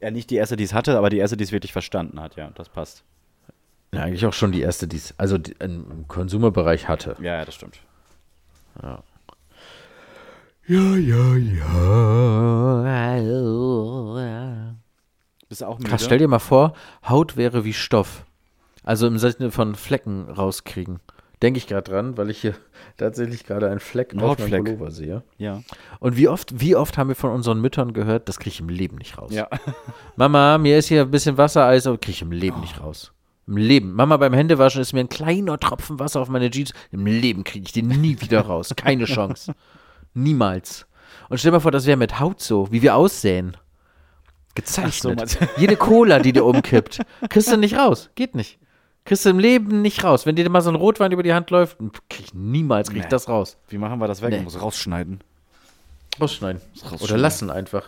ja, 0.00 0.10
nicht 0.10 0.30
die 0.30 0.36
erste, 0.36 0.56
die 0.56 0.64
es 0.64 0.74
hatte, 0.74 0.96
aber 0.96 1.10
die 1.10 1.18
erste, 1.18 1.36
die 1.36 1.44
es 1.44 1.52
wirklich 1.52 1.72
verstanden 1.72 2.20
hat. 2.20 2.36
Ja, 2.36 2.50
das 2.54 2.68
passt. 2.68 3.04
Ja, 3.92 4.02
eigentlich 4.02 4.26
auch 4.26 4.32
schon 4.32 4.52
die 4.52 4.60
erste, 4.60 4.86
die 4.86 4.96
es 4.96 5.14
also 5.16 5.38
die, 5.38 5.52
im 5.60 6.06
Konsumerbereich 6.08 6.88
hatte. 6.88 7.16
Ja, 7.20 7.36
ja, 7.36 7.44
das 7.44 7.54
stimmt. 7.54 7.78
Ja, 8.82 9.02
ja, 10.68 11.36
ja. 11.36 11.68
Bist 15.48 15.62
du 15.62 15.66
auch 15.66 15.78
müde? 15.78 15.88
Krass, 15.88 16.04
stell 16.04 16.18
dir 16.18 16.28
mal 16.28 16.38
vor, 16.38 16.74
Haut 17.08 17.38
wäre 17.38 17.64
wie 17.64 17.72
Stoff. 17.72 18.26
Also 18.84 19.06
im 19.06 19.16
Sinne 19.18 19.50
von 19.50 19.74
Flecken 19.74 20.28
rauskriegen. 20.28 21.00
Denke 21.42 21.58
ich 21.58 21.66
gerade 21.68 21.90
dran, 21.90 22.16
weil 22.16 22.30
ich 22.30 22.40
hier 22.40 22.54
tatsächlich 22.96 23.44
gerade 23.44 23.70
einen 23.70 23.80
Fleck 23.80 24.12
Ein 24.12 24.20
auf 24.20 24.38
meinem. 24.38 24.64
Pullover 24.64 24.90
sehe. 24.90 25.22
Ja. 25.36 25.62
Und 26.00 26.16
wie 26.16 26.28
oft, 26.28 26.60
wie 26.60 26.74
oft 26.74 26.98
haben 26.98 27.08
wir 27.08 27.14
von 27.14 27.30
unseren 27.30 27.60
Müttern 27.60 27.92
gehört, 27.92 28.28
das 28.28 28.38
kriege 28.38 28.50
ich 28.50 28.60
im 28.60 28.68
Leben 28.68 28.96
nicht 28.96 29.18
raus. 29.18 29.32
Ja. 29.32 29.48
Mama, 30.16 30.58
mir 30.58 30.78
ist 30.78 30.88
hier 30.88 31.02
ein 31.02 31.10
bisschen 31.10 31.38
Wassereis, 31.38 31.86
aber 31.86 31.98
kriege 31.98 32.12
ich 32.12 32.22
im 32.22 32.32
Leben 32.32 32.60
nicht 32.60 32.80
raus. 32.80 33.12
Im 33.46 33.56
Leben. 33.56 33.92
Mama, 33.92 34.16
beim 34.16 34.34
Händewaschen 34.34 34.82
ist 34.82 34.92
mir 34.92 35.00
ein 35.00 35.08
kleiner 35.08 35.58
Tropfen 35.58 35.98
Wasser 35.98 36.20
auf 36.20 36.28
meine 36.28 36.50
Jeans. 36.50 36.72
Im 36.90 37.06
Leben 37.06 37.44
kriege 37.44 37.64
ich 37.64 37.72
den 37.72 37.86
nie 37.86 38.20
wieder 38.20 38.42
raus. 38.42 38.74
Keine 38.76 39.04
Chance. 39.04 39.54
Niemals. 40.14 40.86
Und 41.28 41.38
stell 41.38 41.50
dir 41.50 41.56
mal 41.56 41.60
vor, 41.60 41.70
das 41.70 41.86
wäre 41.86 41.96
mit 41.96 42.18
Haut 42.18 42.40
so, 42.40 42.70
wie 42.72 42.82
wir 42.82 42.96
aussehen. 42.96 43.56
Gezeichnet. 44.54 45.30
So, 45.30 45.38
Jede 45.56 45.76
Cola, 45.76 46.18
die 46.18 46.32
dir 46.32 46.44
umkippt, 46.44 47.00
kriegst 47.28 47.50
du 47.50 47.56
nicht 47.56 47.76
raus. 47.76 48.10
Geht 48.16 48.34
nicht. 48.34 48.58
Kriegst 49.08 49.24
du 49.24 49.30
im 49.30 49.38
Leben 49.38 49.80
nicht 49.80 50.04
raus. 50.04 50.26
Wenn 50.26 50.36
dir 50.36 50.46
mal 50.50 50.60
so 50.60 50.68
ein 50.68 50.74
Rotwein 50.76 51.12
über 51.12 51.22
die 51.22 51.32
Hand 51.32 51.48
läuft, 51.50 51.78
krieg 52.10 52.26
ich 52.26 52.34
niemals 52.34 52.88
krieg 52.90 52.98
ich 52.98 53.04
Nee. 53.04 53.08
das 53.08 53.26
raus. 53.26 53.56
Wie 53.68 53.78
machen 53.78 53.98
wir 54.00 54.06
das 54.06 54.20
weg? 54.20 54.30
Nee. 54.30 54.40
Muss 54.40 54.60
rausschneiden. 54.60 55.22
Rausschneiden. 56.20 56.60
Rausschneiden. 56.82 57.00
Oder 57.04 57.16
lassen 57.16 57.50
einfach. 57.50 57.84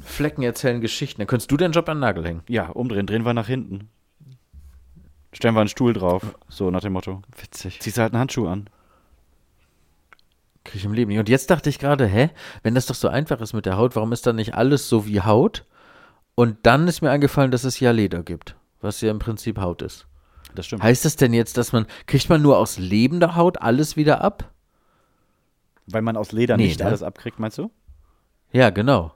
Flecken 0.00 0.42
erzählen 0.42 0.80
Geschichten. 0.80 1.20
Dann 1.20 1.26
könntest 1.26 1.50
du 1.50 1.56
deinen 1.56 1.72
Job 1.72 1.88
an 1.88 1.96
den 1.96 2.02
Nagel 2.02 2.24
hängen. 2.24 2.42
Ja, 2.48 2.68
umdrehen. 2.68 3.08
Drehen 3.08 3.24
wir 3.26 3.34
nach 3.34 3.48
hinten. 3.48 3.88
Stellen 5.32 5.54
wir 5.56 5.60
einen 5.62 5.68
Stuhl 5.68 5.94
drauf. 5.94 6.22
So 6.48 6.70
nach 6.70 6.80
dem 6.80 6.92
Motto. 6.92 7.22
Witzig. 7.36 7.80
Ziehst 7.80 7.96
du 7.96 8.02
halt 8.02 8.12
einen 8.12 8.20
Handschuh 8.20 8.46
an. 8.46 8.70
Krieg 10.62 10.76
ich 10.76 10.84
im 10.84 10.92
Leben 10.92 11.08
nicht. 11.08 11.18
Und 11.18 11.28
jetzt 11.28 11.50
dachte 11.50 11.70
ich 11.70 11.80
gerade, 11.80 12.06
hä, 12.06 12.30
wenn 12.62 12.76
das 12.76 12.86
doch 12.86 12.94
so 12.94 13.08
einfach 13.08 13.40
ist 13.40 13.52
mit 13.52 13.66
der 13.66 13.76
Haut, 13.76 13.96
warum 13.96 14.12
ist 14.12 14.28
dann 14.28 14.36
nicht 14.36 14.54
alles 14.54 14.88
so 14.88 15.06
wie 15.06 15.20
Haut? 15.22 15.64
Und 16.36 16.58
dann 16.62 16.86
ist 16.86 17.02
mir 17.02 17.10
eingefallen, 17.10 17.50
dass 17.50 17.64
es 17.64 17.80
ja 17.80 17.90
Leder 17.90 18.22
gibt, 18.22 18.54
was 18.80 19.00
ja 19.00 19.10
im 19.10 19.18
Prinzip 19.18 19.58
Haut 19.58 19.82
ist. 19.82 20.06
Das 20.54 20.66
stimmt. 20.66 20.82
Heißt 20.82 21.04
das 21.04 21.16
denn 21.16 21.32
jetzt, 21.32 21.56
dass 21.56 21.72
man, 21.72 21.86
kriegt 22.06 22.28
man 22.28 22.42
nur 22.42 22.58
aus 22.58 22.78
lebender 22.78 23.36
Haut 23.36 23.60
alles 23.60 23.96
wieder 23.96 24.22
ab? 24.22 24.50
Weil 25.86 26.02
man 26.02 26.16
aus 26.16 26.32
Leder 26.32 26.56
Nee, 26.56 26.66
nicht 26.68 26.80
ne? 26.80 26.86
alles 26.86 27.02
abkriegt, 27.02 27.38
meinst 27.38 27.58
du? 27.58 27.70
Ja, 28.52 28.70
genau. 28.70 29.14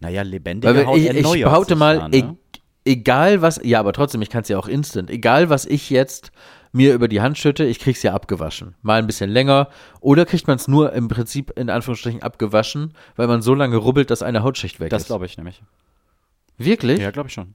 Naja, 0.00 0.22
lebendige 0.22 0.74
Weil 0.74 0.86
Haut 0.86 0.98
ich, 0.98 1.08
ich 1.08 1.42
behaupte 1.44 1.76
mal, 1.76 1.96
ja, 1.96 2.08
ne? 2.08 2.16
e 2.16 2.24
egal 2.92 3.42
was, 3.42 3.60
ja, 3.62 3.80
aber 3.80 3.92
trotzdem, 3.92 4.22
ich 4.22 4.30
kann 4.30 4.42
es 4.42 4.48
ja 4.48 4.58
auch 4.58 4.68
instant. 4.68 5.10
Egal 5.10 5.50
was 5.50 5.66
ich 5.66 5.90
jetzt 5.90 6.32
mir 6.72 6.94
über 6.94 7.08
die 7.08 7.20
Hand 7.20 7.38
schütte, 7.38 7.64
ich 7.64 7.78
krieg's 7.78 8.02
ja 8.02 8.12
abgewaschen. 8.14 8.74
Mal 8.82 8.98
ein 8.98 9.06
bisschen 9.06 9.30
länger. 9.30 9.68
Oder 10.00 10.26
kriegt 10.26 10.46
man 10.46 10.56
es 10.56 10.68
nur 10.68 10.92
im 10.92 11.08
Prinzip 11.08 11.50
in 11.58 11.70
Anführungsstrichen 11.70 12.22
abgewaschen, 12.22 12.94
weil 13.16 13.26
man 13.26 13.42
so 13.42 13.54
lange 13.54 13.76
rubbelt, 13.76 14.10
dass 14.10 14.22
eine 14.22 14.42
Hautschicht 14.42 14.80
weg 14.80 14.90
Das 14.90 15.02
ist. 15.02 15.08
glaube 15.08 15.26
ich 15.26 15.36
nämlich. 15.36 15.62
Wirklich? 16.58 16.98
Ja, 17.00 17.10
glaube 17.10 17.28
ich 17.28 17.34
schon. 17.34 17.54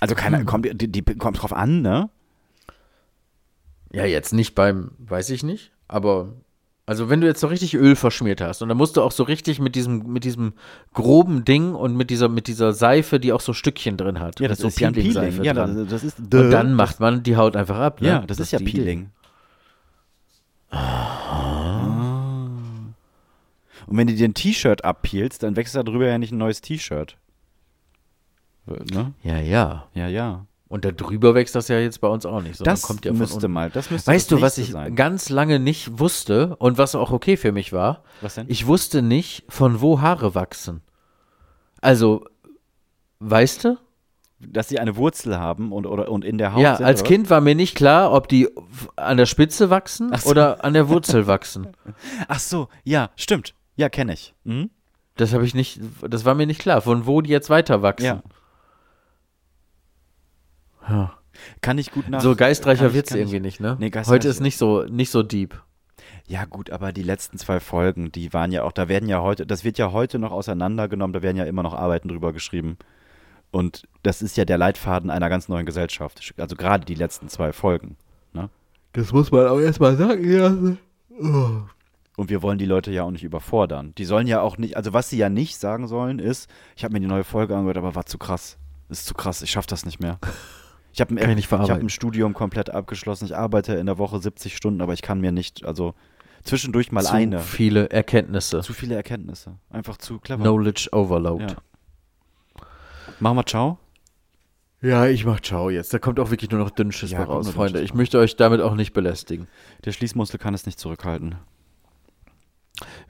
Also 0.00 0.14
keiner, 0.14 0.38
Hm. 0.38 0.46
kommt, 0.46 0.66
die, 0.80 0.88
die 0.90 1.02
kommt 1.02 1.42
drauf 1.42 1.52
an, 1.52 1.82
ne? 1.82 2.08
Ja, 3.92 4.04
jetzt 4.04 4.32
nicht 4.32 4.54
beim, 4.54 4.92
weiß 4.98 5.30
ich 5.30 5.42
nicht, 5.42 5.72
aber 5.88 6.32
also 6.84 7.08
wenn 7.08 7.20
du 7.20 7.26
jetzt 7.26 7.40
so 7.40 7.46
richtig 7.48 7.74
Öl 7.74 7.96
verschmiert 7.96 8.40
hast 8.40 8.62
und 8.62 8.68
dann 8.68 8.78
musst 8.78 8.96
du 8.96 9.02
auch 9.02 9.10
so 9.10 9.24
richtig 9.24 9.58
mit 9.58 9.74
diesem 9.74 10.12
mit 10.12 10.22
diesem 10.24 10.52
groben 10.92 11.44
Ding 11.44 11.74
und 11.74 11.96
mit 11.96 12.10
dieser 12.10 12.28
mit 12.28 12.46
dieser 12.46 12.72
Seife, 12.72 13.18
die 13.18 13.32
auch 13.32 13.40
so 13.40 13.52
Stückchen 13.54 13.96
drin 13.96 14.20
hat, 14.20 14.38
Ja, 14.38 14.48
das 14.48 14.58
so 14.58 14.68
ist 14.68 14.78
ja 14.80 14.90
Peeling. 14.90 15.12
Peeling-Seife 15.14 15.44
Ja, 15.44 15.54
das, 15.54 15.88
das 15.88 16.04
ist 16.04 16.18
und 16.20 16.50
dann 16.50 16.74
macht 16.74 17.00
man 17.00 17.22
die 17.22 17.36
Haut 17.36 17.56
einfach 17.56 17.78
ab. 17.78 18.02
Ne? 18.02 18.08
Ja, 18.08 18.18
das, 18.20 18.38
ist 18.38 18.52
ja. 18.52 18.58
Peeling. 18.58 19.10
Ah. 20.70 21.86
Und 23.86 23.96
wenn 23.96 24.06
du 24.08 24.14
dir 24.14 24.28
ein 24.28 24.34
T-Shirt 24.34 24.84
abpeelst, 24.84 25.42
dann 25.42 25.56
wächst 25.56 25.74
da 25.74 25.82
drüber 25.82 26.06
ja 26.06 26.18
nicht 26.18 26.32
ein 26.32 26.38
neues 26.38 26.60
T-Shirt. 26.60 27.16
Ne? 28.66 29.12
Ja, 29.22 29.38
ja. 29.38 29.86
Ja, 29.94 30.08
ja. 30.08 30.46
Und 30.68 30.84
da 30.84 30.90
drüber 30.90 31.34
wächst 31.36 31.54
das 31.54 31.68
ja 31.68 31.78
jetzt 31.78 32.00
bei 32.00 32.08
uns 32.08 32.26
auch 32.26 32.42
nicht. 32.42 32.66
Das 32.66 32.82
kommt 32.82 33.04
ja 33.04 33.12
von 33.12 33.18
müsste 33.18 33.36
unten. 33.36 33.52
mal. 33.52 33.70
Das 33.70 33.90
müsste 33.90 34.10
Weißt 34.10 34.32
das 34.32 34.38
du, 34.38 34.42
was 34.42 34.58
ich 34.58 34.72
sein. 34.72 34.96
ganz 34.96 35.28
lange 35.28 35.60
nicht 35.60 36.00
wusste 36.00 36.56
und 36.56 36.76
was 36.76 36.96
auch 36.96 37.12
okay 37.12 37.36
für 37.36 37.52
mich 37.52 37.72
war? 37.72 38.02
Was 38.20 38.34
denn? 38.34 38.46
Ich 38.48 38.66
wusste 38.66 39.00
nicht, 39.00 39.44
von 39.48 39.80
wo 39.80 40.00
Haare 40.00 40.34
wachsen. 40.34 40.82
Also, 41.80 42.24
weißt 43.20 43.64
du? 43.64 43.78
Dass 44.38 44.68
sie 44.68 44.78
eine 44.78 44.96
Wurzel 44.96 45.38
haben 45.38 45.72
und, 45.72 45.86
oder, 45.86 46.10
und 46.10 46.22
in 46.24 46.36
der 46.36 46.52
Haut 46.52 46.60
Ja, 46.60 46.76
sind, 46.76 46.84
als 46.84 47.00
oder? 47.00 47.08
Kind 47.08 47.30
war 47.30 47.40
mir 47.40 47.54
nicht 47.54 47.74
klar, 47.74 48.12
ob 48.12 48.28
die 48.28 48.48
an 48.96 49.16
der 49.16 49.24
Spitze 49.26 49.70
wachsen 49.70 50.10
Ach 50.12 50.20
so. 50.20 50.30
oder 50.30 50.62
an 50.64 50.74
der 50.74 50.88
Wurzel 50.90 51.26
wachsen. 51.26 51.68
Ach 52.28 52.38
so, 52.40 52.68
ja, 52.84 53.10
stimmt. 53.16 53.54
Ja, 53.76 53.88
kenne 53.88 54.12
ich. 54.12 54.34
Mhm. 54.44 54.70
Das 55.16 55.32
habe 55.32 55.46
ich 55.46 55.54
nicht, 55.54 55.80
das 56.06 56.26
war 56.26 56.34
mir 56.34 56.46
nicht 56.46 56.60
klar, 56.60 56.82
von 56.82 57.06
wo 57.06 57.22
die 57.22 57.30
jetzt 57.30 57.48
weiter 57.48 57.80
wachsen. 57.80 58.04
Ja. 58.04 58.22
Kann 61.60 61.78
ich 61.78 61.90
gut 61.90 62.08
nach. 62.08 62.20
So 62.20 62.34
geistreicher 62.34 62.94
Witz 62.94 63.08
kann 63.10 63.18
ich- 63.18 63.22
irgendwie 63.24 63.40
nicht, 63.40 63.60
ne? 63.60 63.76
Nee, 63.78 63.90
Heute 64.06 64.28
ist 64.28 64.40
nicht 64.40 64.56
so, 64.56 64.84
nicht 64.84 65.10
so 65.10 65.22
deep. 65.22 65.60
Ja, 66.26 66.44
gut, 66.44 66.70
aber 66.70 66.92
die 66.92 67.02
letzten 67.02 67.38
zwei 67.38 67.60
Folgen, 67.60 68.10
die 68.10 68.32
waren 68.32 68.50
ja 68.50 68.64
auch, 68.64 68.72
da 68.72 68.88
werden 68.88 69.08
ja 69.08 69.20
heute, 69.20 69.46
das 69.46 69.62
wird 69.62 69.78
ja 69.78 69.92
heute 69.92 70.18
noch 70.18 70.32
auseinandergenommen, 70.32 71.12
da 71.12 71.22
werden 71.22 71.36
ja 71.36 71.44
immer 71.44 71.62
noch 71.62 71.74
Arbeiten 71.74 72.08
drüber 72.08 72.32
geschrieben. 72.32 72.78
Und 73.52 73.86
das 74.02 74.22
ist 74.22 74.36
ja 74.36 74.44
der 74.44 74.58
Leitfaden 74.58 75.08
einer 75.10 75.28
ganz 75.28 75.48
neuen 75.48 75.66
Gesellschaft. 75.66 76.34
Also 76.36 76.56
gerade 76.56 76.84
die 76.84 76.94
letzten 76.96 77.28
zwei 77.28 77.52
Folgen. 77.52 77.96
Ne? 78.32 78.50
Das 78.92 79.12
muss 79.12 79.30
man 79.30 79.46
auch 79.46 79.60
erstmal 79.60 79.96
sagen, 79.96 80.28
ja. 80.30 80.48
Und 82.16 82.30
wir 82.30 82.42
wollen 82.42 82.58
die 82.58 82.66
Leute 82.66 82.90
ja 82.90 83.04
auch 83.04 83.10
nicht 83.10 83.24
überfordern. 83.24 83.94
Die 83.96 84.04
sollen 84.04 84.26
ja 84.26 84.40
auch 84.40 84.58
nicht, 84.58 84.76
also 84.76 84.92
was 84.92 85.10
sie 85.10 85.18
ja 85.18 85.28
nicht 85.28 85.58
sagen 85.58 85.86
sollen, 85.86 86.18
ist, 86.18 86.50
ich 86.76 86.82
habe 86.84 86.94
mir 86.94 87.00
die 87.00 87.06
neue 87.06 87.24
Folge 87.24 87.54
angehört, 87.54 87.78
aber 87.78 87.94
war 87.94 88.06
zu 88.06 88.18
krass. 88.18 88.58
Ist 88.88 89.06
zu 89.06 89.14
krass, 89.14 89.42
ich 89.42 89.50
schaffe 89.50 89.68
das 89.68 89.84
nicht 89.86 90.00
mehr. 90.00 90.18
Ich 90.96 91.00
habe 91.02 91.14
Kann 91.14 91.36
ich 91.36 91.44
ich 91.44 91.52
hab 91.52 91.70
ein 91.78 91.90
Studium 91.90 92.32
komplett 92.32 92.70
abgeschlossen. 92.70 93.26
Ich 93.26 93.36
arbeite 93.36 93.74
in 93.74 93.84
der 93.84 93.98
Woche 93.98 94.18
70 94.18 94.56
Stunden, 94.56 94.80
aber 94.80 94.94
ich 94.94 95.02
kann 95.02 95.20
mir 95.20 95.30
nicht, 95.30 95.66
also 95.66 95.92
zwischendurch 96.42 96.90
mal 96.90 97.04
Zu 97.04 97.12
eine. 97.12 97.40
viele 97.40 97.90
Erkenntnisse. 97.90 98.62
Zu 98.62 98.72
viele 98.72 98.94
Erkenntnisse. 98.94 99.58
Einfach 99.68 99.98
zu 99.98 100.18
clever. 100.18 100.42
Knowledge 100.42 100.88
Overload. 100.92 101.44
Ja. 101.44 101.56
Machen 103.20 103.36
wir 103.36 103.44
Ciao. 103.44 103.78
Ja, 104.80 105.04
ich 105.04 105.26
mach 105.26 105.40
Ciao 105.40 105.68
jetzt. 105.68 105.92
Da 105.92 105.98
kommt 105.98 106.18
auch 106.18 106.30
wirklich 106.30 106.50
nur 106.50 106.60
noch 106.60 106.70
Dünnschiss 106.70 107.10
Ja, 107.10 107.24
raus, 107.24 107.50
Freunde. 107.50 107.82
Ich 107.82 107.92
möchte 107.92 108.18
euch 108.18 108.36
damit 108.36 108.62
auch 108.62 108.74
nicht 108.74 108.94
belästigen. 108.94 109.48
Der 109.84 109.92
Schließmuskel 109.92 110.40
kann 110.40 110.54
es 110.54 110.64
nicht 110.64 110.78
zurückhalten. 110.78 111.34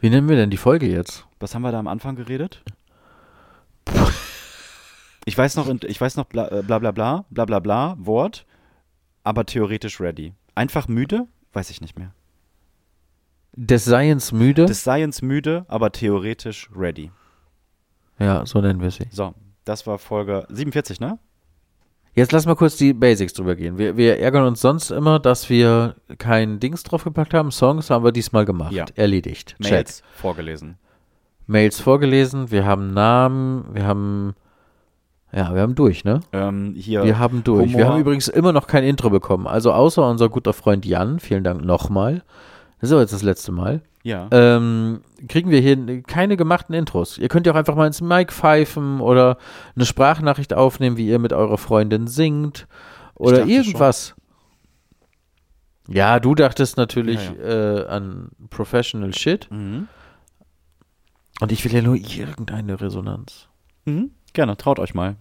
Wie 0.00 0.10
nennen 0.10 0.28
wir 0.28 0.34
denn 0.34 0.50
die 0.50 0.56
Folge 0.56 0.88
jetzt? 0.88 1.24
Was 1.38 1.54
haben 1.54 1.62
wir 1.62 1.70
da 1.70 1.78
am 1.78 1.86
Anfang 1.86 2.16
geredet? 2.16 2.64
Ich 5.26 5.36
weiß 5.36 5.56
noch, 5.56 5.68
ich 5.82 6.00
weiß 6.00 6.16
noch 6.16 6.24
bla 6.24 6.48
äh, 6.48 6.62
bla 6.62 6.78
bla 6.78 6.92
bla, 6.92 7.24
bla 7.30 7.44
bla 7.44 7.58
bla, 7.58 7.96
Wort, 7.98 8.46
aber 9.24 9.44
theoretisch 9.44 10.00
ready. 10.00 10.32
Einfach 10.54 10.88
müde? 10.88 11.26
Weiß 11.52 11.68
ich 11.68 11.80
nicht 11.80 11.98
mehr. 11.98 12.12
Des 13.52 13.84
Science 13.84 14.32
müde? 14.32 14.66
Des 14.66 14.80
Science 14.80 15.22
müde, 15.22 15.66
aber 15.68 15.90
theoretisch 15.90 16.70
ready. 16.74 17.10
ja, 18.18 18.46
so 18.46 18.60
nennen 18.60 18.80
wir 18.80 18.90
sie. 18.90 19.08
So, 19.10 19.34
das 19.64 19.86
war 19.86 19.98
Folge 19.98 20.46
47, 20.48 21.00
ne? 21.00 21.18
Jetzt 22.14 22.32
lass 22.32 22.46
mal 22.46 22.54
kurz 22.56 22.76
die 22.76 22.94
Basics 22.94 23.34
drüber 23.34 23.56
gehen. 23.56 23.76
Wir, 23.76 23.96
wir 23.98 24.18
ärgern 24.18 24.46
uns 24.46 24.62
sonst 24.62 24.90
immer, 24.90 25.18
dass 25.18 25.50
wir 25.50 25.96
kein 26.16 26.60
Dings 26.60 26.82
draufgepackt 26.82 27.34
haben. 27.34 27.50
Songs 27.50 27.90
haben 27.90 28.04
wir 28.04 28.12
diesmal 28.12 28.46
gemacht. 28.46 28.72
Ja. 28.72 28.86
Erledigt. 28.94 29.56
Check. 29.60 29.70
Mails 29.70 30.02
vorgelesen. 30.14 30.78
Mails 31.46 31.78
vorgelesen, 31.78 32.50
wir 32.50 32.64
haben 32.64 32.94
Namen, 32.94 33.66
wir 33.74 33.84
haben. 33.84 34.34
Ja, 35.36 35.54
wir 35.54 35.60
haben 35.60 35.74
durch, 35.74 36.02
ne? 36.04 36.20
Ähm, 36.32 36.74
hier 36.76 37.04
Wir 37.04 37.18
haben 37.18 37.44
durch. 37.44 37.66
Humor. 37.66 37.78
Wir 37.78 37.88
haben 37.88 38.00
übrigens 38.00 38.26
immer 38.28 38.52
noch 38.52 38.66
kein 38.66 38.82
Intro 38.84 39.10
bekommen. 39.10 39.46
Also 39.46 39.70
außer 39.72 40.08
unser 40.08 40.28
guter 40.30 40.52
Freund 40.54 40.86
Jan, 40.86 41.20
vielen 41.20 41.44
Dank 41.44 41.62
nochmal. 41.62 42.24
Das 42.80 42.88
ist 42.88 42.92
aber 42.92 43.02
jetzt 43.02 43.12
das 43.12 43.22
letzte 43.22 43.52
Mal. 43.52 43.82
ja. 44.02 44.28
Ähm, 44.30 45.02
kriegen 45.28 45.50
wir 45.50 45.60
hier 45.60 46.02
keine 46.02 46.36
gemachten 46.38 46.74
Intros. 46.74 47.18
Ihr 47.18 47.28
könnt 47.28 47.46
ja 47.46 47.52
auch 47.52 47.56
einfach 47.56 47.74
mal 47.74 47.86
ins 47.86 48.00
Mic 48.00 48.32
pfeifen 48.32 49.00
oder 49.00 49.36
eine 49.74 49.84
Sprachnachricht 49.84 50.54
aufnehmen, 50.54 50.96
wie 50.96 51.06
ihr 51.08 51.18
mit 51.18 51.32
eurer 51.34 51.58
Freundin 51.58 52.06
singt 52.06 52.66
oder 53.14 53.44
irgendwas. 53.46 54.14
Ja, 55.88 56.18
du 56.18 56.34
dachtest 56.34 56.76
natürlich 56.78 57.30
Ja, 57.38 57.82
Äh, 57.82 57.86
an 57.88 58.30
Professional 58.50 59.14
Shit 59.14 59.48
Mhm. 59.50 59.88
und 61.40 61.52
ich 61.52 61.64
will 61.64 61.72
ja 61.74 61.82
nur 61.82 61.96
irgendeine 61.96 62.80
Resonanz. 62.80 63.48
Mhm. 63.84 64.10
Gerne, 64.36 64.58
traut 64.58 64.78
euch 64.78 64.92
mal. 64.92 65.16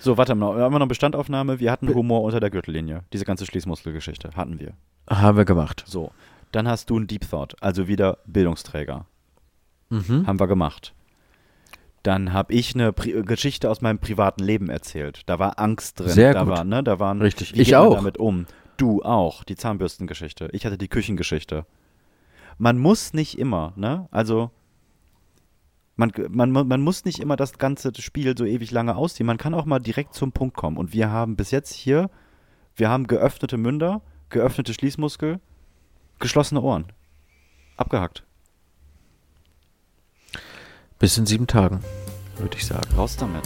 So, 0.00 0.16
warte 0.16 0.34
mal, 0.34 0.56
wir 0.56 0.64
haben 0.64 0.72
noch 0.72 0.80
eine 0.80 0.88
Bestandaufnahme. 0.88 1.60
Wir 1.60 1.70
hatten 1.70 1.94
Humor 1.94 2.22
unter 2.22 2.40
der 2.40 2.50
Gürtellinie. 2.50 3.04
Diese 3.12 3.24
ganze 3.24 3.46
Schließmuskelgeschichte 3.46 4.30
hatten 4.34 4.58
wir. 4.58 4.72
Haben 5.08 5.38
wir 5.38 5.44
gemacht. 5.44 5.84
So, 5.86 6.10
dann 6.50 6.66
hast 6.66 6.90
du 6.90 6.96
einen 6.96 7.06
Deep 7.06 7.30
Thought, 7.30 7.54
also 7.62 7.86
wieder 7.86 8.18
Bildungsträger. 8.26 9.06
Mhm. 9.90 10.26
Haben 10.26 10.40
wir 10.40 10.48
gemacht. 10.48 10.94
Dann 12.02 12.32
habe 12.32 12.54
ich 12.54 12.74
eine 12.74 12.92
Pri 12.92 13.22
Geschichte 13.22 13.70
aus 13.70 13.82
meinem 13.82 14.00
privaten 14.00 14.42
Leben 14.42 14.68
erzählt. 14.68 15.22
Da 15.26 15.38
war 15.38 15.60
Angst 15.60 16.00
drin. 16.00 16.08
Sehr 16.08 16.34
da 16.34 16.42
gut. 16.42 16.50
War, 16.50 16.64
ne, 16.64 16.82
da 16.82 16.98
waren, 16.98 17.22
Richtig. 17.22 17.54
Wie 17.54 17.60
Ich 17.60 17.68
geht 17.68 17.76
man 17.78 17.86
auch. 17.86 17.94
damit 17.94 18.18
um? 18.18 18.46
Du 18.78 19.04
auch. 19.04 19.44
Die 19.44 19.54
Zahnbürstengeschichte. 19.54 20.48
Ich 20.50 20.66
hatte 20.66 20.76
die 20.76 20.88
Küchengeschichte. 20.88 21.66
Man 22.56 22.78
muss 22.78 23.12
nicht 23.12 23.38
immer, 23.38 23.74
ne? 23.76 24.08
Also 24.10 24.50
man, 25.98 26.12
man, 26.30 26.52
man 26.52 26.80
muss 26.80 27.04
nicht 27.04 27.18
immer 27.18 27.34
das 27.36 27.58
ganze 27.58 27.92
Spiel 28.00 28.38
so 28.38 28.44
ewig 28.44 28.70
lange 28.70 28.94
ausziehen. 28.94 29.26
Man 29.26 29.36
kann 29.36 29.52
auch 29.52 29.64
mal 29.64 29.80
direkt 29.80 30.14
zum 30.14 30.30
Punkt 30.30 30.56
kommen. 30.56 30.76
Und 30.76 30.92
wir 30.92 31.10
haben 31.10 31.34
bis 31.34 31.50
jetzt 31.50 31.74
hier, 31.74 32.08
wir 32.76 32.88
haben 32.88 33.08
geöffnete 33.08 33.56
Münder, 33.56 34.00
geöffnete 34.30 34.72
Schließmuskel, 34.72 35.40
geschlossene 36.20 36.62
Ohren. 36.62 36.86
Abgehackt. 37.76 38.24
Bis 41.00 41.18
in 41.18 41.26
sieben 41.26 41.48
Tagen, 41.48 41.80
würde 42.36 42.56
ich 42.56 42.66
sagen. 42.66 42.88
Raus 42.96 43.16
damit. 43.16 43.44